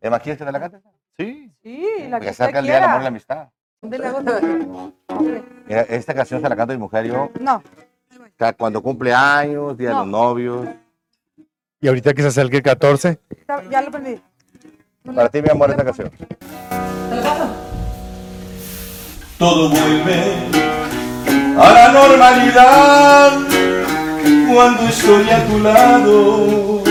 Emma, 0.00 0.18
¿quieres 0.20 0.38
que 0.38 0.44
te 0.44 0.52
la 0.52 0.60
cante? 0.60 0.78
Sí. 1.18 1.50
Sí, 1.62 1.86
la 2.08 2.20
que 2.20 2.30
usted 2.30 2.44
saca 2.46 2.58
el 2.58 2.64
día 2.66 2.74
del 2.74 2.84
amor 2.84 3.00
y 3.00 3.02
la 3.04 3.08
amistad. 3.08 3.48
¿Dónde 3.80 3.98
le 3.98 4.06
hago 4.06 4.22
también? 4.22 4.94
Mira, 5.66 5.80
esta 5.82 6.14
canción 6.14 6.40
se 6.42 6.48
la 6.48 6.56
canta 6.56 6.72
mi 6.74 6.78
mujer 6.80 7.06
yo 7.06 7.30
No, 7.40 7.56
o 7.56 7.62
sea, 8.38 8.52
cuando 8.52 8.82
cumple 8.82 9.12
años, 9.14 9.76
día 9.76 9.88
de 9.90 9.94
No. 9.94 10.00
los 10.00 10.08
novios. 10.08 10.68
Y 11.80 11.88
ahorita 11.88 12.12
que 12.14 12.22
se 12.22 12.28
acerque 12.28 12.56
el 12.58 12.62
14. 12.62 13.18
ya- 13.48 13.62
ya 13.70 13.80
lo 13.82 13.88
aprendí. 13.88 14.20
Para 15.14 15.28
ti, 15.28 15.40
mi 15.42 15.48
amor, 15.50 15.70
esta 15.70 15.84
canción. 15.84 16.10
todo 19.38 19.68
vuelve 19.68 20.22
a 21.58 21.72
la 21.72 21.92
normalidad 21.92 23.32
cuando 24.52 24.82
estoy 24.88 25.30
a 25.30 25.46
tu 25.46 25.58
lado. 25.60 26.85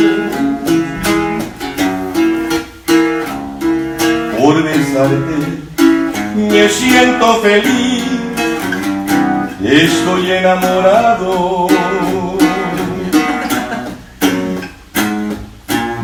Por 4.45 4.61
besarte 4.61 5.37
me 6.35 6.69
siento 6.69 7.41
feliz, 7.41 8.03
estoy 9.63 10.33
enamorado. 10.33 11.67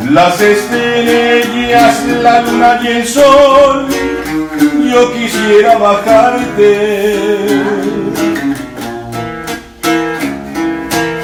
Las 0.10 0.42
estrellas, 0.42 2.04
la 2.24 2.42
luna 2.42 2.80
y 2.82 2.88
el 2.88 3.08
sol 3.08 3.88
yo 4.92 5.14
quisiera 5.14 5.78
bajarte. 5.78 7.18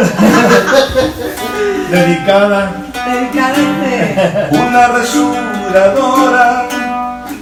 Dedicada. 1.90 2.72
Dedicada 3.06 3.56
este. 3.58 4.58
Una 4.58 4.88
rasuradora 4.88 6.68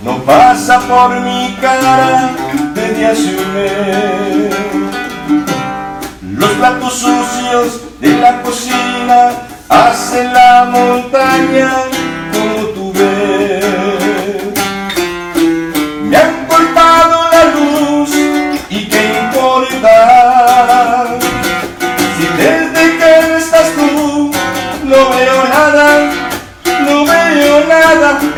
no 0.03 0.17
pasa 0.23 0.79
por 0.81 1.19
mi 1.19 1.57
cara 1.61 2.31
desde 2.73 3.07
hace 3.07 3.37
un 3.37 3.53
mes. 3.53 4.55
Los 6.21 6.49
platos 6.51 6.93
sucios 6.93 7.81
de 7.99 8.17
la 8.19 8.41
cocina 8.41 9.31
hacen 9.69 10.33
la 10.33 10.65
montaña 10.71 11.90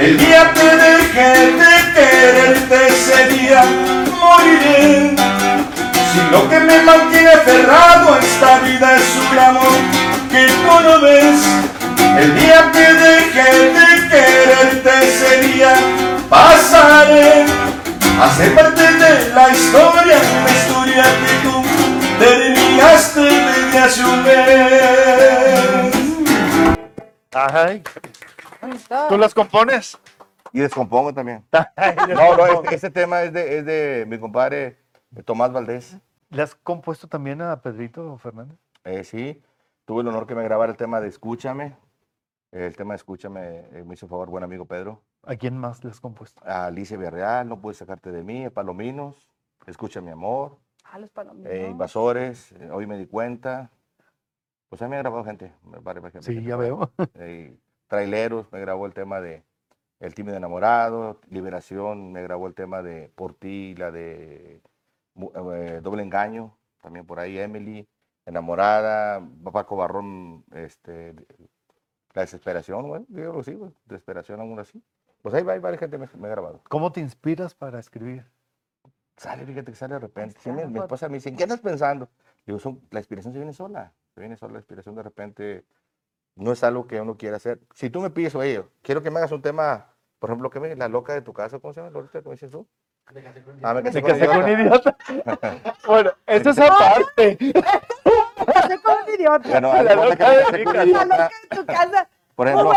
El 0.03 0.17
día 0.17 0.51
que 0.53 0.61
deje 0.61 1.27
de 1.61 1.93
quererte 1.93 2.87
ese 2.87 3.25
día 3.29 3.63
moriré. 4.19 5.15
Si 6.11 6.19
lo 6.29 6.49
que 6.49 6.59
me 6.59 6.81
mantiene 6.81 7.29
aferrado 7.29 8.13
a 8.13 8.19
esta 8.19 8.59
vida 8.59 8.97
es 8.97 9.15
un 9.31 9.39
amor 9.39 9.77
que 10.29 10.45
tú 10.47 10.73
no 10.83 10.99
ves, 10.99 11.39
el 12.19 12.35
día 12.37 12.69
que 12.73 12.93
deje 13.05 13.47
de 13.77 14.09
quererte 14.09 14.91
ese 15.07 15.47
día 15.47 15.73
pasaré 16.29 17.45
a 18.19 18.27
parte 18.55 18.81
de 18.81 19.33
la 19.33 19.49
historia, 19.51 20.17
una 20.41 20.51
historia 20.51 21.03
que 21.23 21.33
tú 21.43 21.55
terminaste 22.19 23.21
un 24.03 24.23
mes. 24.23 24.43
Ay, 27.31 27.81
¿tú 29.09 29.17
las 29.17 29.33
compones? 29.33 29.97
Y 30.51 30.59
descompongo 30.59 31.13
también. 31.13 31.45
No, 31.51 32.15
no, 32.15 32.37
compongo. 32.37 32.63
este, 32.63 32.75
este 32.75 32.91
tema 32.91 33.23
es 33.23 33.33
de, 33.33 33.57
es 33.59 33.65
de 33.65 34.05
mi 34.07 34.19
compadre 34.19 34.77
Tomás 35.25 35.51
Valdés. 35.51 35.97
¿Le 36.29 36.41
has 36.41 36.55
compuesto 36.55 37.07
también 37.07 37.41
a 37.41 37.61
Pedrito 37.61 38.17
Fernández? 38.17 38.57
Eh, 38.83 39.03
sí, 39.03 39.41
tuve 39.85 40.01
el 40.01 40.07
honor 40.07 40.25
que 40.27 40.35
me 40.35 40.43
grabara 40.43 40.71
el 40.71 40.77
tema 40.77 40.99
de 41.01 41.07
Escúchame. 41.07 41.75
El 42.51 42.75
tema 42.75 42.93
de 42.93 42.97
Escúchame 42.97 43.41
eh, 43.71 43.83
me 43.85 43.93
hizo 43.95 44.07
favor 44.07 44.29
buen 44.29 44.43
amigo 44.43 44.65
Pedro. 44.65 45.01
¿A 45.25 45.35
quién 45.35 45.57
más 45.57 45.83
le 45.83 45.89
has 45.91 45.99
compuesto? 45.99 46.41
A 46.45 46.65
Alicia 46.65 46.97
Villarreal, 46.97 47.47
No 47.47 47.59
pude 47.61 47.73
sacarte 47.73 48.11
de 48.11 48.23
mí, 48.23 48.49
Palominos, 48.49 49.27
Escucha 49.65 50.01
mi 50.01 50.11
amor, 50.11 50.57
Ah, 50.83 50.99
los 50.99 51.09
palominos. 51.09 51.51
eh, 51.51 51.69
Invasores, 51.69 52.51
eh, 52.51 52.69
Hoy 52.71 52.85
me 52.85 52.97
di 52.97 53.07
cuenta. 53.07 53.71
Pues 54.69 54.81
a 54.81 54.85
mí 54.85 54.89
me 54.91 54.97
ha 54.97 54.99
grabado 54.99 55.23
gente. 55.23 55.53
Sí, 56.21 56.43
ya 56.43 56.55
veo. 56.57 56.91
Traileros, 57.93 58.51
me 58.51 58.59
grabó 58.59 58.87
el 58.87 58.93
tema 58.95 59.21
de 59.21 59.43
El 59.99 60.15
tímido 60.15 60.35
enamorado, 60.35 61.19
Liberación, 61.29 62.11
me 62.11 62.23
grabó 62.23 62.47
el 62.47 62.55
tema 62.55 62.81
de 62.81 63.11
Por 63.13 63.35
ti, 63.35 63.75
la 63.75 63.91
de 63.91 64.61
eh, 65.15 65.79
Doble 65.83 66.01
engaño, 66.01 66.57
también 66.81 67.05
por 67.05 67.19
ahí 67.19 67.37
Emily, 67.37 67.87
Enamorada, 68.25 69.21
Paco 69.43 69.75
Barrón, 69.75 70.43
este, 70.55 71.13
La 72.15 72.23
desesperación, 72.23 72.87
bueno, 72.87 73.05
yo 73.09 73.15
creo 73.15 73.37
que 73.37 73.43
sí, 73.43 73.59
desesperación 73.85 74.39
aún 74.39 74.59
así. 74.59 74.81
Pues 75.21 75.35
ahí 75.35 75.43
va, 75.43 75.53
hay 75.53 75.59
varias 75.59 75.79
gente 75.79 75.99
me, 75.99 76.09
me 76.17 76.25
ha 76.25 76.31
grabado. 76.31 76.61
¿Cómo 76.69 76.91
te 76.91 76.99
inspiras 76.99 77.53
para 77.53 77.77
escribir? 77.77 78.25
Sale, 79.17 79.45
fíjate 79.45 79.71
que 79.71 79.77
sale 79.77 79.93
de 79.93 79.99
repente. 79.99 80.39
Sí, 80.39 80.49
mi, 80.49 80.79
esposa 80.79 81.09
me 81.09 81.17
dice, 81.17 81.29
¿en 81.29 81.35
qué 81.35 81.43
estás 81.43 81.59
pensando? 81.59 82.09
Digo, 82.47 82.57
son, 82.57 82.81
la 82.89 83.01
inspiración 83.01 83.33
se 83.33 83.39
viene 83.39 83.53
sola. 83.53 83.93
Se 84.15 84.19
viene 84.19 84.35
sola 84.35 84.53
la 84.53 84.59
inspiración 84.59 84.95
de 84.95 85.03
repente. 85.03 85.63
No 86.35 86.51
es 86.51 86.63
algo 86.63 86.87
que 86.87 86.99
uno 86.99 87.15
quiera 87.17 87.37
hacer. 87.37 87.59
Si 87.73 87.89
tú 87.89 88.01
me 88.01 88.09
pides, 88.09 88.33
oye, 88.35 88.63
quiero 88.81 89.03
que 89.03 89.11
me 89.11 89.19
hagas 89.19 89.31
un 89.31 89.41
tema, 89.41 89.87
por 90.19 90.29
ejemplo, 90.29 90.49
que 90.49 90.59
me, 90.59 90.75
la 90.75 90.87
loca 90.87 91.13
de 91.13 91.21
tu 91.21 91.31
casa, 91.33 91.59
¿cómo 91.59 91.73
se 91.73 91.79
llama? 91.81 91.91
Lorita, 91.91 92.21
¿Cómo 92.21 92.31
dices 92.31 92.49
tú? 92.49 92.67
Ah, 93.05 93.11
me 93.73 93.81
Me 93.81 93.83
casé 93.83 94.01
con 94.01 94.11
casé 94.11 94.25
con 94.27 94.37
un 94.43 94.49
idiota. 94.49 94.95
idiota. 95.09 95.75
bueno, 95.87 96.11
eso 96.25 96.49
es 96.51 96.59
aparte. 96.59 97.37
Casé 98.45 98.81
con 98.81 98.95
un 99.07 99.13
idiota. 99.15 99.49
Bueno, 99.49 99.73
La 99.73 99.83
de 99.83 99.89
que 99.89 99.95
loca 99.95 100.29
me 100.29 100.35
de 100.37 100.43
casé 100.43 100.63
con 100.63 100.67
un 100.67 100.73
casa. 100.73 100.75
La 100.75 100.85
idiota. 100.85 101.05
loca 101.05 101.31
en 101.51 101.57
tu 101.59 101.65
casa. 101.65 102.09
Por 102.35 102.47
ejemplo, 102.47 102.71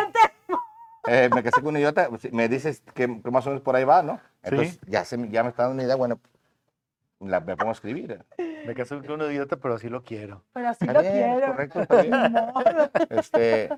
eh, 1.09 1.31
me 1.35 1.43
casé 1.43 1.61
con 1.63 1.69
un 1.69 1.77
idiota, 1.79 2.09
pues, 2.09 2.33
me 2.33 2.49
dices 2.49 2.83
que, 2.95 3.23
que 3.23 3.31
más 3.31 3.47
o 3.47 3.51
menos 3.51 3.63
por 3.63 3.77
ahí 3.77 3.85
va, 3.85 4.03
¿no? 4.03 4.21
Entonces 4.43 4.79
ya, 4.87 5.05
se, 5.05 5.17
me- 5.17 5.29
ya 5.31 5.43
me 5.45 5.49
está 5.51 5.63
dando 5.63 5.75
una 5.75 5.85
idea, 5.85 5.97
bueno, 5.97 6.19
la, 7.21 7.41
me 7.41 7.57
pongo 7.57 7.71
a 7.71 7.73
escribir. 7.73 8.25
Me 8.39 8.75
casé 8.75 8.99
con 9.01 9.23
un 9.23 9.31
idiota, 9.31 9.57
pero 9.57 9.75
así 9.75 9.89
lo 9.89 10.03
quiero. 10.03 10.45
Pero 10.53 10.69
así 10.69 10.85
Está 10.87 10.93
lo 10.93 11.01
es 11.01 11.13
quiero. 11.13 11.53
correcto. 11.53 11.81
Este, 13.11 13.69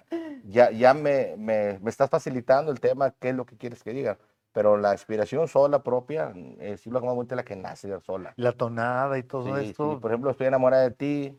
ya 0.44 0.70
ya 0.70 0.94
me, 0.94 1.37
me, 1.37 1.79
me 1.81 1.90
estás 1.90 2.09
facilitando 2.11 2.72
el 2.72 2.81
tema, 2.81 3.11
qué 3.18 3.31
es 3.31 3.35
lo 3.35 3.44
que 3.46 3.57
quieres 3.57 3.83
que 3.83 3.92
diga. 3.92 4.18
Pero 4.53 4.77
la 4.77 4.92
inspiración 4.92 5.46
sola 5.46 5.83
propia, 5.83 6.33
eh, 6.59 6.77
sí 6.79 6.90
lo 6.90 7.01
como 7.01 7.22
la 7.22 7.44
que 7.44 7.55
nace 7.55 8.01
sola. 8.01 8.33
La 8.37 8.53
tonada 8.53 9.18
y 9.18 9.22
todo 9.22 9.44
Sí, 9.57 9.64
sí, 9.64 9.70
esto. 9.70 10.01
Por 10.01 10.11
ejemplo, 10.11 10.31
estoy 10.31 10.46
enamorada 10.46 10.83
de 10.85 10.90
ti, 10.90 11.38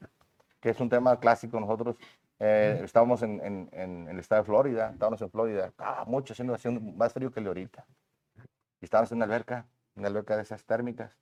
que 0.62 0.70
es 0.70 0.80
un 0.80 0.90
tema 0.90 1.20
clásico. 1.20 1.60
Nosotros 1.60 1.98
eh, 2.40 2.82
estábamos 2.84 3.22
en, 3.24 3.42
en- 3.44 3.70
en 3.74 4.08
el 4.08 4.20
estado 4.20 4.44
de 4.44 4.46
Florida, 4.46 4.92
estábamos 4.94 5.22
en 5.22 5.30
Florida, 5.32 5.74
ah, 5.80 6.06
mucho, 6.08 6.34
haciendo, 6.34 6.54
haciendo 6.54 6.80
más 6.80 7.12
frío 7.12 7.32
que 7.32 7.40
el 7.40 7.46
de 7.46 7.50
ahorita. 7.50 7.86
Y 8.80 8.86
estábamos 8.86 9.12
en 9.12 9.18
una 9.18 9.26
alberca, 9.26 9.66
una 9.96 10.08
alberca 10.08 10.38
de 10.38 10.44
esas 10.44 10.64
térmicas. 10.64 11.18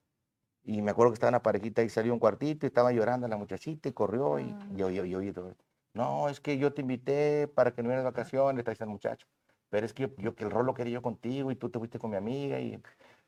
Y 0.68 0.82
me 0.82 0.90
acuerdo 0.90 1.12
que 1.12 1.14
estaba 1.14 1.30
una 1.30 1.42
parejita 1.42 1.82
y 1.82 1.88
salió 1.88 2.12
un 2.12 2.18
cuartito 2.18 2.66
y 2.66 2.68
estaba 2.68 2.92
llorando 2.92 3.26
la 3.26 3.38
muchachita 3.38 3.88
y 3.88 3.92
corrió 3.92 4.38
y 4.38 4.54
yo, 4.76 4.90
yo, 4.90 5.06
yo, 5.06 5.22
yo, 5.22 5.52
no, 5.94 6.28
es 6.28 6.40
que 6.40 6.58
yo 6.58 6.74
te 6.74 6.82
invité 6.82 7.48
para 7.48 7.72
que 7.72 7.82
no 7.82 7.88
vienes 7.88 8.04
de 8.04 8.10
vacaciones, 8.10 8.58
está 8.58 8.72
diciendo 8.72 8.90
el 8.90 8.96
muchacho. 8.96 9.26
Pero 9.70 9.86
es 9.86 9.94
que 9.94 10.02
yo, 10.02 10.08
yo- 10.18 10.34
que 10.34 10.44
el 10.44 10.50
rol 10.50 10.66
lo 10.66 10.74
quería 10.74 10.92
yo 10.92 11.02
contigo 11.02 11.50
y 11.50 11.56
tú 11.56 11.70
te 11.70 11.78
fuiste 11.78 11.98
con 11.98 12.10
mi 12.10 12.18
amiga 12.18 12.60
y 12.60 12.78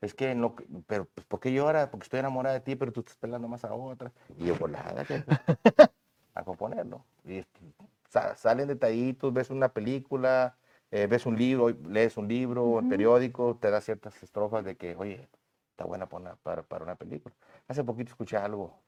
es 0.01 0.13
que 0.13 0.35
no, 0.35 0.55
pero 0.85 1.05
pues, 1.05 1.25
¿por 1.25 1.39
qué 1.39 1.51
lloras? 1.51 1.89
Porque 1.89 2.03
estoy 2.03 2.19
enamorada 2.19 2.53
de 2.53 2.61
ti, 2.61 2.75
pero 2.75 2.91
tú 2.91 2.99
estás 2.99 3.17
pelando 3.17 3.47
más 3.47 3.65
a 3.65 3.73
otra. 3.73 4.11
Y 4.37 4.45
yo, 4.45 4.55
pues 4.55 4.71
nada, 4.71 5.03
a 6.35 6.43
componerlo. 6.43 7.03
Y 7.25 7.43
sa- 8.07 8.35
salen 8.35 8.67
detallitos, 8.67 9.33
ves 9.33 9.49
una 9.49 9.69
película, 9.69 10.57
eh, 10.91 11.07
ves 11.07 11.25
un 11.25 11.39
libro, 11.39 11.69
lees 11.69 12.17
un 12.17 12.27
libro, 12.27 12.65
un 12.65 12.79
Ujú. 12.81 12.89
periódico, 12.89 13.57
te 13.59 13.71
da 13.71 13.81
ciertas 13.81 14.21
estrofas 14.21 14.63
de 14.63 14.75
que, 14.77 14.95
oye, 14.95 15.27
está 15.71 15.85
buena 15.85 16.07
para 16.07 16.21
una, 16.21 16.35
para, 16.35 16.63
para 16.63 16.83
una 16.83 16.95
película. 16.95 17.33
Hace 17.67 17.83
poquito 17.83 18.11
escuché 18.11 18.37
algo 18.37 18.79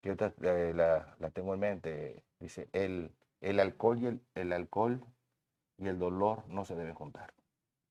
que 0.00 0.10
ahorita, 0.10 0.32
eh, 0.42 0.72
la, 0.74 1.14
la 1.18 1.30
tengo 1.30 1.54
en 1.54 1.60
mente. 1.60 2.22
Dice, 2.40 2.68
el, 2.72 3.12
el 3.40 3.60
alcohol 3.60 3.98
y 3.98 4.06
el, 4.06 4.20
el 4.34 4.52
alcohol 4.52 5.04
y 5.78 5.88
el 5.88 5.98
dolor 5.98 6.46
no 6.48 6.64
se 6.64 6.74
deben 6.74 6.94
juntar. 6.94 7.32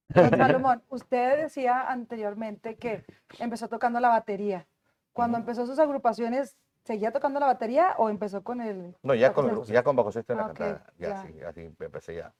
Don 0.09 0.29
Salomón, 0.29 0.83
usted 0.89 1.41
decía 1.41 1.89
anteriormente 1.89 2.75
que 2.75 3.03
empezó 3.39 3.67
tocando 3.67 3.99
la 3.99 4.09
batería. 4.09 4.67
Cuando 5.11 5.37
empezó 5.37 5.65
sus 5.65 5.79
agrupaciones, 5.79 6.55
¿seguía 6.83 7.11
tocando 7.11 7.39
la 7.39 7.47
batería 7.47 7.95
o 7.97 8.09
empezó 8.09 8.43
con 8.43 8.61
el... 8.61 8.95
No, 9.01 9.15
ya 9.15 9.33
con, 9.33 9.63
ya 9.63 9.83
con 9.83 9.95
bajo 9.95 10.11
sexto 10.11 10.33
en 10.33 10.39
la 10.39 10.45
cantada. 10.47 10.93
Ya, 10.97 11.09
ya. 11.09 11.21
sí, 11.23 11.41
así 11.41 11.61
empecé 11.79 12.15
ya. 12.15 12.33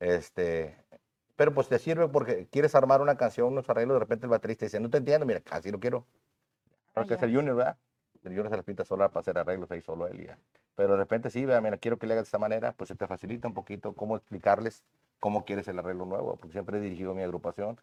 Este, 0.00 0.76
pero 1.36 1.54
pues 1.54 1.68
te 1.68 1.78
sirve 1.78 2.08
porque 2.08 2.46
quieres 2.50 2.74
armar 2.74 3.00
una 3.00 3.16
canción, 3.16 3.48
unos 3.48 3.68
arreglos, 3.70 3.94
de 3.96 4.00
repente 4.00 4.26
el 4.26 4.30
baterista 4.30 4.66
dice, 4.66 4.80
no 4.80 4.90
te 4.90 4.98
entiendo, 4.98 5.26
mira, 5.26 5.42
así 5.50 5.70
lo 5.70 5.80
quiero. 5.80 6.06
Ah, 6.94 7.00
No, 7.00 7.06
que 7.06 7.14
es 7.14 7.22
el 7.22 7.34
Junior, 7.34 7.56
¿verdad? 7.56 7.76
El 8.22 8.30
Junior 8.32 8.50
se 8.50 8.56
la 8.56 8.62
pinta 8.62 8.84
sola 8.84 9.08
para 9.08 9.20
hacer 9.20 9.38
arreglos 9.38 9.70
ahí 9.70 9.80
solo 9.80 10.06
él 10.06 10.26
ya. 10.26 10.38
Pero 10.74 10.92
de 10.92 10.98
repente 10.98 11.30
sí, 11.30 11.44
vea, 11.44 11.60
mira, 11.60 11.76
quiero 11.78 11.98
que 11.98 12.06
le 12.06 12.14
hagas 12.14 12.24
de 12.24 12.28
esta 12.28 12.38
manera, 12.38 12.72
pues 12.72 12.88
se 12.88 12.94
te 12.94 13.06
facilita 13.06 13.48
un 13.48 13.54
poquito 13.54 13.94
cómo 13.94 14.16
explicarles 14.16 14.84
cómo 15.20 15.44
quieres 15.44 15.68
el 15.68 15.78
arreglo 15.78 16.04
nuevo, 16.04 16.36
porque 16.36 16.52
siempre 16.52 16.78
he 16.78 16.80
dirigido 16.80 17.14
mi 17.14 17.22
agrupación 17.22 17.80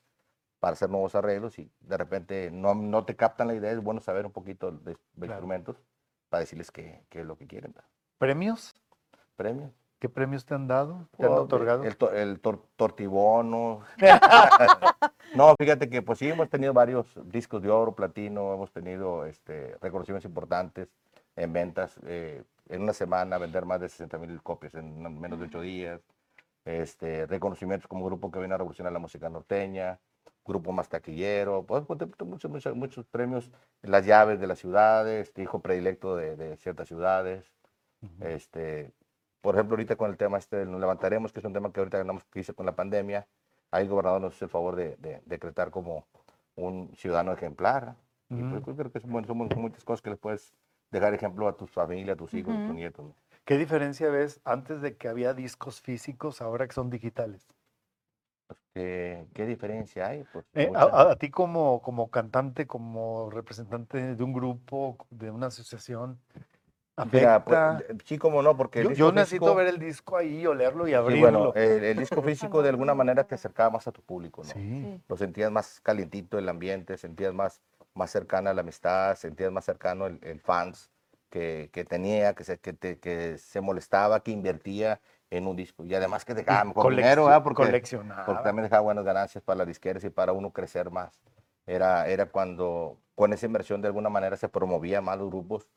para 0.59 0.73
hacer 0.73 0.89
nuevos 0.89 1.15
arreglos 1.15 1.57
y 1.57 1.71
de 1.79 1.97
repente 1.97 2.51
no, 2.51 2.75
no 2.75 3.05
te 3.05 3.15
captan 3.15 3.47
la 3.47 3.55
idea, 3.55 3.71
es 3.71 3.81
bueno 3.81 4.01
saber 4.01 4.25
un 4.25 4.31
poquito 4.31 4.71
de, 4.71 4.91
de 4.91 4.97
Claro. 5.15 5.33
instrumentos 5.33 5.77
para 6.29 6.41
decirles 6.41 6.71
qué, 6.71 7.05
qué 7.09 7.21
es 7.21 7.25
lo 7.25 7.37
que 7.37 7.47
quieren. 7.47 7.73
¿Premios? 8.17 8.75
Premios. 9.35 9.71
¿Qué 9.99 10.07
premios 10.09 10.45
te 10.45 10.53
han 10.55 10.67
dado? 10.67 11.07
¿Te 11.17 11.25
han 11.25 11.31
Oh, 11.33 11.41
otorgado? 11.43 11.83
El, 11.83 11.97
to- 11.97 12.11
el 12.13 12.41
tor- 12.41 12.61
tortibono. 12.77 13.81
no, 15.35 15.55
fíjate 15.59 15.89
que 15.89 16.01
pues 16.01 16.19
sí, 16.19 16.29
hemos 16.29 16.49
tenido 16.49 16.73
varios 16.73 17.07
discos 17.25 17.61
de 17.61 17.69
oro, 17.69 17.93
platino, 17.95 18.53
hemos 18.53 18.71
tenido 18.71 19.25
este, 19.25 19.75
reconocimientos 19.81 20.25
importantes 20.29 20.87
en 21.35 21.53
ventas. 21.53 21.99
eh, 22.05 22.43
en 22.69 22.83
una 22.83 22.93
semana 22.93 23.39
vender 23.39 23.65
más 23.65 23.79
de 23.81 23.89
60 23.89 24.17
mil 24.19 24.41
copias 24.43 24.75
en 24.75 25.19
menos 25.19 25.39
de 25.39 25.45
ocho 25.45 25.61
días. 25.61 26.01
Este, 26.65 27.25
reconocimientos 27.25 27.87
como 27.87 28.05
grupo 28.05 28.31
que 28.31 28.39
viene 28.39 28.53
a 28.53 28.57
revolucionar 28.57 28.93
la 28.93 28.99
música 28.99 29.29
norteña, 29.29 29.99
grupo 30.45 30.71
más 30.71 30.89
taquillero, 30.89 31.63
pues, 31.65 31.83
pues, 31.87 31.99
te- 31.99 32.25
muchos, 32.25 32.51
muchos, 32.51 32.75
muchos 32.75 33.05
premios, 33.07 33.51
las 33.81 34.05
llaves 34.05 34.39
de 34.39 34.47
las 34.47 34.59
ciudades, 34.59 35.33
hijo 35.37 35.61
predilecto 35.61 36.15
de, 36.15 36.35
de 36.35 36.57
ciertas 36.57 36.87
ciudades. 36.87 37.51
Este, 38.19 38.91
por 39.41 39.55
ejemplo, 39.55 39.73
ahorita 39.75 39.95
con 39.95 40.09
el 40.11 40.17
tema 40.17 40.37
este 40.37 40.57
del 40.57 40.71
Nos 40.71 40.79
Levantaremos, 40.81 41.31
que 41.31 41.39
es 41.39 41.45
un 41.45 41.53
tema 41.53 41.71
que 41.71 41.79
ahorita 41.79 41.97
ganamos 41.97 42.23
que 42.25 42.39
hice 42.41 42.53
con 42.53 42.65
la 42.65 42.75
pandemia, 42.75 43.27
ahí 43.71 43.83
el 43.83 43.89
gobernador 43.89 44.21
nos 44.21 44.35
hizo 44.35 44.45
el 44.45 44.51
favor 44.51 44.75
de, 44.75 44.95
de 44.97 45.21
decretar 45.25 45.71
como 45.71 46.05
un 46.55 46.91
ciudadano 46.95 47.31
ejemplar. 47.33 47.95
Y 48.29 48.43
pues, 48.43 48.63
yo 48.65 48.75
creo 48.75 48.91
que 48.91 48.99
son, 48.99 49.11
buen- 49.11 49.25
son 49.25 49.37
mu- 49.37 49.47
son 49.49 49.61
muchas 49.61 49.83
cosas 49.83 50.01
que 50.01 50.09
le 50.11 50.17
puedes 50.17 50.53
dejar 50.91 51.13
ejemplo 51.13 51.47
a 51.47 51.55
tu 51.55 51.65
familia, 51.67 52.13
a 52.13 52.15
tus 52.15 52.33
hijos, 52.33 52.55
a 52.55 52.65
tus 52.65 52.75
nietos. 52.75 53.05
¿no? 53.05 53.13
¿Qué 53.45 53.57
diferencia 53.57 54.09
ves 54.09 54.39
antes 54.43 54.81
de 54.81 54.97
que 54.97 55.07
había 55.07 55.33
discos 55.33 55.81
físicos, 55.81 56.41
ahora 56.41 56.67
que 56.67 56.73
son 56.73 56.89
digitales? 56.89 57.47
Pues, 58.47 58.59
¿qué, 58.73 59.25
qué 59.33 59.45
diferencia 59.45 60.07
hay? 60.07 60.23
Pues, 60.31 60.45
Eh, 60.53 60.71
a- 60.75 61.11
a 61.11 61.15
ti 61.15 61.29
como, 61.29 61.81
como 61.81 62.09
cantante, 62.09 62.67
como 62.67 63.29
representante 63.29 64.15
de 64.15 64.23
un 64.23 64.33
grupo, 64.33 64.97
de 65.09 65.31
una 65.31 65.47
asociación, 65.47 66.19
Mira, 67.11 67.43
pues, 67.45 67.57
sí, 68.05 68.17
como 68.17 68.41
no, 68.41 68.55
porque 68.57 68.83
yo, 68.83 68.91
yo 68.91 69.11
necesito 69.11 69.45
físico- 69.45 69.55
ver 69.55 69.67
el 69.67 69.79
disco 69.79 70.17
ahí, 70.17 70.45
olerlo 70.45 70.87
y 70.87 70.91
sí, 70.91 70.95
abrirlo. 70.95 71.21
bueno, 71.21 71.53
el, 71.55 71.83
el 71.83 71.97
disco 71.97 72.21
físico 72.21 72.61
de 72.61 72.69
alguna 72.69 72.93
manera 72.93 73.23
te 73.25 73.35
acercaba 73.35 73.69
más 73.71 73.87
a 73.87 73.91
tu 73.91 74.01
público, 74.01 74.43
¿no? 74.43 74.49
Sí. 74.49 74.59
Sí. 74.59 75.01
lo 75.07 75.17
sentías 75.17 75.51
más 75.51 75.79
calientito 75.81 76.37
el 76.37 76.47
ambiente, 76.49 76.97
sentías 76.97 77.33
más, 77.33 77.61
más 77.93 78.11
cercana 78.11 78.53
la 78.53 78.61
amistad, 78.61 79.15
sentías 79.15 79.51
más 79.51 79.65
cercano 79.65 80.07
el, 80.07 80.19
el 80.23 80.39
fans 80.39 80.89
que, 81.29 81.69
que 81.71 81.85
tenía, 81.85 82.33
que 82.33 82.43
se, 82.43 82.57
que, 82.59 82.73
te- 82.73 82.97
que 82.99 83.37
se 83.37 83.61
molestaba, 83.61 84.21
que 84.21 84.31
invertía 84.31 84.99
en 85.29 85.45
un 85.45 85.55
disco. 85.55 85.85
Y 85.85 85.93
además 85.93 86.25
que 86.25 86.33
dejaba 86.33 86.63
mejor 86.63 86.89
dinero, 86.95 87.25
¿verdad? 87.25 87.43
Porque, 87.43 87.63
coleccionaba. 87.63 88.25
porque 88.25 88.43
también 88.43 88.63
dejaba 88.63 88.81
buenas 88.81 89.05
ganancias 89.05 89.43
para 89.43 89.57
las 89.59 89.67
disqueras 89.67 90.03
y 90.03 90.09
para 90.09 90.31
uno 90.33 90.51
crecer 90.51 90.89
más. 90.89 91.19
Era, 91.67 92.07
era 92.07 92.25
cuando 92.25 92.97
con 93.13 93.31
esa 93.31 93.45
inversión 93.45 93.79
de 93.81 93.87
alguna 93.89 94.09
manera 94.09 94.37
se 94.37 94.49
promovía 94.49 95.01
más 95.01 95.19
los 95.19 95.29
grupos, 95.29 95.67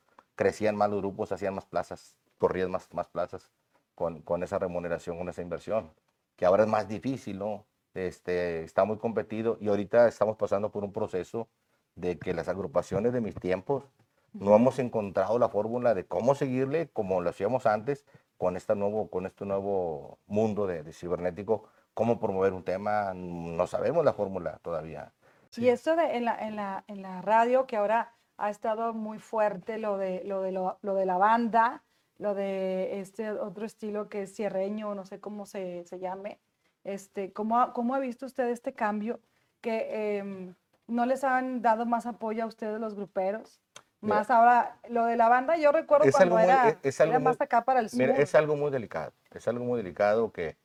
crecían 0.42 0.74
más 0.76 0.90
los 0.90 0.98
grupos, 0.98 1.31
hacían 1.31 1.55
más 1.55 1.66
plazas, 1.66 2.16
corrían 2.37 2.68
más, 2.68 2.92
más 2.92 3.07
plazas 3.07 3.48
con, 3.94 4.22
con 4.22 4.42
esa 4.42 4.59
remuneración, 4.59 5.16
con 5.16 5.28
esa 5.28 5.40
inversión, 5.40 5.92
que 6.35 6.44
ahora 6.44 6.64
es 6.64 6.68
más 6.68 6.88
difícil, 6.88 7.38
¿no? 7.38 7.64
Este, 7.94 8.64
está 8.64 8.85
muy 8.85 8.96
competido 8.96 9.56
y 9.60 9.69
ahorita 9.69 10.08
estamos 10.08 10.37
pasando 10.37 10.71
por 10.73 10.83
un 10.83 10.92
proceso 10.92 11.46
de 11.94 12.19
que 12.19 12.35
las 12.35 12.48
agrupaciones 12.48 13.12
de 13.12 13.21
mis 13.21 13.37
tiempos 13.37 13.85
no 14.33 14.56
hemos 14.56 14.81
encontrado 14.81 15.38
la 15.38 15.48
fórmula 15.48 15.94
de 15.94 16.06
cómo 16.06 16.35
seguirle 16.35 16.88
como 16.88 17.21
lo 17.21 17.31
hacíamos 17.31 17.66
antes 17.66 18.04
con, 18.37 18.56
esta 18.56 18.75
nuevo, 18.75 19.10
con 19.10 19.27
este 19.27 19.44
nuevo 19.44 20.19
mundo 20.27 20.66
de, 20.66 20.83
de 20.83 20.92
cibernético, 20.92 21.69
cómo 21.94 22.19
promover 22.19 22.52
un 22.52 22.64
tema, 22.64 23.12
no 23.14 23.64
sabemos 23.69 24.04
la 24.04 24.14
fórmula 24.14 24.58
todavía. 24.62 25.12
Y 25.56 25.69
esto 25.69 25.94
de 25.94 26.16
en 26.16 26.25
la, 26.25 26.37
en 26.37 26.56
la, 26.56 26.83
en 26.88 27.02
la 27.02 27.23
radio, 27.23 27.66
que 27.66 27.77
ahora 27.77 28.16
ha 28.42 28.50
estado 28.50 28.92
muy 28.92 29.20
fuerte 29.20 29.78
lo 29.78 29.98
de, 29.98 30.24
lo 30.24 30.42
de, 30.42 30.50
lo, 30.50 30.76
lo 30.82 30.94
de 30.96 31.06
la 31.06 31.16
banda, 31.16 31.84
lo 32.18 32.34
de 32.34 32.98
este 32.98 33.30
otro 33.30 33.64
estilo 33.64 34.08
que 34.08 34.22
es 34.22 34.34
cierreño, 34.34 34.96
no 34.96 35.06
sé 35.06 35.20
cómo 35.20 35.46
se, 35.46 35.84
se 35.84 36.00
llame. 36.00 36.40
Este, 36.82 37.32
¿cómo, 37.32 37.60
ha- 37.60 37.72
¿Cómo 37.72 37.94
ha 37.94 38.00
visto 38.00 38.26
usted 38.26 38.48
este 38.48 38.72
cambio? 38.72 39.20
Que 39.60 40.16
em, 40.18 40.54
no 40.88 41.06
les 41.06 41.22
han 41.22 41.62
dado 41.62 41.86
más 41.86 42.04
apoyo 42.06 42.42
a 42.42 42.46
ustedes 42.46 42.80
los 42.80 42.96
gruperos. 42.96 43.60
Mira. 44.00 44.16
Más 44.16 44.30
ahora, 44.32 44.76
lo 44.88 45.04
de 45.04 45.16
la 45.16 45.28
banda, 45.28 45.56
yo 45.56 45.70
recuerdo 45.70 46.04
cuando 46.10 46.34
muy- 46.34 46.42
era, 46.42 46.68
es- 46.70 46.78
es 46.82 46.98
era 46.98 47.12
muy- 47.20 47.22
más 47.22 47.40
acá 47.40 47.64
para 47.64 47.78
el 47.78 47.90
sur. 47.90 48.00
Mira, 48.00 48.16
es 48.16 48.34
algo 48.34 48.56
muy 48.56 48.72
delicado, 48.72 49.12
es 49.30 49.46
algo 49.46 49.64
muy 49.64 49.76
delicado 49.76 50.32
que 50.32 50.56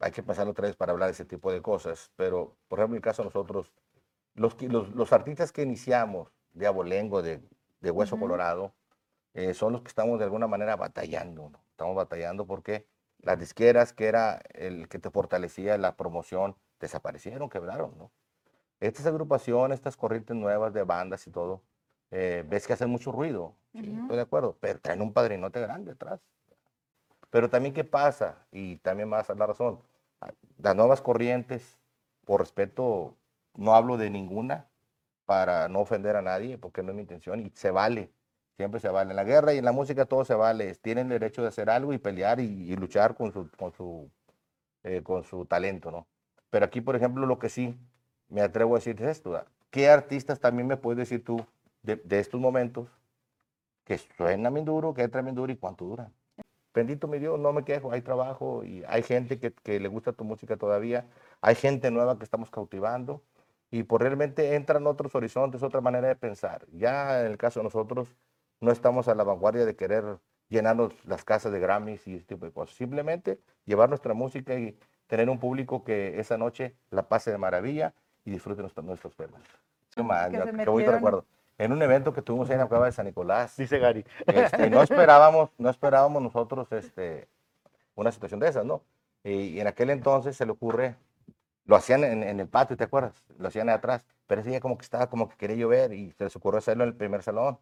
hay 0.00 0.10
que 0.10 0.22
pasarlo 0.22 0.52
otra 0.52 0.68
vez 0.68 0.74
para 0.76 0.92
hablar 0.92 1.08
de 1.08 1.12
ese 1.12 1.26
tipo 1.26 1.52
de 1.52 1.60
cosas, 1.60 2.10
pero 2.16 2.56
por 2.68 2.78
ejemplo 2.78 2.94
en 2.96 3.00
el 3.00 3.02
caso 3.04 3.20
de 3.20 3.26
nosotros, 3.26 3.70
los, 4.34 4.60
los, 4.62 4.88
los 4.94 5.12
artistas 5.12 5.52
que 5.52 5.60
iniciamos 5.62 6.32
de 6.54 6.66
Abolengo, 6.66 7.22
de, 7.22 7.40
de 7.80 7.90
Hueso. 7.90 8.18
Colorado, 8.18 8.72
eh, 9.34 9.52
son 9.54 9.72
los 9.72 9.82
que 9.82 9.88
estamos 9.88 10.18
de 10.18 10.24
alguna 10.24 10.46
manera 10.46 10.76
batallando, 10.76 11.50
¿no? 11.50 11.60
estamos 11.70 11.96
batallando 11.96 12.46
porque 12.46 12.86
las 13.18 13.38
disqueras 13.38 13.92
que 13.92 14.06
era 14.06 14.40
el 14.54 14.88
que 14.88 14.98
te 14.98 15.10
fortalecía 15.10 15.76
la 15.76 15.96
promoción, 15.96 16.56
desaparecieron, 16.80 17.48
quebraron, 17.48 17.96
¿no? 17.96 18.10
Estas 18.80 19.06
agrupaciones, 19.06 19.78
estas 19.78 19.96
corrientes 19.96 20.36
nuevas 20.36 20.72
de 20.74 20.82
bandas 20.82 21.26
y 21.26 21.30
todo, 21.30 21.62
eh, 22.10 22.44
ves 22.46 22.66
que 22.66 22.74
hacen 22.74 22.90
mucho 22.90 23.12
ruido, 23.12 23.56
sí, 23.72 23.88
Ujú. 23.88 24.00
estoy 24.02 24.16
de 24.16 24.22
acuerdo, 24.22 24.56
pero 24.60 24.78
traen 24.80 25.00
un 25.00 25.12
padrinote 25.12 25.60
grande 25.60 25.92
atrás. 25.92 26.20
Pero 27.30 27.48
también, 27.48 27.74
¿qué 27.74 27.82
pasa? 27.84 28.46
Y 28.52 28.76
también 28.76 29.10
vas 29.10 29.28
a 29.28 29.32
dar 29.32 29.38
la 29.40 29.46
razón. 29.46 29.80
Las 30.58 30.76
nuevas 30.76 31.00
corrientes, 31.00 31.78
por 32.24 32.40
respeto, 32.40 33.16
no 33.54 33.74
hablo 33.74 33.96
de 33.96 34.10
ninguna, 34.10 34.68
para 35.26 35.68
no 35.68 35.80
ofender 35.80 36.16
a 36.16 36.22
nadie, 36.22 36.58
porque 36.58 36.82
no 36.82 36.90
es 36.90 36.96
mi 36.96 37.02
intención, 37.02 37.40
y 37.40 37.50
se 37.54 37.70
vale, 37.70 38.10
siempre 38.56 38.80
se 38.80 38.88
vale. 38.88 39.10
En 39.10 39.16
la 39.16 39.24
guerra 39.24 39.54
y 39.54 39.58
en 39.58 39.64
la 39.64 39.72
música 39.72 40.04
todo 40.06 40.24
se 40.24 40.34
vale, 40.34 40.74
tienen 40.76 41.08
derecho 41.08 41.42
de 41.42 41.48
hacer 41.48 41.70
algo 41.70 41.92
y 41.92 41.98
pelear 41.98 42.40
y, 42.40 42.74
luchar 42.76 43.14
con 43.14 43.32
su, 43.32 43.50
con, 43.56 43.72
su, 43.72 44.10
eh, 44.82 45.02
con 45.02 45.24
su 45.24 45.46
talento, 45.46 45.90
¿no? 45.90 46.06
Pero 46.50 46.66
aquí, 46.66 46.80
por 46.80 46.96
ejemplo, 46.96 47.26
lo 47.26 47.38
que 47.38 47.48
sí 47.48 47.76
me 48.28 48.42
atrevo 48.42 48.74
a 48.76 48.78
decir 48.78 48.96
es 49.02 49.08
esto. 49.18 49.44
¿qué 49.70 49.88
artistas 49.88 50.38
también 50.38 50.68
me 50.68 50.76
puedes 50.76 50.98
decir 50.98 51.24
tú 51.24 51.44
de, 51.82 51.96
de 51.96 52.20
estos 52.20 52.40
momentos 52.40 52.88
que 53.84 53.98
suenan 53.98 54.54
bien 54.54 54.64
duro, 54.64 54.94
que 54.94 55.02
entran 55.02 55.24
bien 55.24 55.34
duro 55.34 55.52
y 55.52 55.56
cuánto 55.56 55.84
duran? 55.84 56.12
Bendito 56.72 57.06
mi 57.08 57.18
Dios, 57.18 57.38
no 57.38 57.52
me 57.52 57.64
quejo, 57.64 57.92
hay 57.92 58.02
trabajo 58.02 58.64
y 58.64 58.82
hay 58.86 59.02
gente 59.02 59.38
que, 59.38 59.52
que 59.52 59.78
le 59.80 59.88
gusta 59.88 60.12
tu 60.12 60.24
música 60.24 60.56
todavía, 60.56 61.06
hay 61.40 61.54
gente 61.54 61.90
nueva 61.90 62.18
que 62.18 62.24
estamos 62.24 62.50
cautivando 62.50 63.22
y 63.74 63.82
por 63.82 64.02
realmente 64.02 64.54
entran 64.54 64.86
otros 64.86 65.16
horizontes, 65.16 65.64
otra 65.64 65.80
manera 65.80 66.06
de 66.06 66.14
pensar. 66.14 66.64
Ya 66.70 67.22
en 67.22 67.26
el 67.26 67.36
caso 67.36 67.58
de 67.58 67.64
nosotros, 67.64 68.06
no 68.60 68.70
estamos 68.70 69.08
a 69.08 69.16
la 69.16 69.24
vanguardia 69.24 69.64
de 69.64 69.74
querer 69.74 70.04
llenarnos 70.48 70.92
las 71.04 71.24
casas 71.24 71.50
de 71.50 71.58
Grammys 71.58 72.06
y 72.06 72.14
este 72.14 72.36
tipo 72.36 72.46
de 72.46 72.52
cosas. 72.52 72.76
Simplemente 72.76 73.40
llevar 73.64 73.88
nuestra 73.88 74.14
música 74.14 74.54
y 74.54 74.78
tener 75.08 75.28
un 75.28 75.40
público 75.40 75.82
que 75.82 76.20
esa 76.20 76.38
noche 76.38 76.76
la 76.90 77.08
pase 77.08 77.32
de 77.32 77.38
maravilla 77.38 77.94
y 78.24 78.30
disfrute 78.30 78.60
nuestros, 78.60 78.86
nuestros 78.86 79.16
temas. 79.16 79.42
Qué 79.92 80.04
mal, 80.04 80.30
que 80.30 80.36
ya, 80.36 80.44
se 80.44 80.50
qué 80.50 80.56
bonito 80.56 80.72
metieron. 80.72 80.94
recuerdo. 80.94 81.24
En 81.58 81.72
un 81.72 81.82
evento 81.82 82.12
que 82.12 82.22
tuvimos 82.22 82.48
ahí 82.50 82.54
en 82.54 82.60
la 82.60 82.66
cueva 82.66 82.86
de 82.86 82.92
San 82.92 83.06
Nicolás, 83.06 83.56
Dice 83.56 83.80
Gary. 83.80 84.04
este, 84.28 84.70
no 84.70 84.82
esperábamos, 84.82 85.50
no 85.58 85.68
esperábamos 85.68 86.22
nosotros 86.22 86.70
este, 86.70 87.26
una 87.96 88.12
situación 88.12 88.38
de 88.38 88.50
esas, 88.50 88.64
¿no? 88.64 88.82
Y, 89.24 89.32
y 89.32 89.60
en 89.60 89.66
aquel 89.66 89.90
entonces 89.90 90.36
se 90.36 90.46
le 90.46 90.52
ocurre, 90.52 90.94
lo 91.66 91.76
hacían 91.76 92.04
en, 92.04 92.22
en 92.22 92.40
el 92.40 92.48
patio, 92.48 92.76
¿te 92.76 92.84
acuerdas? 92.84 93.14
Lo 93.38 93.48
hacían 93.48 93.68
atrás, 93.68 94.04
pero 94.26 94.40
ese 94.40 94.50
día 94.50 94.60
como 94.60 94.76
que 94.78 94.84
estaba, 94.84 95.08
como 95.08 95.28
que 95.28 95.36
quería 95.36 95.56
llover 95.56 95.92
y 95.92 96.12
se 96.12 96.24
les 96.24 96.36
ocurrió 96.36 96.58
hacerlo 96.58 96.84
en 96.84 96.90
el 96.90 96.96
primer 96.96 97.22
salón. 97.22 97.58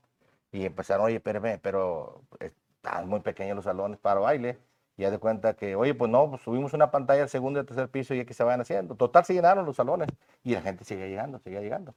Y 0.52 0.66
empezaron, 0.66 1.06
oye, 1.06 1.16
espérame, 1.16 1.58
pero 1.62 2.22
están 2.40 3.08
muy 3.08 3.20
pequeños 3.20 3.56
los 3.56 3.64
salones 3.64 3.98
para 3.98 4.20
baile. 4.20 4.58
Y 4.96 5.02
ya 5.02 5.10
de 5.10 5.18
cuenta 5.18 5.54
que, 5.54 5.74
oye, 5.76 5.94
pues 5.94 6.10
no, 6.10 6.28
pues 6.30 6.42
subimos 6.42 6.74
una 6.74 6.90
pantalla 6.90 7.22
al 7.22 7.28
segundo 7.30 7.58
y 7.58 7.60
al 7.60 7.66
tercer 7.66 7.88
piso 7.90 8.12
y 8.14 8.18
ya 8.18 8.24
que 8.26 8.34
se 8.34 8.44
vayan 8.44 8.60
haciendo. 8.60 8.94
Total, 8.96 9.24
se 9.24 9.32
llenaron 9.34 9.64
los 9.64 9.76
salones 9.76 10.08
y 10.44 10.52
la 10.54 10.60
gente 10.62 10.84
sigue 10.84 11.08
llegando, 11.08 11.38
sigue 11.38 11.60
llegando. 11.60 11.94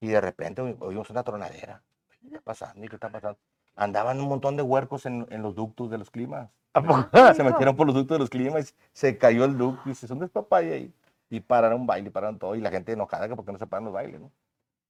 Y 0.00 0.08
de 0.08 0.20
repente 0.20 0.62
oí- 0.62 0.76
oímos 0.80 1.10
una 1.10 1.24
tronadera. 1.24 1.82
¿Qué 2.20 2.26
está 2.28 2.40
pasando? 2.40 2.84
¿Y 2.84 2.88
qué 2.88 2.96
está 2.96 3.10
pasando? 3.10 3.38
Andaban 3.76 4.20
un 4.20 4.28
montón 4.28 4.56
de 4.56 4.62
huercos 4.62 5.06
en, 5.06 5.26
en 5.30 5.42
los 5.42 5.54
ductos 5.54 5.90
de 5.90 5.98
los 5.98 6.10
climas. 6.10 6.50
¿A 6.74 6.82
poco? 6.82 7.08
Se 7.34 7.42
metieron 7.44 7.76
por 7.76 7.86
los 7.86 7.94
ductos 7.96 8.16
de 8.16 8.20
los 8.20 8.30
climas, 8.30 8.74
se 8.92 9.18
cayó 9.18 9.44
el 9.44 9.56
ducto 9.58 9.82
y 9.86 9.90
dice, 9.90 10.06
¿dónde 10.06 10.26
está 10.26 10.42
papaya 10.42 10.74
ahí? 10.74 10.92
Y 11.30 11.40
pararon 11.40 11.86
baile, 11.86 12.10
pararon 12.10 12.38
todo, 12.38 12.54
y 12.54 12.60
la 12.60 12.70
gente 12.70 12.92
enojada 12.92 13.28
que 13.28 13.36
porque 13.36 13.52
no 13.52 13.58
se 13.58 13.66
paran 13.66 13.84
los 13.84 13.92
bailes, 13.94 14.20
¿no? 14.20 14.30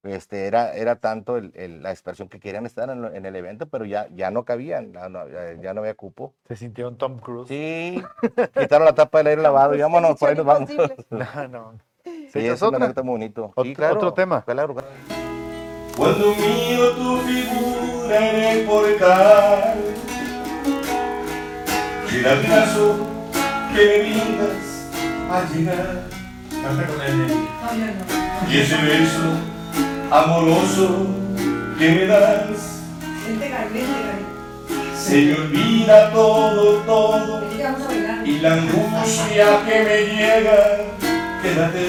Este, 0.04 0.46
era, 0.46 0.74
era 0.74 0.94
tanto 0.96 1.36
el- 1.36 1.50
el- 1.56 1.82
la 1.82 1.90
dispersión 1.90 2.28
que 2.28 2.38
querían 2.38 2.64
estar 2.66 2.88
en, 2.88 3.02
lo- 3.02 3.12
en 3.12 3.26
el 3.26 3.34
evento, 3.34 3.66
pero 3.68 3.84
ya, 3.84 4.06
ya 4.14 4.30
no 4.30 4.44
cabían, 4.44 4.92
ya 4.92 5.08
no, 5.08 5.28
ya- 5.28 5.54
ya 5.60 5.74
no 5.74 5.80
había 5.80 5.94
cupo. 5.94 6.34
Se 6.46 6.54
sintieron 6.54 6.96
Tom 6.96 7.18
Cruise. 7.18 7.48
Sí, 7.48 8.00
quitaron 8.56 8.84
la 8.84 8.94
tapa 8.94 9.18
del 9.18 9.26
aire 9.26 9.42
lavado 9.42 9.74
y 9.74 9.80
vámonos, 9.80 10.16
por 10.16 10.28
ahí 10.28 10.36
nos 10.36 10.46
vamos. 10.46 10.70
No, 11.10 11.48
no. 11.48 11.78
Sí, 12.04 12.38
¿Echas 12.40 12.54
es 12.54 12.62
una 12.62 12.68
otra? 12.68 12.76
anécdota 12.84 13.02
muy 13.02 13.12
bonito. 13.12 13.46
Sí, 13.46 13.52
Otro- 13.56 13.74
claro, 13.74 13.94
otro 13.96 14.14
tema. 14.14 14.42
Claro, 14.42 14.74
claro. 14.74 14.88
Cuando 15.96 16.26
miro 16.36 16.94
tu 16.94 17.16
figura 17.22 18.30
en 18.30 18.58
el 18.60 18.66
portal 18.66 19.74
y 22.12 22.16
el 22.18 22.26
abrazo 22.26 22.96
que 23.74 24.02
me 24.04 25.54
llegar 25.54 26.17
Canta 26.62 26.86
con 26.86 27.00
él, 27.02 27.18
Nelly. 27.18 27.48
y 28.50 28.58
ese 28.58 28.76
beso 28.76 29.32
amoroso 30.10 31.06
que 31.78 31.90
me 31.90 32.06
das 32.06 32.78
se 35.08 35.22
me 35.22 35.34
olvida 35.34 36.12
todo, 36.12 36.78
todo. 36.80 37.42
Y 38.24 38.40
la 38.40 38.54
angustia 38.54 39.64
que 39.66 39.82
me 39.82 40.00
llega 40.04 40.78
quédate 41.42 41.86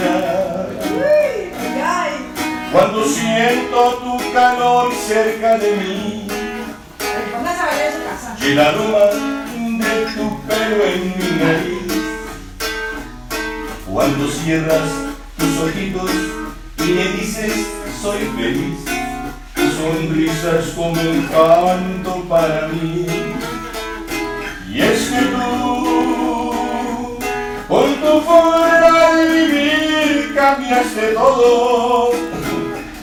cuando 2.72 3.04
siento 3.04 3.94
tu 3.96 4.34
calor 4.34 4.94
cerca 4.94 5.58
de 5.58 5.72
mí. 5.76 6.28
Y 8.42 8.52
el 8.52 8.60
aroma 8.60 9.00
de 9.00 10.06
tu 10.16 10.42
pelo 10.48 10.86
en 10.86 11.14
mi 11.18 11.44
nariz. 11.44 11.79
Cuando 14.00 14.30
cierras 14.30 14.90
tus 15.38 15.60
ojitos 15.60 16.10
y 16.78 16.84
me 16.84 17.04
dices 17.20 17.52
soy 18.02 18.20
feliz, 18.34 18.80
tu 19.54 19.62
sonrisa 19.72 20.60
es 20.62 20.68
como 20.74 20.94
un 20.94 21.28
canto 21.28 22.24
para 22.30 22.70
mí. 22.70 23.06
Y 24.72 24.82
es 24.82 25.02
que 25.10 25.20
tú, 25.36 26.56
con 27.68 27.96
tu 27.96 28.22
forma 28.22 29.16
de 29.18 29.26
vivir, 29.34 30.34
cambiaste 30.34 31.08
todo. 31.10 32.12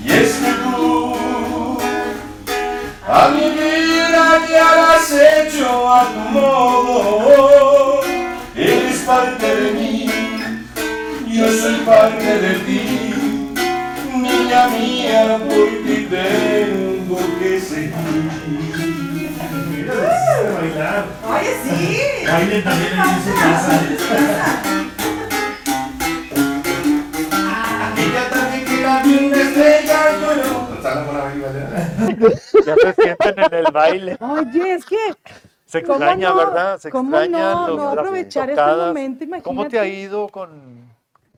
Y 0.03 0.11
es 0.11 0.33
que 0.37 0.53
tú, 0.65 1.79
a 3.07 3.29
mi 3.29 3.51
vida 3.51 4.47
ya 4.49 4.77
la 4.77 4.93
has 4.95 5.13
hecho 5.13 5.93
a 5.93 6.07
tu 6.07 6.21
modo. 6.31 8.01
Eres 8.55 9.01
parte 9.01 9.47
de 9.57 9.73
mí, 9.73 9.86
soy 11.67 11.77
parte 11.85 12.39
de 12.41 12.55
ti. 12.61 12.81
Niña 14.15 14.69
mía, 14.69 15.37
por 15.39 15.69
ti 15.85 16.07
tengo 16.09 17.19
que 17.41 17.61
seguir. 17.61 18.31
Mira, 19.71 19.95
bailar. 20.61 21.05
Oye, 21.29 21.53
sí. 21.65 21.81
Bailen 22.27 22.63
también 22.65 22.93
en 22.93 22.99
su 23.25 23.33
casa. 23.35 23.75
Ella 27.99 28.25
también 28.31 28.63
que 28.65 28.77
la 28.83 29.03
linda 29.03 29.39
estrella 29.43 30.01
¿vale? 30.23 30.43
Ya 32.65 32.75
se 32.77 32.91
sienten 33.03 33.35
en 33.45 33.55
el 33.55 33.67
baile. 33.73 34.17
Oye, 34.21 34.75
es 34.75 34.85
que 34.87 34.97
Se 35.65 35.83
¿Cómo 35.83 35.95
extraña, 35.97 36.29
no? 36.29 36.37
¿verdad? 36.37 36.79
Se 36.79 36.91
¿Cómo 36.91 37.19
extraña 37.19 37.55
no? 37.55 37.67
los- 37.69 37.77
No 37.77 37.89
aprovechar 37.91 38.51
este 38.51 38.63
momento, 38.63 39.25
¿Cómo 39.43 39.67
te 39.69 39.79
ha 39.81 39.85
imagínate. 39.87 40.03
ido 40.09 40.29
con 40.29 40.77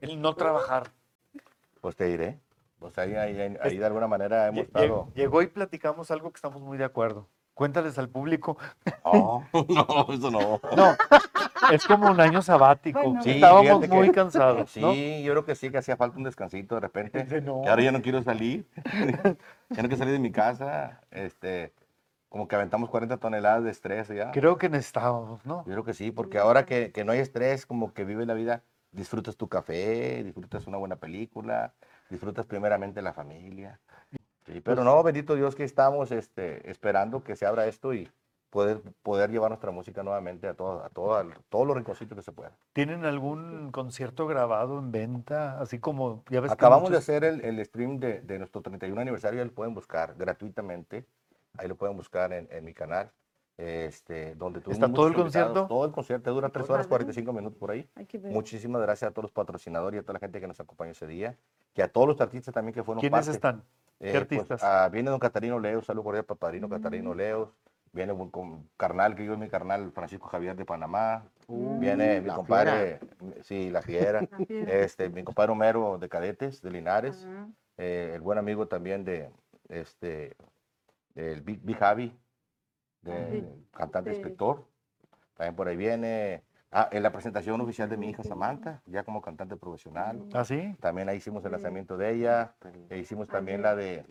el 0.00 0.20
no 0.20 0.34
trabajar? 0.34 0.90
Pues 1.80 1.96
te 1.96 2.04
diré. 2.04 2.38
Pues 2.78 2.96
ahí, 2.98 3.14
ahí, 3.16 3.56
ahí- 3.60 3.76
de 3.78 3.84
alguna 3.86 4.06
manera 4.06 4.46
hemos 4.46 4.64
estado. 4.64 5.06
lle- 5.06 5.14
Llegó 5.14 5.42
y 5.42 5.48
platicamos 5.48 6.10
algo 6.10 6.30
que 6.30 6.36
estamos 6.36 6.62
muy 6.62 6.78
de 6.78 6.84
acuerdo. 6.84 7.26
Cuéntales 7.54 7.98
al 7.98 8.08
público. 8.08 8.56
Oh, 9.02 9.42
no, 9.52 10.06
eso 10.14 10.30
no. 10.30 10.60
No, 10.76 10.96
es 11.72 11.84
como 11.86 12.08
un 12.08 12.20
año 12.20 12.40
sabático. 12.40 13.02
Bueno. 13.02 13.20
Sí, 13.22 13.30
Estábamos 13.32 13.80
que- 13.80 13.88
muy 13.88 14.12
cansados, 14.12 14.70
Sí, 14.70 14.80
¿no? 14.80 14.94
yo 14.94 15.32
creo 15.32 15.44
que 15.44 15.56
sí, 15.56 15.68
que 15.70 15.78
hacía 15.78 15.96
falta 15.96 16.16
un 16.18 16.22
descansito 16.22 16.76
de 16.76 16.82
repente. 16.82 17.24
Dice, 17.24 17.40
no. 17.40 17.62
Que 17.62 17.68
ahora 17.68 17.82
ya 17.82 17.90
no 17.90 18.00
quiero 18.00 18.22
salir. 18.22 18.64
ya 19.70 19.82
no 19.82 19.88
quiero 19.88 19.96
salir 19.96 20.12
de 20.12 20.20
mi 20.20 20.30
casa. 20.30 21.00
Este, 21.10 21.72
como 22.28 22.46
que 22.46 22.54
aventamos 22.54 22.90
40 22.90 23.16
toneladas 23.16 23.64
de 23.64 23.70
estrés 23.72 24.06
ya. 24.06 24.30
Creo 24.30 24.56
que 24.56 24.68
necesitábamos, 24.68 25.44
¿no? 25.44 25.64
Yo 25.66 25.72
creo 25.72 25.84
que 25.84 25.94
sí, 25.94 26.12
porque 26.12 26.38
ahora 26.38 26.64
que, 26.64 26.92
que 26.92 27.02
no 27.04 27.10
hay 27.10 27.18
estrés, 27.18 27.66
como 27.66 27.92
que 27.92 28.04
vives 28.04 28.28
la 28.28 28.34
vida, 28.34 28.62
disfrutas 28.92 29.36
tu 29.36 29.48
café, 29.48 30.22
disfrutas 30.24 30.66
una 30.66 30.78
buena 30.78 30.96
película, 30.96 31.72
disfrutas 32.10 32.46
primeramente 32.46 33.02
la 33.02 33.12
familia. 33.12 33.80
Sí, 34.46 34.60
pero 34.60 34.82
no, 34.82 35.02
bendito 35.02 35.34
Dios 35.34 35.54
que 35.54 35.64
estamos 35.64 36.10
este, 36.10 36.70
esperando 36.70 37.22
que 37.22 37.36
se 37.36 37.44
abra 37.44 37.66
esto 37.66 37.92
y 37.92 38.10
poder, 38.48 38.80
poder 39.02 39.30
llevar 39.30 39.50
nuestra 39.50 39.70
música 39.70 40.02
nuevamente 40.02 40.48
a, 40.48 40.54
todo, 40.54 40.82
a, 40.82 40.88
todo, 40.88 41.14
a 41.16 41.26
todos 41.50 41.66
los 41.66 41.76
rinconcitos 41.76 42.16
que 42.16 42.22
se 42.22 42.32
pueda. 42.32 42.52
¿Tienen 42.72 43.04
algún 43.04 43.70
concierto 43.72 44.26
grabado 44.26 44.78
en 44.78 44.90
venta? 44.90 45.60
Así 45.60 45.78
como, 45.78 46.24
ya 46.30 46.40
ves 46.40 46.50
que 46.50 46.54
Acabamos 46.54 46.88
de 46.88 46.96
muchos- 46.96 47.04
hacer 47.04 47.24
el, 47.24 47.42
el 47.44 47.62
stream 47.66 47.98
de, 47.98 48.22
de 48.22 48.38
nuestro 48.38 48.62
31 48.62 49.02
aniversario, 49.02 49.40
ahí 49.40 49.46
lo 49.48 49.52
pueden 49.54 49.74
buscar 49.74 50.14
gratuitamente, 50.16 51.04
ahí 51.58 51.68
lo 51.68 51.76
pueden 51.76 51.96
buscar 51.96 52.32
en, 52.32 52.48
en 52.50 52.64
mi 52.64 52.72
canal. 52.72 53.10
Este, 53.58 54.36
donde 54.36 54.60
tuvimos 54.60 54.80
¿Está 54.80 54.94
todo 54.94 55.08
el 55.08 55.14
concierto? 55.14 55.66
Todo 55.66 55.84
el 55.84 55.90
concierto 55.90 56.32
dura 56.32 56.48
3 56.48 56.70
horas 56.70 56.86
45 56.86 57.32
minutos 57.32 57.58
por 57.58 57.72
ahí. 57.72 57.90
Muchísimas 58.30 58.80
gracias 58.80 59.10
a 59.10 59.12
todos 59.12 59.24
los 59.24 59.32
patrocinadores 59.32 59.98
y 59.98 60.00
a 60.00 60.02
toda 60.02 60.14
la 60.14 60.20
gente 60.20 60.40
que 60.40 60.46
nos 60.46 60.60
acompañó 60.60 60.92
ese 60.92 61.08
día. 61.08 61.36
Que 61.74 61.82
a 61.82 61.88
todos 61.88 62.06
los 62.06 62.20
artistas 62.20 62.54
también 62.54 62.72
que 62.72 62.84
fueron 62.84 63.00
¿Quiénes 63.00 63.18
parte. 63.18 63.32
están? 63.32 63.64
Eh, 63.98 64.12
¿Qué 64.12 64.16
artistas? 64.16 64.62
ah, 64.62 64.88
viene 64.92 65.10
don 65.10 65.18
Catarino 65.18 65.58
Leos, 65.58 65.86
saludo 65.86 66.04
cordial 66.04 66.24
para 66.24 66.38
Padrino 66.38 66.68
Catarino 66.68 67.12
Leos. 67.14 67.48
Viene 67.90 68.12
un 68.12 68.30
con 68.30 68.68
carnal, 68.76 69.16
que 69.16 69.24
yo 69.24 69.32
es 69.32 69.38
mi 69.40 69.48
carnal 69.48 69.90
Francisco 69.90 70.28
Javier 70.28 70.54
de 70.54 70.64
Panamá. 70.64 71.24
viene 71.48 72.20
mi 72.20 72.28
la 72.28 72.34
compadre, 72.36 73.00
sí, 73.42 73.70
la 73.70 73.82
fiera. 73.82 74.20
La 74.30 74.36
fiera. 74.46 74.72
este, 74.72 75.08
mi 75.08 75.24
compadre 75.24 75.50
Homero 75.50 75.98
de 75.98 76.08
Cadetes, 76.08 76.62
de 76.62 76.70
Linares. 76.70 77.26
Ajá. 77.28 77.48
eh, 77.78 78.12
el 78.14 78.20
buen 78.20 78.38
amigo 78.38 78.68
también 78.68 79.04
de, 79.04 79.30
este, 79.68 80.36
el 81.16 81.40
Big, 81.40 81.60
Big 81.64 81.76
Javi, 81.78 82.16
de 83.02 83.12
Ah, 83.12 83.26
sí. 83.30 83.66
cantante 83.72 84.10
Sí. 84.10 84.16
escritor. 84.16 84.64
También 85.36 85.54
por 85.56 85.68
ahí 85.68 85.76
viene 85.76 86.42
Ah, 86.70 86.86
en 86.92 87.02
la 87.02 87.10
presentación 87.10 87.58
oficial 87.62 87.88
de 87.88 87.96
mi 87.96 88.10
hija 88.10 88.22
Samantha, 88.22 88.82
ya 88.84 89.02
como 89.02 89.22
cantante 89.22 89.56
profesional. 89.56 90.22
¿Ah, 90.34 90.44
sí? 90.44 90.76
También 90.80 91.08
ahí 91.08 91.16
hicimos 91.16 91.42
el 91.46 91.52
lanzamiento 91.52 91.96
de 91.96 92.12
ella. 92.12 92.54
E 92.90 92.98
hicimos 92.98 93.26
también 93.26 93.62
la 93.62 93.74
de 93.74 94.04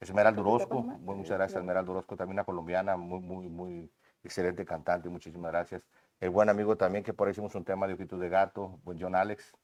Esmeralda 0.00 0.30
¿Capitán 0.30 0.38
Orozco. 0.38 0.82
Muy, 0.82 1.16
muchas 1.16 1.36
gracias, 1.36 1.60
Esmeralda 1.60 1.90
Orozco, 1.90 2.16
también 2.16 2.36
una 2.36 2.44
colombiana, 2.44 2.96
muy, 2.96 3.20
muy, 3.20 3.50
muy 3.50 3.90
excelente 4.24 4.64
cantante. 4.64 5.10
Muchísimas 5.10 5.52
gracias. 5.52 5.82
El 6.18 6.30
buen 6.30 6.48
amigo 6.48 6.76
también, 6.76 7.04
que 7.04 7.12
por 7.12 7.28
ahí 7.28 7.32
hicimos 7.32 7.54
un 7.54 7.64
tema 7.64 7.86
de 7.86 7.92
Ojitos 7.92 8.18
de 8.20 8.30
Gato, 8.30 8.78
buen 8.82 8.98
John 8.98 9.14
Alex. 9.14 9.54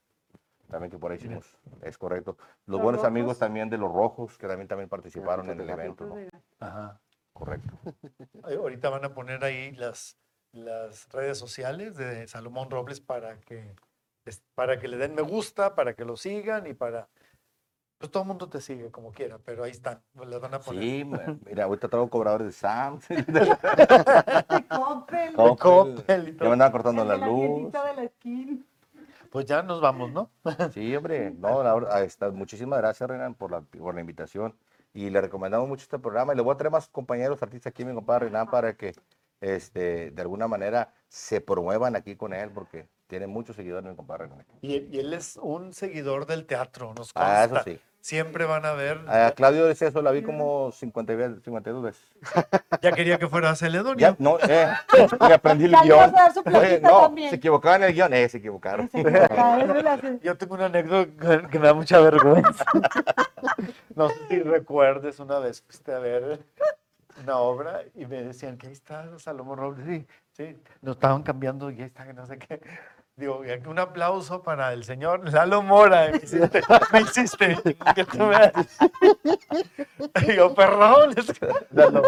También 0.69 0.91
que 0.91 0.99
por 0.99 1.13
ahí 1.13 1.17
hicimos, 1.17 1.57
es 1.81 1.97
correcto. 1.97 2.37
Los, 2.67 2.75
¿Los 2.77 2.83
buenos 2.83 3.05
amigos 3.05 3.39
también 3.39 3.71
de 3.71 3.79
los 3.79 3.91
Rojos, 3.91 4.37
que 4.37 4.47
también, 4.47 4.69
también 4.69 4.91
participaron 4.91 5.49
en 5.49 5.59
el 5.61 5.71
evento. 5.71 6.05
¿no? 6.05 6.17
Ajá. 6.61 7.01
Correcto. 7.33 7.73
Ahorita 8.45 8.89
van 8.91 9.05
a 9.05 9.15
poner 9.15 9.43
ahí 9.45 9.73
las, 9.73 10.17
las 10.53 11.09
redes 11.11 11.39
sociales 11.39 11.97
de 11.97 12.27
Salomón 12.29 12.71
Robles 12.71 13.01
para 13.01 13.39
que, 13.41 13.75
para 14.55 14.79
que 14.79 14.89
le 14.89 14.97
den 14.97 15.15
me 15.15 15.23
gusta, 15.23 15.75
para 15.75 15.95
que 15.95 16.05
lo 16.05 16.17
sigan 16.17 16.67
y 16.67 16.75
para... 16.75 17.09
Pues 17.99 18.11
todo 18.11 18.25
el 18.25 18.27
mundo 18.29 18.49
te 18.49 18.61
sigue 18.61 18.91
como 18.91 19.13
quiera, 19.13 19.39
pero 19.39 19.63
ahí 19.63 19.71
están, 19.71 20.03
les 20.27 20.41
van 20.41 20.55
a 20.55 20.59
poner. 20.59 20.83
Sí, 20.83 21.05
mira, 21.47 21.65
ahorita 21.65 21.87
traigo 21.89 22.11
cobradores 22.11 22.49
de 22.49 22.53
Sam. 22.53 22.99
De 23.09 23.15
Coppel, 24.69 25.33
Coppel. 25.35 25.57
Coppel 25.59 26.29
y 26.29 26.33
Ya 26.33 26.39
todo. 26.39 26.49
me 26.49 26.53
andaban 26.55 26.73
cortando 26.73 27.05
la 27.05 27.15
de 27.15 27.21
la 27.21 27.27
luz. 27.29 27.39
tiendita 27.47 27.85
de 27.87 27.95
la 27.95 28.03
esquina. 28.03 28.59
Pues 29.31 29.47
ya 29.47 29.63
nos 29.63 29.81
vamos, 29.81 30.11
¿no? 30.11 30.31
Sí, 30.75 30.95
hombre, 30.97 31.31
no, 31.31 31.63
la 31.63 31.73
verdad, 31.75 32.03
está- 32.03 32.31
muchísimas 32.31 32.81
gracias, 32.81 33.09
Renan, 33.09 33.35
por 33.35 33.53
la, 33.53 33.61
por 33.61 33.95
la 33.95 34.01
invitación. 34.01 34.53
Y 34.95 35.11
le 35.11 35.21
recomendamos 35.21 35.69
mucho 35.69 35.83
este 35.83 35.99
programa. 35.99 36.33
Y 36.33 36.37
le 36.37 36.43
voy 36.43 36.55
a 36.55 36.57
traer 36.57 36.73
más 36.73 36.89
compañeros 36.89 37.43
artistas 37.43 37.71
aquí, 37.71 37.85
mi 37.85 37.95
compadre 37.95 38.27
Renan, 38.27 38.49
para 38.51 38.75
que 38.77 38.93
este, 39.41 40.11
de 40.11 40.23
alguna 40.23 40.47
manera 40.49 40.93
se 41.09 41.41
promuevan 41.41 41.97
aquí 41.97 42.15
con 42.17 42.33
él, 42.35 42.51
porque 42.51 42.87
tiene 43.07 43.27
muchos 43.27 43.57
seguidores, 43.57 43.89
mi 43.89 43.97
compadre 43.97 44.27
Renan. 44.27 44.47
Y, 44.61 44.77
y 44.95 44.99
él 45.01 45.13
es 45.15 45.37
un 45.41 45.73
seguidor 45.73 46.27
del 46.27 46.47
teatro, 46.47 46.95
nos 46.95 47.11
Ah, 47.15 47.45
eso 47.45 47.55
consta. 47.55 47.71
sí. 47.71 47.81
Siempre 48.03 48.47
van 48.47 48.67
a 48.67 48.73
ver. 48.73 49.01
A 49.09 49.31
Claudio 49.31 49.65
de 49.65 49.77
Ceso 49.77 50.03
la 50.03 50.11
vi 50.11 50.23
como 50.23 50.73
50 50.73 51.15
ve- 51.15 51.37
52 51.45 51.83
veces. 51.85 52.05
Ya 52.83 52.91
quería 52.91 53.17
que 53.17 53.29
fuera 53.29 53.55
Celedonio. 53.55 53.97
Ya, 53.97 54.17
no, 54.19 54.39
eh, 54.41 54.67
y 55.29 55.33
aprendí 55.33 55.67
el 55.67 55.71
guion. 55.85 56.13
no, 56.83 57.01
también. 57.03 57.31
se 57.31 57.37
equivocaban 57.37 57.85
en 57.85 57.89
el 57.91 57.95
guion. 57.95 58.13
Eh, 58.13 58.29
se 58.29 58.39
equivocaron. 58.39 58.89
Se. 58.91 59.03
Yo 60.21 60.37
tengo 60.37 60.57
una 60.57 60.67
anécdota 60.67 61.49
que 61.49 61.59
me 61.61 61.67
da 61.69 61.75
mucha 61.75 62.01
vergüenza. 62.01 62.65
No 63.95 64.09
sé 64.09 64.17
si 64.29 64.43
recuerdes, 64.43 65.21
una 65.21 65.39
vez 65.39 65.63
fuiste 65.63 65.93
a 65.95 66.01
ver 66.01 66.41
una 67.23 67.37
obra 67.39 67.83
y 67.95 68.05
me 68.07 68.21
decían 68.23 68.57
que 68.59 68.67
ahí 68.67 68.73
está 68.73 69.17
Salomón 69.21 69.59
Robles. 69.59 69.87
Sí, 69.87 70.07
sí, 70.33 70.57
nos 70.81 70.97
estaban 70.97 71.23
cambiando 71.23 71.71
y 71.71 71.77
ahí 71.79 71.87
está, 71.87 72.05
que 72.05 72.15
no 72.15 72.27
sé 72.27 72.37
qué. 72.39 72.61
Digo, 73.17 73.43
un 73.67 73.79
aplauso 73.79 74.43
para 74.43 74.73
el 74.73 74.85
señor 74.85 75.31
Lalo 75.31 75.63
Mora. 75.63 76.11
Me 76.11 76.17
hiciste, 76.17 76.63
me 76.93 77.01
hiciste 77.03 77.59
que 77.95 78.05
tú 78.05 78.19
me 78.19 78.53
yo, 80.35 80.55
perdón. 80.55 81.15
Lalo. 81.71 82.03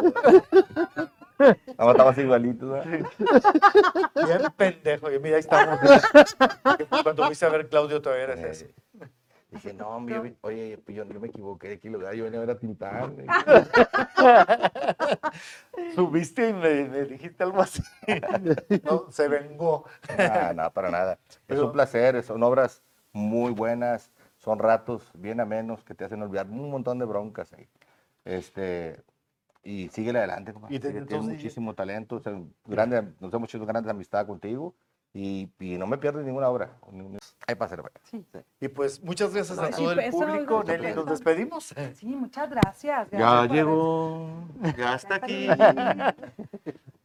No, 1.79 1.91
estabas 1.91 2.19
igualito. 2.19 2.65
¿no? 2.67 2.83
Bien 2.85 4.43
pendejo. 4.57 5.11
Y 5.11 5.19
mira, 5.19 5.37
ahí 5.37 5.41
estamos. 5.41 5.79
Cuando 7.03 7.27
fuiste 7.27 7.45
a 7.45 7.49
ver 7.51 7.69
Claudio 7.69 8.01
todavía 8.01 8.25
eres 8.25 8.45
ese. 8.45 8.75
Dije, 9.55 9.73
no, 9.73 9.89
hombre, 9.89 10.15
yo 10.17 10.23
oye, 10.43 10.79
pues 10.85 10.97
yo, 10.97 11.05
yo 11.05 11.21
me 11.21 11.29
equivoqué 11.29 11.69
de 11.69 11.79
kilo, 11.79 11.99
yo 12.13 12.25
venía 12.25 12.39
a 12.41 12.45
ver 12.45 12.51
a 12.51 12.59
Tintán. 12.59 13.17
Subiste 15.95 16.49
y 16.49 16.53
me, 16.53 16.85
me 16.89 17.05
dijiste 17.05 17.43
algo 17.45 17.63
así. 17.63 17.83
No, 18.85 19.11
se 19.11 19.29
vengó. 19.29 19.85
No, 20.19 20.55
no, 20.65 20.71
para 20.73 20.91
nada. 20.91 21.19
Es 21.49 21.59
un 21.59 21.73
placer, 21.73 22.23
son 22.23 22.43
obras 22.43 22.83
muy 23.13 23.53
buenas, 23.53 24.11
son 24.39 24.59
ratos 24.59 25.11
bien 25.15 25.41
amenos 25.41 25.85
que 25.85 25.95
te 25.95 26.05
hacen 26.05 26.23
olvidar 26.23 26.47
un 26.49 26.71
montón 26.71 26.99
de 26.99 27.05
broncas 27.05 27.53
ahí. 27.53 27.69
Este, 28.25 29.01
y 29.63 29.89
síguele 29.91 30.19
adelante, 30.19 30.53
compadre. 30.53 30.75
Y 30.75 30.79
entonces- 30.85 31.23
muchísimo 31.35 31.75
talento, 31.75 32.17
o 32.17 32.21
sea, 32.21 32.39
grande, 32.67 33.03
nos 33.21 33.33
hemos 33.33 33.49
hecho 33.55 33.65
grandes 33.65 33.91
amistades 33.91 34.27
contigo 34.27 34.75
y, 35.15 35.49
y 35.61 35.79
no 35.79 35.87
me 35.87 35.97
pierdes 35.97 36.27
ninguna 36.27 36.49
obra. 36.49 36.73
Ahí 37.47 37.55
pasa, 37.55 37.77
Y 38.61 38.69
pues 38.69 39.03
muchas 39.03 39.33
gracias 39.33 39.59
a 39.59 39.71
todo 39.71 39.93
el 39.93 40.01
eso, 40.01 40.19
público. 40.19 40.65
Nelly, 40.65 40.93
nos 40.95 41.07
despedimos. 41.07 41.75
Sí, 41.95 42.07
muchas 42.17 42.51
gracias. 42.51 43.09
Ya 43.11 43.19
gracias 43.19 43.47
por 43.47 43.57
llegó, 43.57 44.29
ya 44.77 44.95
está 44.97 45.15
aquí. 45.17 45.47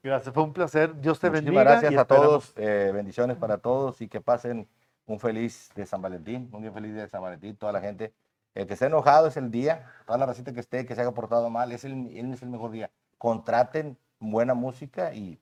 Gracias, 0.01 0.33
fue 0.33 0.43
un 0.43 0.53
placer. 0.53 0.97
Dios 1.01 1.19
te 1.19 1.29
bendiga. 1.29 1.61
Muchísimas 1.61 1.81
gracias 1.81 1.91
y 1.91 1.97
a 1.97 2.05
todos, 2.05 2.53
eh, 2.55 2.91
bendiciones 2.93 3.35
para 3.35 3.57
todos 3.57 3.99
y 3.99 4.07
que 4.07 4.21
pasen 4.21 4.65
un 5.05 5.19
feliz 5.19 5.69
de 5.75 5.85
San 5.85 6.01
Valentín, 6.01 6.49
un 6.53 6.61
bien 6.61 6.73
feliz 6.73 6.93
día 6.93 7.01
de 7.01 7.09
San 7.09 7.21
Valentín, 7.21 7.57
toda 7.57 7.73
la 7.73 7.81
gente. 7.81 8.13
El 8.55 8.65
que 8.65 8.73
esté 8.75 8.85
enojado 8.85 9.27
es 9.27 9.35
el 9.35 9.51
día, 9.51 9.91
toda 10.05 10.17
la 10.17 10.25
racita 10.25 10.53
que 10.53 10.61
esté, 10.61 10.85
que 10.85 10.95
se 10.95 11.01
haya 11.01 11.11
portado 11.11 11.49
mal, 11.49 11.73
es 11.73 11.83
el, 11.83 12.07
es 12.15 12.41
el 12.41 12.49
mejor 12.49 12.71
día. 12.71 12.89
Contraten 13.17 13.97
buena 14.19 14.53
música 14.53 15.13
y 15.13 15.37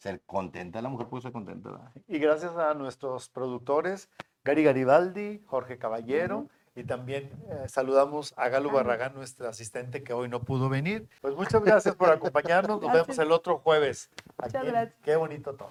ser 0.00 0.22
contenta, 0.22 0.80
la 0.80 0.88
mujer 0.88 1.06
puede 1.06 1.22
ser 1.22 1.32
contenta. 1.32 1.70
¿verdad? 1.70 1.92
Y 2.08 2.18
gracias 2.18 2.56
a 2.56 2.74
nuestros 2.74 3.28
productores, 3.28 4.08
Gary 4.44 4.64
Garibaldi, 4.64 5.42
Jorge 5.46 5.78
Caballero. 5.78 6.48
Y 6.76 6.84
también 6.84 7.28
eh, 7.48 7.68
saludamos 7.68 8.32
a 8.36 8.48
Galo 8.48 8.70
Barragán, 8.70 9.12
nuestra 9.14 9.48
asistente 9.48 10.04
que 10.04 10.12
hoy 10.12 10.28
no 10.28 10.44
pudo 10.44 10.68
venir. 10.68 11.08
Pues 11.20 11.34
muchas 11.34 11.62
gracias 11.62 11.96
por 11.96 12.10
acompañarnos. 12.10 12.80
Nos 12.80 12.92
vemos 12.92 13.18
el 13.18 13.32
otro 13.32 13.58
jueves. 13.58 14.08
Muchas 14.38 14.54
Aquí 14.54 14.66
gracias. 14.68 14.96
Qué 15.02 15.16
bonito 15.16 15.54
todo. 15.54 15.68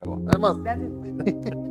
Gracias. 0.00 1.54